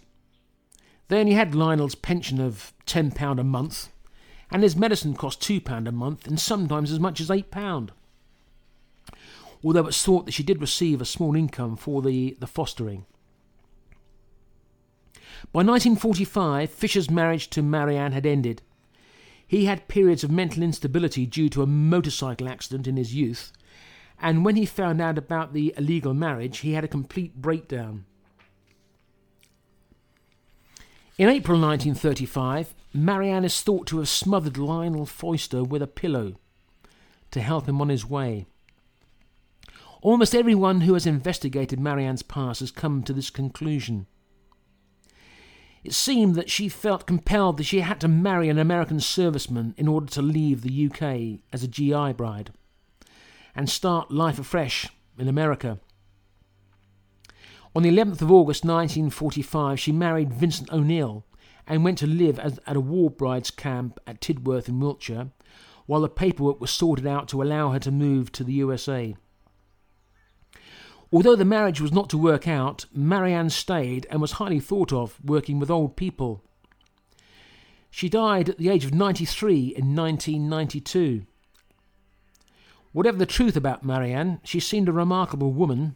They 1.07 1.21
only 1.21 1.31
had 1.31 1.55
Lionel's 1.55 1.95
pension 1.95 2.41
of 2.41 2.73
£10 2.87 3.39
a 3.39 3.43
month, 3.43 3.87
and 4.51 4.63
his 4.63 4.75
medicine 4.75 5.13
cost 5.15 5.39
£2 5.39 5.87
a 5.87 5.91
month, 5.93 6.27
and 6.27 6.37
sometimes 6.37 6.91
as 6.91 6.99
much 6.99 7.21
as 7.21 7.29
£8. 7.29 7.89
Although 9.63 9.87
it's 9.87 10.03
thought 10.03 10.25
that 10.25 10.33
she 10.33 10.43
did 10.43 10.59
receive 10.59 10.99
a 10.99 11.05
small 11.05 11.37
income 11.37 11.77
for 11.77 12.01
the, 12.01 12.35
the 12.41 12.47
fostering. 12.47 13.05
By 15.53 15.59
1945, 15.59 16.69
Fisher's 16.69 17.09
marriage 17.09 17.49
to 17.51 17.61
Marianne 17.61 18.11
had 18.11 18.25
ended. 18.25 18.61
He 19.47 19.67
had 19.67 19.87
periods 19.87 20.25
of 20.25 20.31
mental 20.31 20.63
instability 20.63 21.25
due 21.25 21.47
to 21.51 21.63
a 21.63 21.65
motorcycle 21.65 22.49
accident 22.49 22.87
in 22.87 22.97
his 22.97 23.15
youth, 23.15 23.53
and 24.19 24.43
when 24.43 24.55
he 24.55 24.65
found 24.65 25.01
out 25.01 25.17
about 25.17 25.53
the 25.53 25.73
illegal 25.77 26.13
marriage, 26.13 26.59
he 26.59 26.73
had 26.73 26.83
a 26.83 26.87
complete 26.87 27.35
breakdown. 27.35 28.05
In 31.17 31.29
April 31.29 31.59
1935, 31.59 32.73
Marianne 32.93 33.45
is 33.45 33.61
thought 33.61 33.87
to 33.87 33.97
have 33.97 34.09
smothered 34.09 34.57
Lionel 34.57 35.05
Foyster 35.05 35.63
with 35.63 35.81
a 35.81 35.87
pillow 35.87 36.35
to 37.31 37.41
help 37.41 37.67
him 37.67 37.81
on 37.81 37.89
his 37.89 38.05
way. 38.05 38.45
Almost 40.01 40.35
everyone 40.35 40.81
who 40.81 40.93
has 40.93 41.05
investigated 41.05 41.79
Marianne's 41.79 42.21
past 42.21 42.59
has 42.59 42.71
come 42.71 43.03
to 43.03 43.13
this 43.13 43.29
conclusion. 43.29 44.05
It 45.83 45.93
seemed 45.93 46.35
that 46.35 46.49
she 46.49 46.69
felt 46.69 47.07
compelled 47.07 47.57
that 47.57 47.63
she 47.63 47.79
had 47.79 47.99
to 48.01 48.07
marry 48.07 48.49
an 48.49 48.59
American 48.59 48.97
serviceman 48.97 49.73
in 49.77 49.87
order 49.87 50.07
to 50.07 50.21
leave 50.21 50.61
the 50.61 50.87
UK 50.87 51.39
as 51.51 51.63
a 51.63 51.67
GI 51.67 52.13
bride 52.13 52.51
and 53.57 53.69
start 53.69 54.11
life 54.11 54.37
afresh 54.37 54.87
in 55.17 55.27
America. 55.27 55.79
On 57.75 57.81
the 57.81 57.89
11th 57.89 58.21
of 58.21 58.31
August 58.31 58.63
1945, 58.63 59.79
she 59.79 59.91
married 59.91 60.31
Vincent 60.31 60.71
O'Neill 60.71 61.25
and 61.67 61.83
went 61.83 61.97
to 61.97 62.07
live 62.07 62.39
at 62.39 62.75
a 62.75 62.79
war 62.79 63.09
brides 63.09 63.51
camp 63.51 63.99
at 64.07 64.21
Tidworth 64.21 64.69
in 64.69 64.79
Wiltshire, 64.79 65.31
while 65.87 66.01
the 66.01 66.07
paperwork 66.07 66.61
was 66.61 66.71
sorted 66.71 67.07
out 67.07 67.27
to 67.29 67.41
allow 67.41 67.71
her 67.71 67.79
to 67.79 67.91
move 67.91 68.31
to 68.33 68.43
the 68.43 68.53
USA. 68.53 69.15
Although 71.11 71.35
the 71.35 71.45
marriage 71.45 71.81
was 71.81 71.91
not 71.91 72.09
to 72.11 72.17
work 72.17 72.47
out, 72.47 72.85
Marianne 72.93 73.49
stayed 73.49 74.05
and 74.11 74.21
was 74.21 74.33
highly 74.33 74.59
thought 74.59 74.93
of, 74.93 75.17
working 75.23 75.57
with 75.59 75.71
old 75.71 75.95
people. 75.95 76.43
She 77.89 78.09
died 78.09 78.49
at 78.49 78.57
the 78.57 78.69
age 78.69 78.85
of 78.85 78.93
93 78.93 79.73
in 79.75 79.95
1992. 79.95 81.25
Whatever 82.91 83.17
the 83.17 83.25
truth 83.25 83.55
about 83.55 83.85
Marianne, 83.85 84.39
she 84.43 84.59
seemed 84.59 84.89
a 84.89 84.93
remarkable 84.93 85.51
woman, 85.51 85.95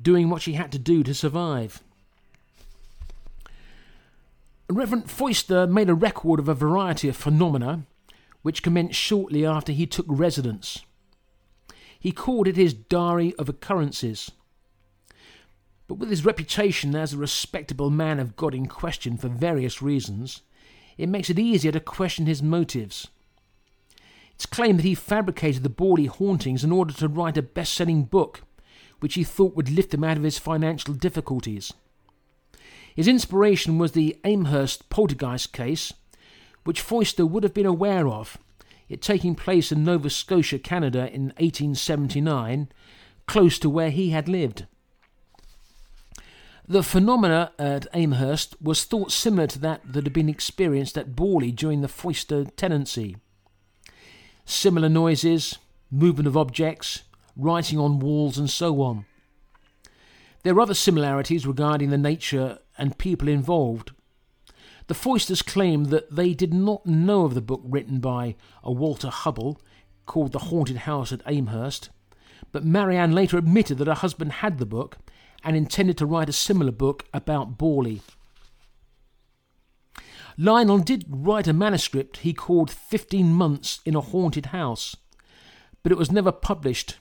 doing 0.00 0.28
what 0.28 0.42
she 0.42 0.54
had 0.54 0.70
to 0.72 0.78
do 0.78 1.02
to 1.02 1.14
survive. 1.14 1.82
Reverend 4.70 5.10
Foyster 5.10 5.66
made 5.66 5.88
a 5.88 5.94
record 5.94 6.38
of 6.38 6.48
a 6.48 6.54
variety 6.54 7.08
of 7.08 7.16
phenomena 7.16 7.84
which 8.42 8.62
commenced 8.62 8.98
shortly 8.98 9.44
after 9.44 9.72
he 9.72 9.86
took 9.86 10.06
residence. 10.08 10.82
He 11.98 12.12
called 12.12 12.46
it 12.46 12.56
his 12.56 12.74
Diary 12.74 13.34
of 13.38 13.48
Occurrences. 13.48 14.30
But 15.88 15.94
with 15.94 16.10
his 16.10 16.24
reputation 16.24 16.94
as 16.94 17.12
a 17.12 17.18
respectable 17.18 17.90
man 17.90 18.20
of 18.20 18.36
God 18.36 18.54
in 18.54 18.66
question 18.66 19.16
for 19.16 19.28
various 19.28 19.80
reasons, 19.80 20.42
it 20.98 21.08
makes 21.08 21.30
it 21.30 21.38
easier 21.38 21.72
to 21.72 21.80
question 21.80 22.26
his 22.26 22.42
motives. 22.42 23.08
It's 24.38 24.46
claimed 24.46 24.78
that 24.78 24.84
he 24.84 24.94
fabricated 24.94 25.64
the 25.64 25.68
Borley 25.68 26.06
hauntings 26.06 26.62
in 26.62 26.70
order 26.70 26.94
to 26.94 27.08
write 27.08 27.36
a 27.36 27.42
best 27.42 27.74
selling 27.74 28.04
book, 28.04 28.42
which 29.00 29.14
he 29.14 29.24
thought 29.24 29.56
would 29.56 29.68
lift 29.68 29.92
him 29.92 30.04
out 30.04 30.16
of 30.16 30.22
his 30.22 30.38
financial 30.38 30.94
difficulties. 30.94 31.72
His 32.94 33.08
inspiration 33.08 33.78
was 33.78 33.92
the 33.92 34.16
Amherst 34.22 34.90
poltergeist 34.90 35.52
case, 35.52 35.92
which 36.62 36.80
Foyster 36.80 37.26
would 37.26 37.42
have 37.42 37.52
been 37.52 37.66
aware 37.66 38.06
of 38.06 38.38
it 38.88 39.02
taking 39.02 39.34
place 39.34 39.72
in 39.72 39.82
Nova 39.82 40.08
Scotia, 40.08 40.60
Canada 40.60 41.12
in 41.12 41.32
1879, 41.38 42.68
close 43.26 43.58
to 43.58 43.68
where 43.68 43.90
he 43.90 44.10
had 44.10 44.28
lived. 44.28 44.66
The 46.68 46.84
phenomena 46.84 47.50
at 47.58 47.88
Amherst 47.92 48.54
was 48.62 48.84
thought 48.84 49.10
similar 49.10 49.48
to 49.48 49.58
that 49.58 49.80
that 49.84 50.04
had 50.04 50.12
been 50.12 50.28
experienced 50.28 50.96
at 50.96 51.16
Borley 51.16 51.54
during 51.54 51.80
the 51.80 51.88
Foyster 51.88 52.44
tenancy. 52.44 53.16
Similar 54.48 54.88
noises, 54.88 55.58
movement 55.90 56.26
of 56.26 56.36
objects, 56.36 57.02
writing 57.36 57.78
on 57.78 58.00
walls, 58.00 58.38
and 58.38 58.50
so 58.50 58.80
on. 58.82 59.04
There 60.42 60.54
are 60.54 60.60
other 60.60 60.74
similarities 60.74 61.46
regarding 61.46 61.90
the 61.90 61.98
nature 61.98 62.58
and 62.76 62.98
people 62.98 63.28
involved, 63.28 63.92
the 64.88 64.94
Foysters 64.94 65.44
claimed 65.44 65.86
that 65.90 66.10
they 66.10 66.32
did 66.32 66.54
not 66.54 66.86
know 66.86 67.26
of 67.26 67.34
the 67.34 67.42
book 67.42 67.60
written 67.62 68.00
by 68.00 68.36
a 68.64 68.72
Walter 68.72 69.08
Hubbell 69.08 69.60
called 70.06 70.32
The 70.32 70.38
Haunted 70.38 70.78
House 70.78 71.12
at 71.12 71.20
Amherst, 71.26 71.90
but 72.52 72.64
Marianne 72.64 73.12
later 73.12 73.36
admitted 73.36 73.76
that 73.78 73.86
her 73.86 73.92
husband 73.92 74.32
had 74.32 74.56
the 74.56 74.64
book 74.64 74.96
and 75.44 75.54
intended 75.54 75.98
to 75.98 76.06
write 76.06 76.30
a 76.30 76.32
similar 76.32 76.72
book 76.72 77.04
about 77.12 77.58
Borley. 77.58 78.00
Lionel 80.38 80.78
did 80.78 81.04
write 81.08 81.48
a 81.48 81.52
manuscript 81.52 82.18
he 82.18 82.32
called 82.32 82.70
Fifteen 82.70 83.32
Months 83.32 83.80
in 83.84 83.94
a 83.94 84.00
Haunted 84.00 84.46
House, 84.46 84.96
but 85.82 85.92
it 85.92 85.98
was 85.98 86.12
never 86.12 86.32
published. 86.32 86.98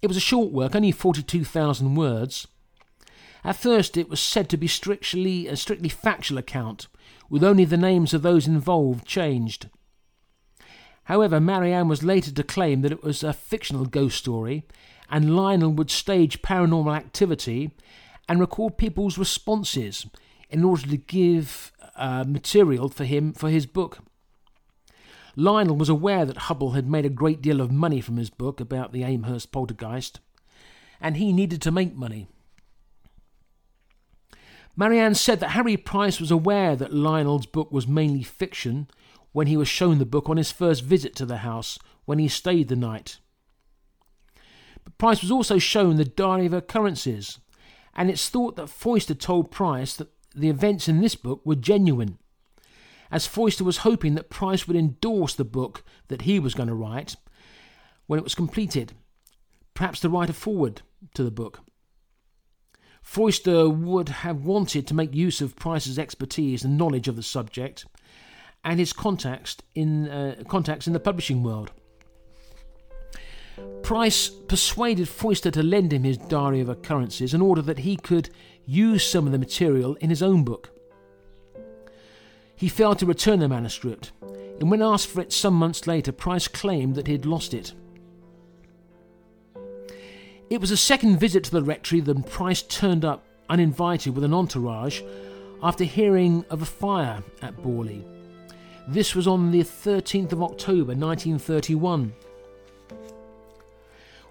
It 0.00 0.06
was 0.06 0.16
a 0.16 0.20
short 0.20 0.52
work, 0.52 0.74
only 0.74 0.92
42,000 0.92 1.94
words, 1.94 2.46
at 3.44 3.56
first, 3.56 3.96
it 3.96 4.08
was 4.08 4.20
said 4.20 4.48
to 4.50 4.56
be 4.56 4.68
strictly 4.68 5.48
a 5.48 5.56
strictly 5.56 5.88
factual 5.88 6.38
account, 6.38 6.86
with 7.28 7.42
only 7.42 7.64
the 7.64 7.76
names 7.76 8.14
of 8.14 8.22
those 8.22 8.46
involved 8.46 9.04
changed. 9.04 9.68
However, 11.04 11.40
Marianne 11.40 11.88
was 11.88 12.04
later 12.04 12.30
to 12.30 12.44
claim 12.44 12.82
that 12.82 12.92
it 12.92 13.02
was 13.02 13.24
a 13.24 13.32
fictional 13.32 13.86
ghost 13.86 14.16
story, 14.18 14.64
and 15.10 15.34
Lionel 15.34 15.72
would 15.72 15.90
stage 15.90 16.42
paranormal 16.42 16.96
activity 16.96 17.72
and 18.28 18.38
record 18.38 18.78
people's 18.78 19.18
responses 19.18 20.06
in 20.48 20.62
order 20.62 20.86
to 20.86 20.96
give 20.96 21.71
uh, 21.96 22.24
material 22.26 22.88
for 22.88 23.04
him 23.04 23.32
for 23.32 23.48
his 23.48 23.66
book. 23.66 23.98
Lionel 25.34 25.76
was 25.76 25.88
aware 25.88 26.24
that 26.24 26.36
Hubbell 26.36 26.74
had 26.74 26.88
made 26.88 27.06
a 27.06 27.10
great 27.10 27.40
deal 27.40 27.60
of 27.60 27.70
money 27.70 28.00
from 28.00 28.16
his 28.16 28.30
book 28.30 28.60
about 28.60 28.92
the 28.92 29.04
Amherst 29.04 29.50
poltergeist, 29.50 30.20
and 31.00 31.16
he 31.16 31.32
needed 31.32 31.62
to 31.62 31.70
make 31.70 31.94
money. 31.94 32.28
Marianne 34.76 35.14
said 35.14 35.40
that 35.40 35.50
Harry 35.50 35.76
Price 35.76 36.18
was 36.18 36.30
aware 36.30 36.76
that 36.76 36.94
Lionel's 36.94 37.46
book 37.46 37.70
was 37.70 37.86
mainly 37.86 38.22
fiction 38.22 38.88
when 39.32 39.46
he 39.46 39.56
was 39.56 39.68
shown 39.68 39.98
the 39.98 40.06
book 40.06 40.28
on 40.28 40.36
his 40.36 40.50
first 40.50 40.82
visit 40.82 41.14
to 41.16 41.26
the 41.26 41.38
house 41.38 41.78
when 42.04 42.18
he 42.18 42.28
stayed 42.28 42.68
the 42.68 42.76
night. 42.76 43.18
But 44.84 44.98
Price 44.98 45.22
was 45.22 45.30
also 45.30 45.58
shown 45.58 45.96
the 45.96 46.04
diary 46.04 46.46
of 46.46 46.52
occurrences, 46.52 47.38
and 47.94 48.10
it's 48.10 48.28
thought 48.28 48.56
that 48.56 48.68
Foyster 48.68 49.14
told 49.14 49.50
Price 49.50 49.94
that 49.96 50.08
the 50.34 50.48
events 50.48 50.88
in 50.88 51.00
this 51.00 51.14
book 51.14 51.40
were 51.44 51.54
genuine, 51.54 52.18
as 53.10 53.26
Foyster 53.26 53.64
was 53.64 53.78
hoping 53.78 54.14
that 54.14 54.30
Price 54.30 54.66
would 54.66 54.76
endorse 54.76 55.34
the 55.34 55.44
book 55.44 55.84
that 56.08 56.22
he 56.22 56.38
was 56.38 56.54
going 56.54 56.68
to 56.68 56.74
write 56.74 57.16
when 58.06 58.18
it 58.18 58.24
was 58.24 58.34
completed, 58.34 58.92
perhaps 59.74 60.00
to 60.00 60.08
write 60.08 60.30
a 60.30 60.34
foreword 60.34 60.82
to 61.14 61.22
the 61.22 61.30
book. 61.30 61.60
Foyster 63.02 63.68
would 63.68 64.08
have 64.08 64.44
wanted 64.44 64.86
to 64.86 64.94
make 64.94 65.14
use 65.14 65.40
of 65.40 65.56
Price's 65.56 65.98
expertise 65.98 66.64
and 66.64 66.78
knowledge 66.78 67.08
of 67.08 67.16
the 67.16 67.22
subject 67.22 67.84
and 68.64 68.78
his 68.78 68.92
contacts 68.92 69.56
in, 69.74 70.08
uh, 70.08 70.42
contacts 70.48 70.86
in 70.86 70.92
the 70.92 71.00
publishing 71.00 71.42
world. 71.42 71.72
Price 73.82 74.28
persuaded 74.28 75.08
Foyster 75.08 75.50
to 75.50 75.62
lend 75.62 75.92
him 75.92 76.04
his 76.04 76.16
diary 76.16 76.60
of 76.60 76.68
occurrences 76.68 77.34
in 77.34 77.42
order 77.42 77.60
that 77.62 77.80
he 77.80 77.96
could 77.96 78.30
use 78.66 79.04
some 79.04 79.26
of 79.26 79.32
the 79.32 79.38
material 79.38 79.94
in 79.96 80.10
his 80.10 80.22
own 80.22 80.44
book. 80.44 80.70
He 82.54 82.68
failed 82.68 82.98
to 83.00 83.06
return 83.06 83.40
the 83.40 83.48
manuscript, 83.48 84.12
and 84.60 84.70
when 84.70 84.82
asked 84.82 85.08
for 85.08 85.20
it 85.20 85.32
some 85.32 85.54
months 85.54 85.86
later, 85.86 86.12
Price 86.12 86.46
claimed 86.46 86.94
that 86.94 87.06
he 87.06 87.12
had 87.12 87.26
lost 87.26 87.54
it. 87.54 87.72
It 90.48 90.60
was 90.60 90.70
a 90.70 90.76
second 90.76 91.18
visit 91.18 91.44
to 91.44 91.50
the 91.50 91.62
rectory 91.62 92.00
that 92.00 92.26
Price 92.26 92.62
turned 92.62 93.04
up 93.04 93.24
uninvited 93.48 94.14
with 94.14 94.22
an 94.22 94.34
entourage 94.34 95.02
after 95.62 95.84
hearing 95.84 96.44
of 96.50 96.62
a 96.62 96.66
fire 96.66 97.22
at 97.40 97.56
Borley. 97.56 98.04
This 98.88 99.14
was 99.14 99.26
on 99.26 99.50
the 99.50 99.60
13th 99.60 100.32
of 100.32 100.42
October 100.42 100.94
1931. 100.94 102.12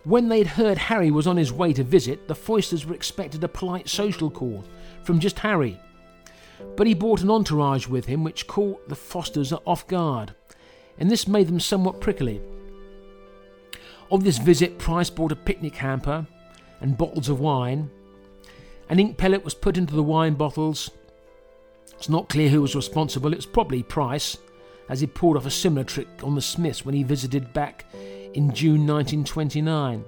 When 0.04 0.30
they'd 0.30 0.48
heard 0.48 0.78
Harry 0.80 1.12
was 1.12 1.28
on 1.28 1.38
his 1.38 1.54
way 1.54 1.74
to 1.74 1.84
visit, 1.84 2.28
the 2.28 2.34
Foysters 2.34 2.86
were 2.86 2.96
expected 2.96 3.44
a 3.44 3.48
polite 3.48 3.88
social 3.88 4.32
call 4.32 4.64
from 5.04 5.20
just 5.20 5.40
Harry. 5.40 5.80
But 6.76 6.88
he 6.88 6.96
brought 6.96 7.22
an 7.22 7.30
entourage 7.30 7.88
with 7.88 8.06
him 8.06 8.24
which 8.24 8.48
caught 8.48 8.90
the 8.90 8.96
Foysters 8.96 9.54
off 9.66 9.88
guard, 9.88 10.34
and 10.98 11.10
this 11.10 11.28
made 11.28 11.48
them 11.48 11.60
somewhat 11.60 12.02
prickly. 12.02 12.42
Of 14.12 14.24
this 14.24 14.40
visit, 14.40 14.80
Price 14.80 15.10
brought 15.10 15.32
a 15.32 15.36
picnic 15.36 15.76
hamper 15.76 16.26
and 16.82 16.98
bottles 16.98 17.30
of 17.30 17.40
wine. 17.40 17.90
An 18.90 19.00
ink 19.00 19.18
pellet 19.18 19.44
was 19.44 19.54
put 19.54 19.78
into 19.78 19.96
the 19.96 20.04
wine 20.04 20.34
bottles. 20.34 20.90
It's 21.94 22.10
not 22.10 22.28
clear 22.28 22.50
who 22.50 22.62
was 22.62 22.76
responsible. 22.76 23.32
It 23.32 23.38
was 23.38 23.46
probably 23.46 23.84
Price, 23.84 24.38
as 24.90 25.00
he 25.00 25.08
pulled 25.08 25.38
off 25.38 25.46
a 25.46 25.52
similar 25.52 25.84
trick 25.84 26.08
on 26.24 26.34
the 26.34 26.42
Smiths 26.42 26.84
when 26.84 26.96
he 26.96 27.04
visited 27.04 27.54
back 27.54 27.86
in 28.34 28.54
June 28.54 28.88
1929. 28.88 30.06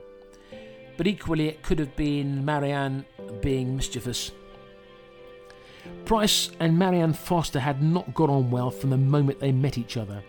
But 0.98 1.08
equally, 1.08 1.48
it 1.48 1.64
could 1.64 1.80
have 1.80 1.96
been 1.96 2.46
Marianne 2.46 3.06
being 3.42 3.76
mischievous. 3.76 4.32
Price 6.06 6.52
and 6.60 6.78
Marianne 6.78 7.14
Foyster 7.14 7.60
had 7.60 7.82
not 7.82 8.14
got 8.14 8.30
on 8.30 8.52
well 8.52 8.70
from 8.72 8.90
the 8.90 8.98
moment 8.98 9.40
they 9.40 9.52
met 9.52 9.78
each 9.78 9.98
other. 9.98 10.24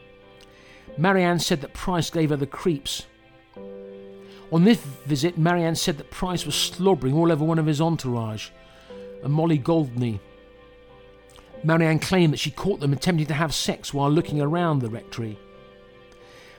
Marianne 0.96 1.38
said 1.38 1.60
that 1.60 1.74
Price 1.74 2.10
gave 2.10 2.30
her 2.30 2.36
the 2.36 2.46
creeps. 2.46 3.06
On 4.52 4.64
this 4.64 4.78
visit, 4.78 5.36
Marianne 5.36 5.74
said 5.74 5.98
that 5.98 6.10
Price 6.10 6.46
was 6.46 6.54
slobbering 6.54 7.14
all 7.14 7.32
over 7.32 7.44
one 7.44 7.58
of 7.58 7.66
his 7.66 7.80
entourage, 7.80 8.50
a 9.22 9.28
Molly 9.28 9.58
Goldney. 9.58 10.20
Marianne 11.64 11.98
claimed 11.98 12.32
that 12.32 12.38
she 12.38 12.50
caught 12.50 12.80
them 12.80 12.92
attempting 12.92 13.26
to 13.26 13.34
have 13.34 13.54
sex 13.54 13.92
while 13.92 14.10
looking 14.10 14.40
around 14.40 14.80
the 14.80 14.90
rectory. 14.90 15.38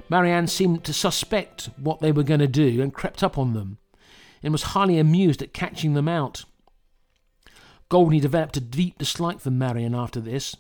Marianne 0.10 0.48
seemed 0.48 0.84
to 0.84 0.94
suspect 0.94 1.70
what 1.78 2.00
they 2.00 2.12
were 2.12 2.24
going 2.24 2.40
to 2.40 2.48
do 2.48 2.82
and 2.82 2.94
crept 2.94 3.24
up 3.24 3.38
on 3.38 3.54
them, 3.54 3.78
and 4.44 4.52
was 4.52 4.64
highly 4.64 5.00
amused 5.00 5.42
at 5.42 5.54
catching 5.54 5.94
them 5.94 6.08
out. 6.08 6.46
Goldney 7.90 8.20
developed 8.20 8.58
a 8.58 8.62
deep 8.62 8.98
dislike 8.98 9.40
for 9.40 9.52
Marianne 9.52 9.96
after 9.96 10.20
this, 10.20 10.56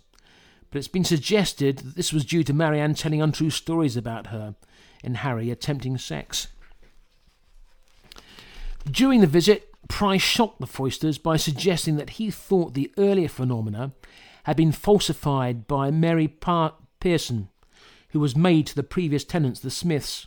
but 0.69 0.79
it's 0.79 0.87
been 0.87 1.03
suggested 1.03 1.77
that 1.79 1.95
this 1.95 2.11
was 2.11 2.25
due 2.25 2.43
to 2.43 2.53
Marianne 2.53 2.95
telling 2.95 3.21
untrue 3.21 3.49
stories 3.49 3.95
about 3.95 4.27
her 4.27 4.55
and 5.03 5.17
Harry 5.17 5.51
attempting 5.51 5.97
sex. 5.97 6.47
During 8.89 9.21
the 9.21 9.27
visit, 9.27 9.71
Price 9.87 10.21
shocked 10.21 10.59
the 10.59 10.67
Foysters 10.67 11.21
by 11.21 11.37
suggesting 11.37 11.95
that 11.97 12.11
he 12.11 12.31
thought 12.31 12.73
the 12.73 12.91
earlier 12.97 13.27
phenomena 13.27 13.91
had 14.43 14.57
been 14.57 14.71
falsified 14.71 15.67
by 15.67 15.91
Mary 15.91 16.27
Pearson, 16.27 17.49
who 18.15 18.21
was 18.21 18.33
maid 18.33 18.65
to 18.65 18.73
the 18.73 18.81
previous 18.81 19.25
tenants, 19.25 19.59
the 19.59 19.69
Smiths. 19.69 20.25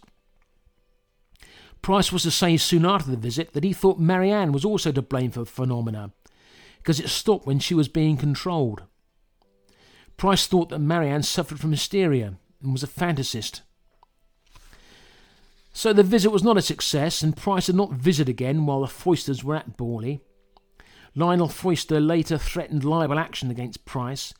Price 1.80 2.12
was 2.12 2.22
to 2.24 2.30
say 2.30 2.58
soon 2.58 2.84
after 2.84 3.10
the 3.10 3.16
visit 3.16 3.54
that 3.54 3.64
he 3.64 3.72
thought 3.72 3.98
Marianne 3.98 4.52
was 4.52 4.62
also 4.62 4.92
to 4.92 5.00
blame 5.00 5.30
for 5.30 5.40
the 5.40 5.46
phenomena, 5.46 6.12
because 6.76 7.00
it 7.00 7.08
stopped 7.08 7.46
when 7.46 7.58
she 7.58 7.72
was 7.72 7.88
being 7.88 8.18
controlled. 8.18 8.82
Price 10.18 10.46
thought 10.46 10.68
that 10.68 10.80
Marianne 10.80 11.22
suffered 11.22 11.60
from 11.60 11.70
hysteria 11.70 12.34
and 12.62 12.72
was 12.72 12.82
a 12.82 12.86
fantasist. 12.86 13.62
So 15.72 15.94
the 15.94 16.02
visit 16.02 16.28
was 16.28 16.44
not 16.44 16.58
a 16.58 16.62
success, 16.62 17.22
and 17.22 17.38
Price 17.38 17.66
did 17.66 17.74
not 17.74 17.92
visit 17.92 18.28
again 18.28 18.66
while 18.66 18.82
the 18.82 18.86
Foysters 18.86 19.42
were 19.42 19.56
at 19.56 19.78
Borley. 19.78 20.20
Lionel 21.14 21.48
Foyster 21.48 22.00
later 22.00 22.36
threatened 22.36 22.84
libel 22.84 23.18
action 23.18 23.50
against 23.50 23.86
Price 23.86 24.34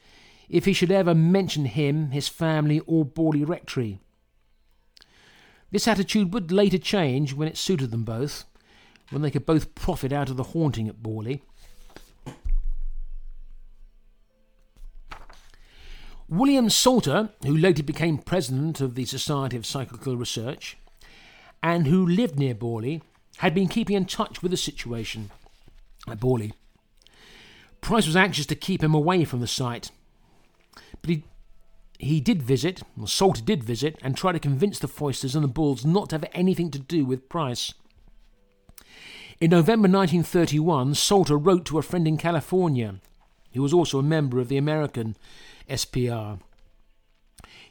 if 0.49 0.65
he 0.65 0.73
should 0.73 0.91
ever 0.91 1.15
mention 1.15 1.67
him, 1.67 2.11
his 2.11 2.29
family, 2.29 2.81
or 2.87 3.05
Borley 3.05 3.47
Rectory. 3.47 4.01
This 5.71 5.87
attitude 5.87 6.33
would 6.33 6.51
later 6.51 6.79
change 6.79 7.35
when 7.35 7.49
it 7.49 7.59
suited 7.59 7.91
them 7.91 8.05
both, 8.05 8.45
when 9.11 9.23
they 9.23 9.31
could 9.31 9.45
both 9.45 9.75
profit 9.75 10.13
out 10.13 10.31
of 10.31 10.37
the 10.37 10.45
haunting 10.45 10.89
at 10.89 11.03
Borley. 11.03 11.43
William 16.31 16.69
Salter, 16.69 17.31
who 17.43 17.57
later 17.57 17.83
became 17.83 18.19
president 18.19 18.83
of 18.83 18.95
the 18.95 19.07
Society 19.07 19.57
of 19.57 19.65
Psychical 19.65 20.17
Research, 20.17 20.77
and 21.63 21.87
who 21.87 22.07
lived 22.07 22.39
near 22.39 22.55
Borley, 22.55 23.01
had 23.39 23.55
been 23.55 23.69
keeping 23.69 23.97
in 23.97 24.05
touch 24.05 24.43
with 24.43 24.51
the 24.51 24.57
situation 24.57 25.31
at 26.07 26.21
Borley. 26.21 26.53
Price 27.81 28.07
was 28.07 28.17
anxious 28.17 28.45
to 28.47 28.55
keep 28.55 28.83
him 28.83 28.95
away 28.95 29.25
from 29.25 29.41
the 29.41 29.47
site, 29.47 29.91
but 31.09 31.15
he 31.17 31.25
he 31.99 32.21
did 32.21 32.43
visit, 32.43 32.83
or 33.01 33.09
Salter 33.09 33.43
did 33.43 33.65
visit, 33.65 33.97
and 34.03 34.17
try 34.17 34.31
to 34.31 34.39
convince 34.39 34.79
the 34.79 34.87
Foysters 34.87 35.35
and 35.35 35.43
the 35.43 35.49
Bulls 35.49 35.85
not 35.85 36.11
to 36.11 36.15
have 36.15 36.31
anything 36.33 36.71
to 36.71 36.79
do 36.79 37.05
with 37.05 37.29
Price. 37.29 37.75
In 39.41 39.51
November 39.51 39.89
1931, 39.89 40.95
Salter 40.95 41.37
wrote 41.37 41.65
to 41.65 41.79
a 41.79 41.83
friend 41.83 42.07
in 42.07 42.17
California, 42.17 43.01
who 43.53 43.63
was 43.63 43.73
also 43.73 43.99
a 43.99 44.03
member 44.05 44.39
of 44.39 44.49
the 44.49 44.57
American 44.57 45.17
SPR. 45.69 46.39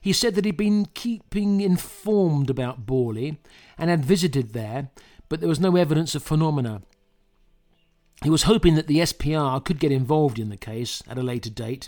He 0.01 0.11
said 0.11 0.35
that 0.35 0.43
he'd 0.43 0.57
been 0.57 0.87
keeping 0.93 1.61
informed 1.61 2.49
about 2.49 2.85
Borley 2.85 3.37
and 3.77 3.89
had 3.89 4.03
visited 4.03 4.51
there, 4.51 4.89
but 5.29 5.39
there 5.39 5.49
was 5.49 5.59
no 5.59 5.77
evidence 5.77 6.15
of 6.15 6.23
phenomena. 6.23 6.81
He 8.23 8.29
was 8.29 8.43
hoping 8.43 8.75
that 8.75 8.87
the 8.87 8.99
SPR 8.99 9.63
could 9.63 9.79
get 9.79 9.91
involved 9.93 10.37
in 10.37 10.49
the 10.49 10.57
case 10.57 11.01
at 11.07 11.17
a 11.17 11.23
later 11.23 11.49
date, 11.49 11.87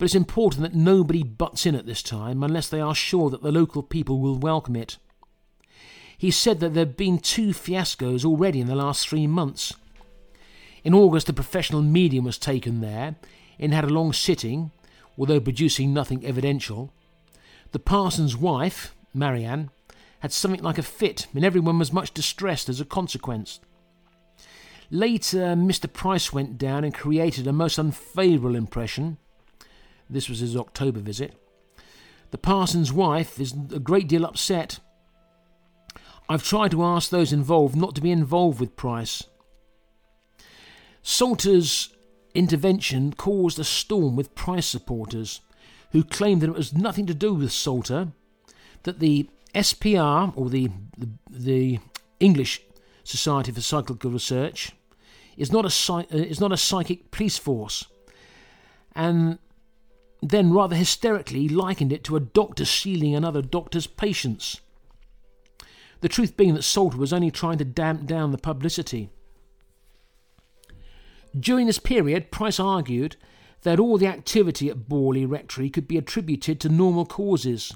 but 0.00 0.06
it's 0.06 0.14
important 0.14 0.62
that 0.62 0.74
nobody 0.74 1.22
butts 1.22 1.66
in 1.66 1.74
at 1.74 1.84
this 1.84 2.02
time 2.02 2.42
unless 2.42 2.70
they 2.70 2.80
are 2.80 2.94
sure 2.94 3.28
that 3.28 3.42
the 3.42 3.52
local 3.52 3.82
people 3.82 4.18
will 4.18 4.38
welcome 4.38 4.74
it. 4.74 4.96
He 6.16 6.30
said 6.30 6.58
that 6.60 6.72
there 6.72 6.86
had 6.86 6.96
been 6.96 7.18
two 7.18 7.50
fiascos 7.50 8.24
already 8.24 8.62
in 8.62 8.66
the 8.66 8.74
last 8.74 9.06
three 9.06 9.26
months. 9.26 9.74
In 10.84 10.94
August, 10.94 11.28
a 11.28 11.34
professional 11.34 11.82
medium 11.82 12.24
was 12.24 12.38
taken 12.38 12.80
there 12.80 13.16
and 13.58 13.74
had 13.74 13.84
a 13.84 13.88
long 13.88 14.14
sitting, 14.14 14.70
although 15.18 15.38
producing 15.38 15.92
nothing 15.92 16.24
evidential. 16.24 16.90
The 17.72 17.78
parson's 17.78 18.34
wife, 18.34 18.94
Marianne, 19.12 19.68
had 20.20 20.32
something 20.32 20.62
like 20.62 20.78
a 20.78 20.82
fit, 20.82 21.26
and 21.34 21.44
everyone 21.44 21.78
was 21.78 21.92
much 21.92 22.14
distressed 22.14 22.70
as 22.70 22.80
a 22.80 22.86
consequence. 22.86 23.60
Later, 24.90 25.54
Mr. 25.54 25.92
Price 25.92 26.32
went 26.32 26.56
down 26.56 26.84
and 26.84 26.94
created 26.94 27.46
a 27.46 27.52
most 27.52 27.76
unfavourable 27.76 28.56
impression. 28.56 29.18
This 30.10 30.28
was 30.28 30.40
his 30.40 30.56
October 30.56 31.00
visit. 31.00 31.34
The 32.30 32.38
parson's 32.38 32.92
wife 32.92 33.40
is 33.40 33.54
a 33.72 33.78
great 33.78 34.08
deal 34.08 34.24
upset. 34.24 34.80
I've 36.28 36.44
tried 36.44 36.70
to 36.72 36.84
ask 36.84 37.10
those 37.10 37.32
involved 37.32 37.76
not 37.76 37.94
to 37.96 38.00
be 38.00 38.10
involved 38.10 38.60
with 38.60 38.76
Price. 38.76 39.24
Salter's 41.02 41.94
intervention 42.34 43.12
caused 43.12 43.58
a 43.58 43.64
storm 43.64 44.16
with 44.16 44.34
Price 44.34 44.66
supporters, 44.66 45.40
who 45.92 46.04
claimed 46.04 46.40
that 46.42 46.50
it 46.50 46.56
was 46.56 46.72
nothing 46.72 47.06
to 47.06 47.14
do 47.14 47.34
with 47.34 47.50
Salter, 47.50 48.12
that 48.84 49.00
the 49.00 49.28
SPR, 49.54 50.32
or 50.36 50.48
the, 50.48 50.70
the, 50.96 51.08
the 51.28 51.78
English 52.20 52.60
Society 53.02 53.50
for 53.50 53.60
Psychical 53.60 54.10
Research, 54.10 54.72
is 55.36 55.50
not 55.50 55.64
a 55.64 55.92
uh, 55.92 56.04
is 56.10 56.40
not 56.40 56.52
a 56.52 56.56
psychic 56.56 57.10
police 57.10 57.38
force, 57.38 57.86
and 58.94 59.38
then 60.22 60.52
rather 60.52 60.76
hysterically 60.76 61.48
likened 61.48 61.92
it 61.92 62.04
to 62.04 62.16
a 62.16 62.20
doctor 62.20 62.64
stealing 62.64 63.14
another 63.14 63.42
doctor's 63.42 63.86
patients. 63.86 64.60
The 66.00 66.08
truth 66.08 66.36
being 66.36 66.54
that 66.54 66.62
Salter 66.62 66.98
was 66.98 67.12
only 67.12 67.30
trying 67.30 67.58
to 67.58 67.64
damp 67.64 68.06
down 68.06 68.32
the 68.32 68.38
publicity. 68.38 69.10
During 71.38 71.66
this 71.66 71.78
period, 71.78 72.30
Price 72.30 72.58
argued 72.58 73.16
that 73.62 73.78
all 73.78 73.98
the 73.98 74.06
activity 74.06 74.70
at 74.70 74.88
Borley 74.88 75.28
Rectory 75.28 75.70
could 75.70 75.86
be 75.86 75.98
attributed 75.98 76.60
to 76.60 76.68
normal 76.68 77.04
causes. 77.04 77.74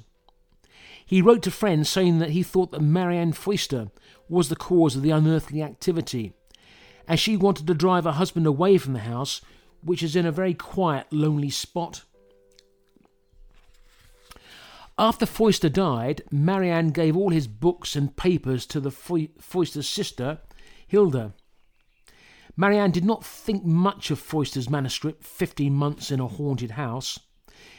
He 1.04 1.20
wrote 1.20 1.42
to 1.42 1.50
friends 1.50 1.88
saying 1.88 2.18
that 2.18 2.30
he 2.30 2.42
thought 2.42 2.72
that 2.72 2.80
Marianne 2.80 3.34
Foyster 3.34 3.90
was 4.28 4.48
the 4.48 4.56
cause 4.56 4.96
of 4.96 5.02
the 5.02 5.10
unearthly 5.10 5.62
activity 5.62 6.32
as 7.06 7.20
she 7.20 7.36
wanted 7.36 7.66
to 7.66 7.74
drive 7.74 8.04
her 8.04 8.12
husband 8.12 8.46
away 8.46 8.78
from 8.78 8.94
the 8.94 9.00
house, 9.00 9.42
which 9.82 10.02
is 10.02 10.16
in 10.16 10.24
a 10.24 10.32
very 10.32 10.54
quiet, 10.54 11.06
lonely 11.10 11.50
spot. 11.50 12.02
After 14.96 15.26
Foyster 15.26 15.68
died, 15.68 16.22
Marianne 16.30 16.90
gave 16.90 17.16
all 17.16 17.30
his 17.30 17.48
books 17.48 17.96
and 17.96 18.14
papers 18.14 18.64
to 18.66 18.78
the 18.78 18.92
Foyster's 18.92 19.88
sister, 19.88 20.38
Hilda. 20.86 21.34
Marianne 22.56 22.92
did 22.92 23.04
not 23.04 23.24
think 23.24 23.64
much 23.64 24.12
of 24.12 24.20
Foyster's 24.20 24.70
manuscript, 24.70 25.24
Fifteen 25.24 25.74
Months 25.74 26.12
in 26.12 26.20
a 26.20 26.28
Haunted 26.28 26.72
House, 26.72 27.18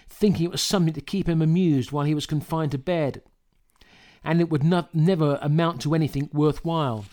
thinking 0.09 0.45
it 0.45 0.51
was 0.51 0.61
something 0.61 0.93
to 0.93 0.99
keep 0.99 1.30
him 1.30 1.41
amused 1.41 1.93
while 1.93 2.03
he 2.03 2.13
was 2.13 2.26
confined 2.26 2.72
to 2.72 2.78
bed, 2.78 3.22
and 4.22 4.41
it 4.41 4.49
would 4.49 4.63
not, 4.63 4.93
never 4.93 5.39
amount 5.41 5.82
to 5.84 5.95
anything 5.95 6.30
worthwhile. 6.34 7.05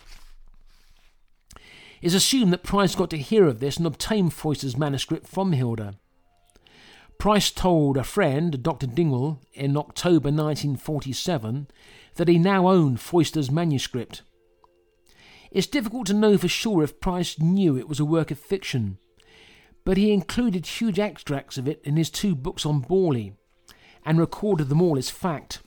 It's 2.01 2.15
assumed 2.15 2.53
that 2.53 2.65
Price 2.65 2.97
got 2.97 3.11
to 3.11 3.19
hear 3.19 3.47
of 3.47 3.61
this 3.61 3.77
and 3.77 3.87
obtained 3.87 4.33
Foyster's 4.33 4.77
manuscript 4.77 5.29
from 5.29 5.53
Hilda. 5.53 5.95
Price 7.23 7.53
told 7.53 7.97
a 7.97 8.03
friend, 8.03 8.65
Dr. 8.65 8.89
Dingwall, 8.89 9.39
in 9.55 9.77
October 9.77 10.29
1947 10.29 11.69
that 12.17 12.27
he 12.27 12.37
now 12.37 12.67
owned 12.67 12.99
Foyster's 12.99 13.49
manuscript. 13.49 14.23
It's 15.53 15.69
difficult 15.69 16.09
to 16.09 16.15
know 16.15 16.37
for 16.37 16.49
sure 16.49 16.83
if 16.83 16.99
Price 16.99 17.39
knew 17.39 17.79
it 17.79 17.89
was 17.89 18.01
a 18.01 18.05
work 18.05 18.33
of 18.33 18.41
fiction, 18.41 18.99
but 19.85 19.97
he 19.97 20.11
included 20.11 20.67
huge 20.67 20.99
extracts 20.99 21.57
of 21.57 21.69
it 21.69 21.81
in 21.85 21.97
his 21.97 22.11
two 22.11 22.35
books 22.35 22.67
on 22.67 22.83
Borley 22.83 23.35
and 24.05 24.19
recorded 24.19 24.69
them 24.69 24.83
all 24.83 24.99
as 24.99 25.09
fact. 25.09 25.61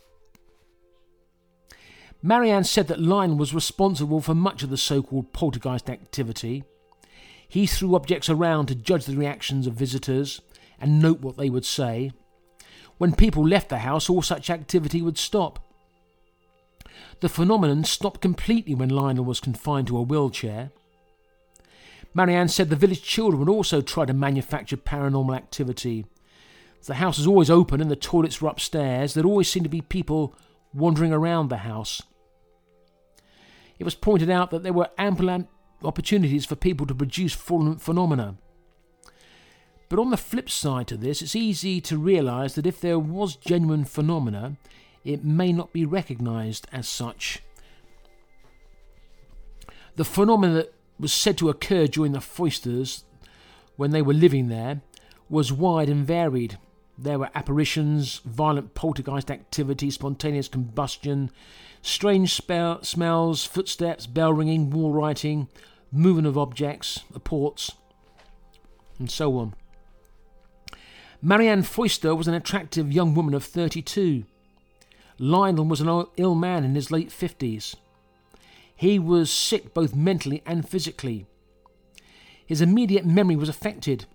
Marianne 2.22 2.66
said 2.66 2.90
that 2.90 3.00
Lionel 3.00 3.38
was 3.38 3.54
responsible 3.54 4.20
for 4.20 4.36
much 4.36 4.62
of 4.62 4.70
the 4.70 4.76
so 4.76 5.02
called 5.02 5.32
poltergeist 5.32 5.90
activity. 5.90 6.66
He 7.48 7.66
threw 7.66 7.96
objects 7.96 8.30
around 8.30 8.66
to 8.66 8.76
judge 8.76 9.06
the 9.06 9.16
reactions 9.16 9.68
of 9.68 9.76
visitors 9.76 10.42
and 10.80 11.02
note 11.02 11.22
what 11.22 11.38
they 11.38 11.50
would 11.50 11.66
say. 11.66 12.12
When 12.98 13.14
people 13.16 13.48
left 13.48 13.70
the 13.70 13.80
house, 13.80 14.10
all 14.10 14.22
such 14.22 14.50
activity 14.50 15.02
would 15.02 15.18
stop. 15.18 15.60
The 17.20 17.30
phenomenon 17.30 17.84
stopped 17.84 18.22
completely 18.22 18.76
when 18.76 18.90
Lionel 18.90 19.26
was 19.26 19.40
confined 19.40 19.88
to 19.88 19.98
a 19.98 20.02
wheelchair. 20.02 20.72
Marianne 22.14 22.48
said 22.48 22.70
the 22.70 22.76
village 22.76 23.04
children 23.04 23.40
would 23.40 23.50
also 23.50 23.82
try 23.82 24.06
to 24.06 24.14
manufacture 24.14 24.78
paranormal 24.78 25.36
activity. 25.36 26.06
The 26.86 26.96
house 26.96 27.18
was 27.18 27.28
always 27.28 27.50
open 27.50 27.82
and 27.82 27.90
the 27.90 27.96
toilets 27.96 28.42
were 28.42 28.50
upstairs. 28.50 29.14
There 29.14 29.26
always 29.26 29.50
seemed 29.50 29.66
to 29.66 29.70
be 29.70 29.82
people 29.82 30.36
wandering 30.74 31.12
around 31.12 31.50
the 31.50 31.58
house. 31.58 32.02
It 33.80 33.84
was 33.84 33.96
pointed 33.96 34.30
out 34.30 34.52
that 34.52 34.64
there 34.64 34.72
were 34.72 34.90
ample 34.98 35.48
opportunities 35.84 36.46
for 36.46 36.56
people 36.56 36.86
to 36.86 36.96
produce 36.96 37.34
phenomena. 37.34 38.38
But 39.88 40.00
on 40.00 40.10
the 40.10 40.18
flip 40.18 40.50
side 40.50 40.88
to 40.88 40.98
this, 40.98 41.22
it's 41.22 41.36
easy 41.36 41.80
to 41.82 41.98
realise 41.98 42.54
that 42.56 42.66
if 42.66 42.82
there 42.82 43.00
was 43.00 43.36
genuine 43.36 43.86
phenomena, 43.86 44.58
it 45.04 45.24
may 45.24 45.52
not 45.54 45.72
be 45.72 45.86
recognised 45.86 46.68
as 46.72 46.88
such. 46.90 47.42
The 49.96 50.04
phenomena 50.06 50.54
that 50.56 50.74
was 51.00 51.14
said 51.14 51.38
to 51.38 51.50
occur 51.50 51.88
during 51.88 52.14
the 52.14 52.20
Foysters, 52.20 53.04
when 53.76 53.92
they 53.92 54.02
were 54.02 54.14
living 54.14 54.48
there, 54.48 54.82
was 55.30 55.54
wide 55.54 55.90
and 55.90 56.06
varied. 56.06 56.58
There 56.98 57.20
were 57.20 57.30
apparitions, 57.36 58.20
violent 58.26 58.74
poltergeist 58.74 59.30
activity, 59.30 59.92
spontaneous 59.92 60.48
combustion, 60.48 61.30
strange 61.82 62.34
spell, 62.34 62.82
smells, 62.84 63.46
footsteps, 63.46 64.08
bell 64.08 64.34
ringing, 64.34 64.70
wall 64.70 64.92
writing, 64.92 65.48
movement 65.92 66.28
of 66.28 66.38
objects, 66.38 67.02
apports, 67.14 67.72
and 68.98 69.12
so 69.12 69.38
on. 69.38 69.54
Marianne 71.22 71.64
Foyster 71.64 72.14
was 72.16 72.28
an 72.28 72.34
attractive 72.34 72.92
young 72.92 73.16
woman 73.16 73.34
of 73.34 73.44
32. 73.44 74.26
Lionel 75.18 75.66
was 75.66 75.82
an 75.82 76.06
ill 76.18 76.36
man 76.36 76.64
in 76.64 76.76
his 76.76 76.92
late 76.92 77.10
50s. 77.10 77.76
He 78.76 79.00
was 79.00 79.32
sick 79.32 79.74
both 79.74 79.96
mentally 79.96 80.44
and 80.46 80.68
physically. 80.68 81.26
His 82.46 82.62
immediate 82.62 83.06
memory 83.06 83.36
was 83.36 83.50
affected. 83.50 84.06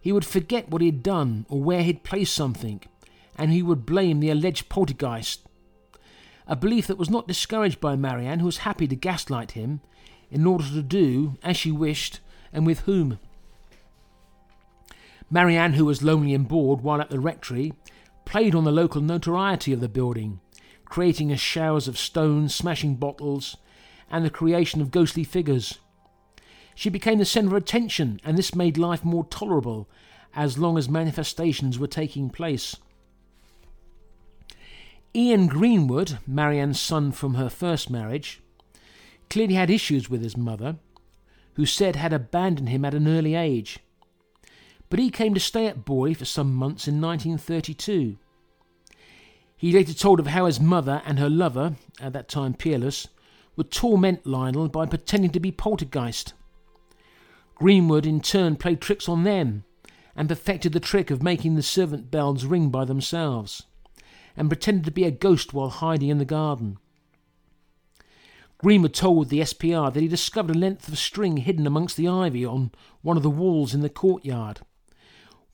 He 0.00 0.12
would 0.12 0.24
forget 0.24 0.68
what 0.68 0.82
he 0.82 0.88
had 0.88 1.02
done 1.02 1.46
or 1.48 1.62
where 1.62 1.82
he'd 1.82 2.02
placed 2.02 2.34
something, 2.34 2.82
and 3.36 3.50
he 3.50 3.62
would 3.62 3.86
blame 3.86 4.20
the 4.20 4.30
alleged 4.30 4.68
poltergeist. 4.68 5.46
A 6.46 6.56
belief 6.56 6.86
that 6.88 6.98
was 6.98 7.10
not 7.10 7.28
discouraged 7.28 7.80
by 7.80 7.94
Marianne, 7.94 8.40
who 8.40 8.46
was 8.46 8.58
happy 8.58 8.88
to 8.88 8.96
gaslight 8.96 9.52
him 9.52 9.80
in 10.30 10.46
order 10.46 10.64
to 10.64 10.82
do 10.82 11.38
as 11.42 11.56
she 11.56 11.70
wished 11.70 12.20
and 12.52 12.66
with 12.66 12.80
whom. 12.80 13.18
Marianne, 15.30 15.74
who 15.74 15.84
was 15.84 16.02
lonely 16.02 16.34
and 16.34 16.48
bored 16.48 16.80
while 16.80 17.00
at 17.00 17.10
the 17.10 17.20
rectory, 17.20 17.72
played 18.24 18.54
on 18.54 18.64
the 18.64 18.72
local 18.72 19.00
notoriety 19.00 19.72
of 19.72 19.80
the 19.80 19.88
building, 19.88 20.40
creating 20.84 21.30
a 21.30 21.36
showers 21.36 21.86
of 21.86 21.98
stones, 21.98 22.54
smashing 22.54 22.96
bottles, 22.96 23.56
and 24.10 24.24
the 24.24 24.30
creation 24.30 24.80
of 24.80 24.90
ghostly 24.90 25.24
figures. 25.24 25.78
She 26.74 26.88
became 26.88 27.18
the 27.18 27.24
centre 27.24 27.56
of 27.56 27.62
attention, 27.62 28.20
and 28.24 28.38
this 28.38 28.54
made 28.54 28.78
life 28.78 29.04
more 29.04 29.24
tolerable 29.24 29.88
as 30.34 30.58
long 30.58 30.78
as 30.78 30.88
manifestations 30.88 31.78
were 31.78 31.86
taking 31.86 32.30
place. 32.30 32.76
Ian 35.14 35.46
Greenwood, 35.46 36.18
Marianne's 36.26 36.80
son 36.80 37.12
from 37.12 37.34
her 37.34 37.50
first 37.50 37.90
marriage, 37.90 38.40
clearly 39.28 39.54
had 39.54 39.70
issues 39.70 40.08
with 40.08 40.22
his 40.22 40.36
mother, 40.36 40.76
who 41.54 41.66
said 41.66 41.96
had 41.96 42.12
abandoned 42.12 42.68
him 42.68 42.84
at 42.84 42.94
an 42.94 43.08
early 43.08 43.34
age. 43.34 43.80
But 44.90 44.98
he 44.98 45.10
came 45.10 45.34
to 45.34 45.40
stay 45.40 45.66
at 45.66 45.84
Borley 45.84 46.16
for 46.16 46.24
some 46.24 46.54
months 46.54 46.88
in 46.88 47.00
1932. 47.00 48.16
He 49.56 49.72
later 49.72 49.92
told 49.92 50.20
of 50.20 50.28
how 50.28 50.46
his 50.46 50.60
mother 50.60 51.02
and 51.04 51.18
her 51.18 51.28
lover, 51.28 51.76
at 52.00 52.12
that 52.12 52.28
time 52.28 52.54
peerless, 52.54 53.08
would 53.56 53.70
torment 53.70 54.24
Lionel 54.24 54.68
by 54.68 54.86
pretending 54.86 55.32
to 55.32 55.40
be 55.40 55.50
poltergeist. 55.50 56.32
Greenwood 57.56 58.06
in 58.06 58.20
turn 58.20 58.54
played 58.54 58.80
tricks 58.80 59.08
on 59.08 59.24
them 59.24 59.64
and 60.14 60.28
perfected 60.28 60.72
the 60.72 60.80
trick 60.80 61.10
of 61.10 61.22
making 61.22 61.56
the 61.56 61.62
servant 61.62 62.10
bells 62.10 62.44
ring 62.44 62.70
by 62.70 62.84
themselves 62.84 63.64
and 64.36 64.48
pretended 64.48 64.84
to 64.84 64.92
be 64.92 65.04
a 65.04 65.10
ghost 65.10 65.52
while 65.52 65.68
hiding 65.68 66.08
in 66.08 66.18
the 66.18 66.24
garden. 66.24 66.78
Greenwood 68.58 68.94
told 68.94 69.28
the 69.28 69.40
SPR 69.40 69.92
that 69.92 70.00
he 70.00 70.08
discovered 70.08 70.54
a 70.54 70.58
length 70.58 70.88
of 70.88 70.98
string 70.98 71.38
hidden 71.38 71.66
amongst 71.66 71.96
the 71.96 72.08
ivy 72.08 72.44
on 72.44 72.70
one 73.02 73.16
of 73.16 73.22
the 73.24 73.30
walls 73.30 73.74
in 73.74 73.80
the 73.80 73.88
courtyard. 73.88 74.60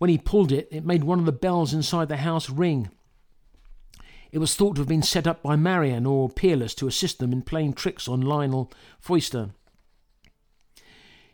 When 0.04 0.10
he 0.10 0.18
pulled 0.18 0.52
it, 0.52 0.68
it 0.70 0.84
made 0.84 1.02
one 1.02 1.18
of 1.18 1.24
the 1.24 1.32
bells 1.32 1.72
inside 1.72 2.08
the 2.08 2.18
house 2.18 2.50
ring. 2.50 2.90
It 4.32 4.38
was 4.38 4.54
thought 4.54 4.74
to 4.74 4.82
have 4.82 4.86
been 4.86 5.00
set 5.00 5.26
up 5.26 5.42
by 5.42 5.56
Marianne 5.56 6.04
or 6.04 6.28
Peerless 6.28 6.74
to 6.74 6.86
assist 6.86 7.20
them 7.20 7.32
in 7.32 7.40
playing 7.40 7.72
tricks 7.72 8.06
on 8.06 8.20
Lionel 8.20 8.70
Foyster. 9.00 9.54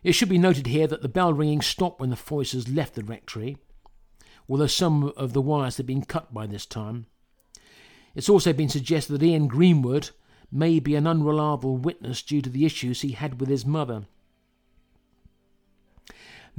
It 0.04 0.12
should 0.12 0.28
be 0.28 0.38
noted 0.38 0.68
here 0.68 0.86
that 0.86 1.02
the 1.02 1.08
bell 1.08 1.32
ringing 1.32 1.62
stopped 1.62 2.00
when 2.00 2.10
the 2.10 2.16
Foysters 2.16 2.72
left 2.72 2.94
the 2.94 3.02
rectory, 3.02 3.56
although 4.48 4.68
some 4.68 5.12
of 5.16 5.32
the 5.32 5.42
wires 5.42 5.78
had 5.78 5.86
been 5.86 6.04
cut 6.04 6.32
by 6.32 6.46
this 6.46 6.64
time. 6.64 7.06
It's 8.14 8.28
also 8.28 8.52
been 8.52 8.68
suggested 8.68 9.14
that 9.14 9.26
Ian 9.26 9.48
Greenwood 9.48 10.10
may 10.52 10.78
be 10.78 10.94
an 10.94 11.08
unreliable 11.08 11.76
witness 11.76 12.22
due 12.22 12.40
to 12.40 12.50
the 12.50 12.64
issues 12.64 13.00
he 13.00 13.14
had 13.14 13.40
with 13.40 13.48
his 13.48 13.66
mother. 13.66 14.06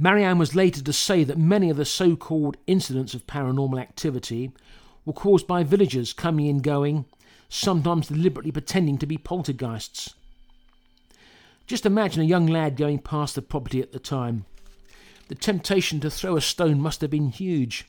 Marianne 0.02 0.38
was 0.38 0.56
later 0.56 0.82
to 0.82 0.92
say 0.92 1.22
that 1.22 1.38
many 1.38 1.70
of 1.70 1.76
the 1.76 1.84
so 1.84 2.16
called 2.16 2.56
incidents 2.66 3.14
of 3.14 3.24
paranormal 3.28 3.80
activity 3.80 4.50
were 5.04 5.12
caused 5.12 5.46
by 5.46 5.62
villagers 5.62 6.12
coming 6.12 6.48
and 6.48 6.60
going, 6.60 7.04
sometimes 7.48 8.08
deliberately 8.08 8.50
pretending 8.50 8.98
to 8.98 9.06
be 9.06 9.16
poltergeists. 9.16 10.14
Just 11.68 11.86
imagine 11.86 12.20
a 12.20 12.26
young 12.26 12.48
lad 12.48 12.76
going 12.76 12.98
past 12.98 13.36
the 13.36 13.42
property 13.42 13.80
at 13.80 13.92
the 13.92 14.00
time. 14.00 14.44
The 15.28 15.36
temptation 15.36 16.00
to 16.00 16.10
throw 16.10 16.36
a 16.36 16.40
stone 16.40 16.80
must 16.80 17.00
have 17.00 17.10
been 17.10 17.28
huge. 17.28 17.84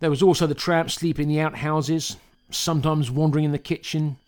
There 0.00 0.10
was 0.10 0.22
also 0.22 0.46
the 0.46 0.54
tramp 0.54 0.90
sleeping 0.90 1.30
in 1.30 1.36
the 1.36 1.40
outhouses, 1.40 2.18
sometimes 2.50 3.10
wandering 3.10 3.46
in 3.46 3.52
the 3.52 3.58
kitchen. 3.58 4.18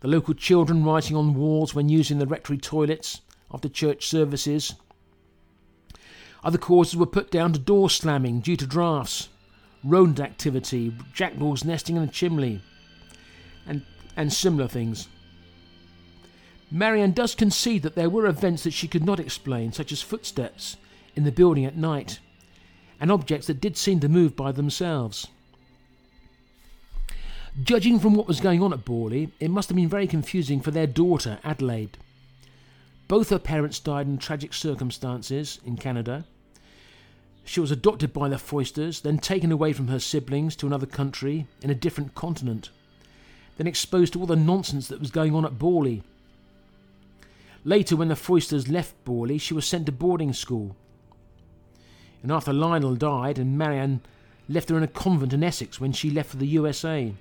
The 0.00 0.08
local 0.08 0.32
children 0.32 0.84
writing 0.84 1.18
on 1.18 1.34
walls 1.34 1.74
when 1.74 1.90
using 1.90 2.18
the 2.18 2.26
rectory 2.26 2.56
toilets 2.56 3.20
after 3.52 3.68
church 3.68 4.06
services. 4.06 4.74
Other 6.42 6.58
causes 6.58 6.96
were 6.96 7.06
put 7.06 7.30
down 7.30 7.52
to 7.52 7.58
door 7.58 7.90
slamming 7.90 8.40
due 8.40 8.56
to 8.56 8.66
drafts 8.66 9.28
rodent 9.84 10.20
activity, 10.20 10.92
jackdaws 11.14 11.64
nesting 11.64 11.96
in 11.96 12.04
the 12.04 12.12
chimney, 12.12 12.60
and, 13.66 13.82
and 14.16 14.32
similar 14.32 14.68
things. 14.68 15.08
Marianne 16.70 17.12
does 17.12 17.34
concede 17.34 17.82
that 17.82 17.94
there 17.94 18.10
were 18.10 18.26
events 18.26 18.62
that 18.64 18.72
she 18.72 18.86
could 18.86 19.04
not 19.04 19.18
explain, 19.18 19.72
such 19.72 19.90
as 19.90 20.02
footsteps 20.02 20.76
in 21.16 21.24
the 21.24 21.32
building 21.32 21.64
at 21.64 21.76
night, 21.76 22.20
and 23.00 23.10
objects 23.10 23.46
that 23.46 23.60
did 23.60 23.76
seem 23.76 23.98
to 24.00 24.08
move 24.08 24.36
by 24.36 24.52
themselves. 24.52 25.26
Judging 27.62 27.98
from 27.98 28.14
what 28.14 28.28
was 28.28 28.40
going 28.40 28.62
on 28.62 28.72
at 28.72 28.84
Borley, 28.84 29.32
it 29.40 29.50
must 29.50 29.68
have 29.68 29.76
been 29.76 29.88
very 29.88 30.06
confusing 30.06 30.60
for 30.60 30.70
their 30.70 30.86
daughter, 30.86 31.38
Adelaide. 31.42 31.98
Both 33.10 33.30
her 33.30 33.40
parents 33.40 33.80
died 33.80 34.06
in 34.06 34.18
tragic 34.18 34.54
circumstances 34.54 35.58
in 35.66 35.76
Canada, 35.76 36.24
she 37.44 37.58
was 37.58 37.72
adopted 37.72 38.12
by 38.12 38.28
the 38.28 38.36
Foysters, 38.36 39.02
then 39.02 39.18
taken 39.18 39.50
away 39.50 39.72
from 39.72 39.88
her 39.88 39.98
siblings 39.98 40.54
to 40.54 40.68
another 40.68 40.86
country 40.86 41.48
in 41.60 41.70
a 41.70 41.74
different 41.74 42.14
continent, 42.14 42.70
then 43.56 43.66
exposed 43.66 44.12
to 44.12 44.20
all 44.20 44.26
the 44.26 44.36
nonsense 44.36 44.86
that 44.86 45.00
was 45.00 45.10
going 45.10 45.34
on 45.34 45.44
at 45.44 45.58
Borley. 45.58 46.02
Later, 47.64 47.96
when 47.96 48.06
the 48.06 48.14
Foysters 48.14 48.70
left 48.70 48.94
Borley, 49.04 49.40
she 49.40 49.54
was 49.54 49.66
sent 49.66 49.86
to 49.86 49.92
boarding 49.92 50.32
school. 50.32 50.76
And 52.22 52.30
after 52.30 52.52
Lionel 52.52 52.94
died 52.94 53.40
and 53.40 53.58
Marianne 53.58 54.02
left 54.48 54.68
her 54.68 54.76
in 54.76 54.84
a 54.84 54.86
convent 54.86 55.32
in 55.32 55.42
Essex 55.42 55.80
when 55.80 55.92
she 55.92 56.10
left 56.10 56.30
for 56.30 56.36
the 56.36 56.46
USA. 56.46 57.12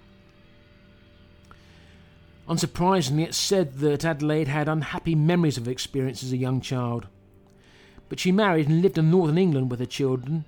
Unsurprisingly, 2.49 3.25
it's 3.25 3.37
said 3.37 3.75
that 3.75 4.03
Adelaide 4.03 4.47
had 4.47 4.67
unhappy 4.67 5.13
memories 5.13 5.57
of 5.57 5.67
experience 5.67 6.23
as 6.23 6.31
a 6.31 6.37
young 6.37 6.59
child. 6.59 7.07
But 8.09 8.19
she 8.19 8.31
married 8.31 8.67
and 8.67 8.81
lived 8.81 8.97
in 8.97 9.11
northern 9.11 9.37
England 9.37 9.69
with 9.69 9.79
her 9.79 9.85
children, 9.85 10.45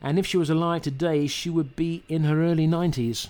and 0.00 0.18
if 0.18 0.26
she 0.26 0.38
was 0.38 0.48
alive 0.48 0.82
today, 0.82 1.26
she 1.26 1.50
would 1.50 1.76
be 1.76 2.02
in 2.08 2.24
her 2.24 2.42
early 2.42 2.66
90s. 2.66 3.28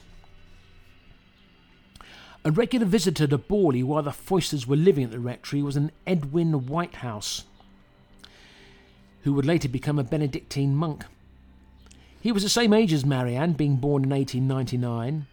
A 2.45 2.53
regular 2.53 2.87
visitor 2.87 3.27
to 3.27 3.39
Borley 3.39 3.83
while 3.83 4.03
the 4.05 4.13
Foysters 4.13 4.65
were 4.67 4.77
living 4.77 5.03
at 5.03 5.11
the 5.11 5.19
rectory 5.19 5.61
was 5.61 5.77
an 5.77 5.91
Edwin 6.07 6.53
Whitehouse, 6.69 7.45
who 9.23 9.33
would 9.33 9.47
later 9.47 9.69
become 9.69 9.99
a 9.99 10.05
Benedictine 10.05 10.77
monk. 10.77 11.05
He 12.21 12.31
was 12.31 12.45
the 12.45 12.49
same 12.49 12.73
age 12.73 12.93
as 12.93 13.05
Marianne, 13.05 13.55
being 13.55 13.77
born 13.77 14.05
in 14.05 14.11
1899, 14.11 15.27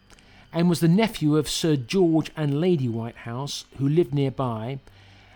and 0.54 0.68
was 0.68 0.80
the 0.82 0.88
nephew 0.88 1.38
of 1.38 1.49
Sir 1.49 1.76
George 1.76 2.32
and 2.36 2.60
Lady 2.60 2.89
Whitehouse, 2.89 3.66
who 3.78 3.88
lived 3.88 4.14
nearby 4.14 4.80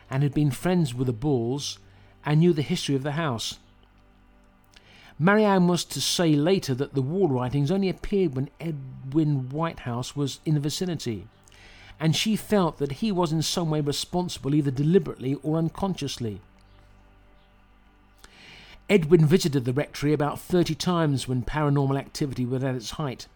and 0.10 0.24
had 0.24 0.34
been 0.34 0.52
friends 0.52 0.94
with 0.94 1.08
the 1.08 1.14
Bulls 1.14 1.80
and 2.26 2.40
knew 2.40 2.54
the 2.54 2.62
history 2.62 2.96
of 2.96 3.04
the 3.04 3.14
house. 3.14 3.60
Marianne 5.18 5.68
was 5.68 5.86
to 5.86 6.02
say 6.02 6.34
later 6.34 6.76
that 6.76 6.94
the 6.94 7.02
wall 7.02 7.30
writings 7.30 7.72
only 7.72 7.88
appeared 7.88 8.36
when 8.36 8.50
Edwin 8.60 9.50
Whitehouse 9.50 10.16
was 10.16 10.40
in 10.46 10.56
the 10.56 10.60
vicinity, 10.60 11.28
and 12.00 12.14
she 12.14 12.36
felt 12.36 12.78
that 12.80 12.94
he 12.94 13.12
was 13.12 13.32
in 13.32 13.42
some 13.42 13.70
way 13.70 13.80
responsible 13.80 14.54
either 14.54 14.72
deliberately 14.72 15.36
or 15.36 15.58
unconsciously. 15.58 16.42
Edwin 18.90 19.26
visited 19.26 19.64
the 19.64 19.74
rectory 19.74 20.12
about 20.12 20.40
30 20.40 20.76
times 20.76 21.28
when 21.28 21.44
paranormal 21.44 21.98
activity 21.98 22.46
was 22.46 22.64
at 22.64 22.76
its 22.76 22.92
height 22.92 23.28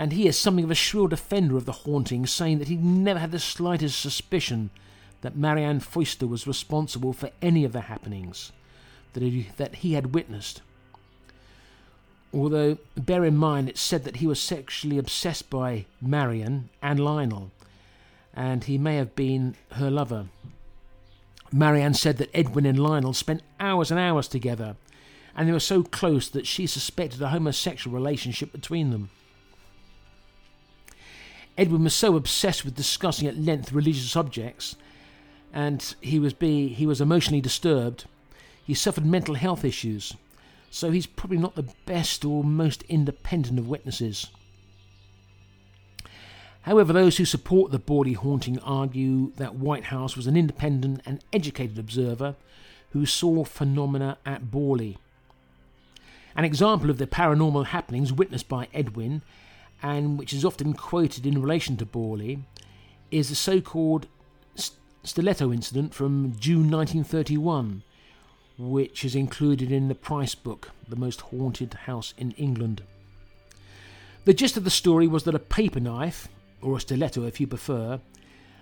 and 0.00 0.14
he 0.14 0.26
is 0.26 0.38
something 0.38 0.64
of 0.64 0.70
a 0.70 0.74
shrill 0.74 1.08
defender 1.08 1.58
of 1.58 1.66
the 1.66 1.72
haunting, 1.72 2.26
saying 2.26 2.58
that 2.58 2.68
he 2.68 2.76
never 2.76 3.20
had 3.20 3.32
the 3.32 3.38
slightest 3.38 4.00
suspicion 4.00 4.70
that 5.20 5.36
Marianne 5.36 5.80
Foyster 5.80 6.26
was 6.26 6.46
responsible 6.46 7.12
for 7.12 7.28
any 7.42 7.66
of 7.66 7.72
the 7.72 7.82
happenings 7.82 8.50
that 9.12 9.22
he, 9.22 9.48
that 9.58 9.74
he 9.74 9.92
had 9.92 10.14
witnessed. 10.14 10.62
Although, 12.32 12.78
bear 12.96 13.26
in 13.26 13.36
mind, 13.36 13.68
it's 13.68 13.82
said 13.82 14.04
that 14.04 14.16
he 14.16 14.26
was 14.26 14.40
sexually 14.40 14.96
obsessed 14.96 15.50
by 15.50 15.84
Marianne 16.00 16.70
and 16.80 16.98
Lionel, 16.98 17.50
and 18.32 18.64
he 18.64 18.78
may 18.78 18.96
have 18.96 19.14
been 19.14 19.54
her 19.72 19.90
lover. 19.90 20.28
Marianne 21.52 21.92
said 21.92 22.16
that 22.16 22.34
Edwin 22.34 22.64
and 22.64 22.78
Lionel 22.78 23.12
spent 23.12 23.42
hours 23.60 23.90
and 23.90 24.00
hours 24.00 24.28
together, 24.28 24.76
and 25.36 25.46
they 25.46 25.52
were 25.52 25.60
so 25.60 25.82
close 25.82 26.30
that 26.30 26.46
she 26.46 26.66
suspected 26.66 27.20
a 27.20 27.28
homosexual 27.28 27.94
relationship 27.94 28.50
between 28.50 28.92
them. 28.92 29.10
Edwin 31.60 31.84
was 31.84 31.94
so 31.94 32.16
obsessed 32.16 32.64
with 32.64 32.74
discussing 32.74 33.28
at 33.28 33.36
length 33.36 33.70
religious 33.70 34.10
subjects, 34.10 34.76
and 35.52 35.94
he 36.00 36.18
was 36.18 36.32
be, 36.32 36.68
he 36.68 36.86
was 36.86 37.02
emotionally 37.02 37.42
disturbed. 37.42 38.06
He 38.64 38.72
suffered 38.72 39.04
mental 39.04 39.34
health 39.34 39.62
issues, 39.62 40.14
so 40.70 40.90
he's 40.90 41.04
probably 41.04 41.36
not 41.36 41.56
the 41.56 41.68
best 41.84 42.24
or 42.24 42.42
most 42.42 42.82
independent 42.84 43.58
of 43.58 43.68
witnesses. 43.68 44.28
However, 46.62 46.94
those 46.94 47.18
who 47.18 47.26
support 47.26 47.72
the 47.72 47.78
Borley 47.78 48.16
haunting 48.16 48.58
argue 48.60 49.32
that 49.36 49.56
Whitehouse 49.56 50.16
was 50.16 50.26
an 50.26 50.38
independent 50.38 51.02
and 51.04 51.22
educated 51.30 51.78
observer 51.78 52.36
who 52.92 53.04
saw 53.04 53.44
phenomena 53.44 54.16
at 54.24 54.50
Borley. 54.50 54.96
An 56.34 56.46
example 56.46 56.88
of 56.88 56.96
the 56.96 57.06
paranormal 57.06 57.66
happenings 57.66 58.14
witnessed 58.14 58.48
by 58.48 58.68
Edwin 58.72 59.20
and 59.82 60.18
which 60.18 60.32
is 60.32 60.44
often 60.44 60.72
quoted 60.74 61.26
in 61.26 61.40
relation 61.40 61.76
to 61.76 61.86
Borley, 61.86 62.40
is 63.10 63.28
the 63.28 63.34
so 63.34 63.60
called 63.60 64.06
stiletto 65.02 65.52
incident 65.52 65.94
from 65.94 66.34
June 66.38 66.70
1931, 66.70 67.82
which 68.58 69.04
is 69.04 69.14
included 69.14 69.72
in 69.72 69.88
the 69.88 69.94
Price 69.94 70.34
book, 70.34 70.70
The 70.88 70.96
Most 70.96 71.22
Haunted 71.22 71.74
House 71.74 72.12
in 72.18 72.32
England. 72.32 72.82
The 74.26 74.34
gist 74.34 74.56
of 74.56 74.64
the 74.64 74.70
story 74.70 75.06
was 75.06 75.24
that 75.24 75.34
a 75.34 75.38
paper 75.38 75.80
knife, 75.80 76.28
or 76.60 76.76
a 76.76 76.80
stiletto 76.80 77.24
if 77.24 77.40
you 77.40 77.46
prefer, 77.46 78.00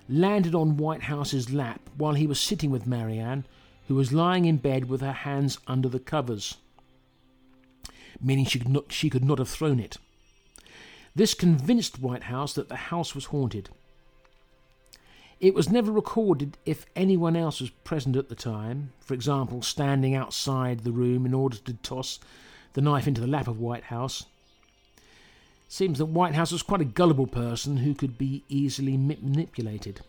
landed 0.09 0.55
on 0.55 0.77
Whitehouse's 0.77 1.53
lap 1.53 1.81
while 1.97 2.15
he 2.15 2.27
was 2.27 2.41
sitting 2.41 2.71
with 2.71 2.87
Marianne, 2.87 3.45
who 3.89 3.95
was 3.95 4.13
lying 4.13 4.45
in 4.45 4.59
bed 4.59 4.89
with 4.89 5.01
her 5.01 5.13
hands 5.13 5.59
under 5.67 5.89
the 5.89 5.99
covers, 5.99 6.57
meaning 8.21 8.45
she 8.45 8.59
could 8.59 8.69
not, 8.69 8.93
she 8.93 9.11
could 9.11 9.25
not 9.25 9.39
have 9.39 9.49
thrown 9.49 9.81
it. 9.81 9.99
This 11.19 11.35
convinced 11.35 11.99
Whitehouse 11.99 12.53
that 12.53 12.69
the 12.69 12.77
house 12.77 13.13
was 13.13 13.25
haunted. 13.25 13.71
It 15.41 15.53
was 15.53 15.69
never 15.69 15.91
recorded 15.91 16.57
if 16.65 16.87
anyone 16.95 17.35
else 17.35 17.61
was 17.61 17.71
present 17.71 18.15
at 18.15 18.29
the 18.29 18.37
time, 18.37 18.93
for 19.01 19.15
example, 19.15 19.61
standing 19.61 20.15
outside 20.15 20.85
the 20.85 20.93
room 20.93 21.27
in 21.27 21.35
order 21.35 21.57
to 21.57 21.73
toss 21.73 22.21
the 22.75 22.81
knife 22.81 23.09
into 23.09 23.21
the 23.21 23.27
lap 23.27 23.49
of 23.49 23.59
Whitehouse. 23.59 24.27
Seems 25.67 25.99
that 25.99 26.07
Whitehouse 26.07 26.53
was 26.53 26.63
quite 26.63 26.83
a 26.83 26.85
gullible 26.85 27.27
person 27.27 27.79
who 27.79 27.97
could 27.97 28.17
be 28.17 28.45
easily 28.49 28.97
manipulated. 28.97 30.03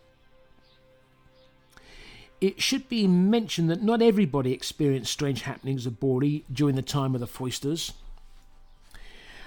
It 2.40 2.62
should 2.62 2.88
be 2.88 3.08
mentioned 3.08 3.68
that 3.72 3.82
not 3.82 4.04
everybody 4.04 4.54
experienced 4.54 5.12
strange 5.12 5.42
happenings 5.42 5.88
Borley 5.88 6.44
during 6.54 6.76
the 6.76 6.84
time 6.84 7.16
of 7.16 7.20
the 7.20 7.26
Foysters. 7.28 7.94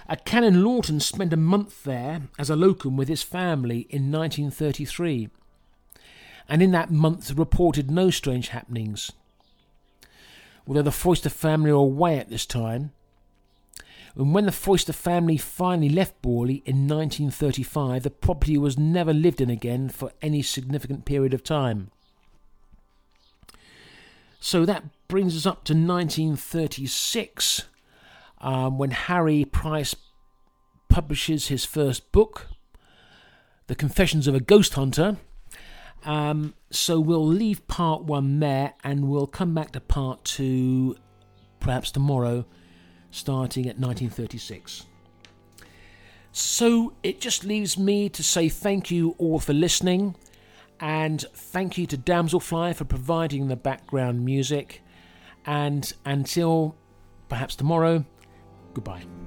A 0.09 0.17
Canon 0.17 0.65
Lawton 0.65 1.01
spent 1.01 1.33
a 1.33 1.37
month 1.37 1.85
there 1.85 2.23
as 2.39 2.51
a 2.51 2.57
locum 2.57 2.97
with 2.97 3.09
his 3.09 3.23
family 3.23 3.87
in 3.91 4.11
1933, 4.11 5.29
and 6.49 6.63
in 6.63 6.73
that 6.73 6.91
month 6.91 7.33
reported 7.33 7.91
no 7.91 8.11
strange 8.11 8.49
happenings. 8.49 9.13
Although 10.67 10.83
the 10.83 10.93
Foyster 10.93 11.31
family 11.31 11.73
were 11.73 11.79
away 11.79 12.19
at 12.19 12.31
this 12.31 12.47
time, 12.47 12.93
and 14.15 14.35
when 14.35 14.45
the 14.45 14.53
Foyster 14.53 14.93
family 14.93 15.39
finally 15.39 15.89
left 15.89 16.21
Borley 16.21 16.63
in 16.67 16.87
1935, 16.87 18.03
the 18.03 18.11
property 18.11 18.59
was 18.59 18.79
never 18.79 19.15
lived 19.15 19.41
in 19.41 19.49
again 19.49 19.89
for 19.89 20.13
any 20.21 20.43
significant 20.43 21.05
period 21.05 21.33
of 21.33 21.43
time. 21.43 21.91
So 24.39 24.67
that 24.67 24.85
brings 25.09 25.37
us 25.37 25.47
up 25.47 25.65
to 25.65 25.73
1936 25.73 27.69
um, 28.43 28.76
when 28.78 28.90
Harry 28.90 29.45
Price 29.45 29.95
publishes 30.88 31.49
his 31.49 31.64
first 31.64 32.12
book, 32.12 32.49
The 33.68 33.74
Confessions 33.74 34.26
of 34.26 34.34
a 34.34 34.40
Ghost 34.40 34.74
Hunter. 34.74 35.16
Um, 36.05 36.55
so 36.70 36.99
we'll 36.99 37.26
leave 37.26 37.66
part 37.68 38.03
one 38.03 38.40
there 38.40 38.74
and 38.82 39.09
we'll 39.09 39.28
come 39.28 39.55
back 39.55 39.70
to 39.72 39.80
part 39.80 40.24
two 40.24 40.97
perhaps 41.61 41.93
tomorrow, 41.93 42.45
starting 43.12 43.64
at 43.64 43.78
1936. 43.78 44.86
So 46.32 46.95
it 47.03 47.20
just 47.20 47.45
leaves 47.45 47.78
me 47.78 48.09
to 48.09 48.22
say 48.22 48.49
thank 48.49 48.90
you 48.90 49.14
all 49.18 49.38
for 49.38 49.53
listening 49.53 50.16
and 50.80 51.24
thank 51.32 51.78
you 51.78 51.86
to 51.86 51.97
Damselfly 51.97 52.74
for 52.74 52.84
providing 52.84 53.47
the 53.47 53.57
background 53.57 54.24
music. 54.24 54.82
And 55.47 55.93
until 56.05 56.74
perhaps 57.28 57.55
tomorrow, 57.55 58.05
Goodbye. 58.75 59.22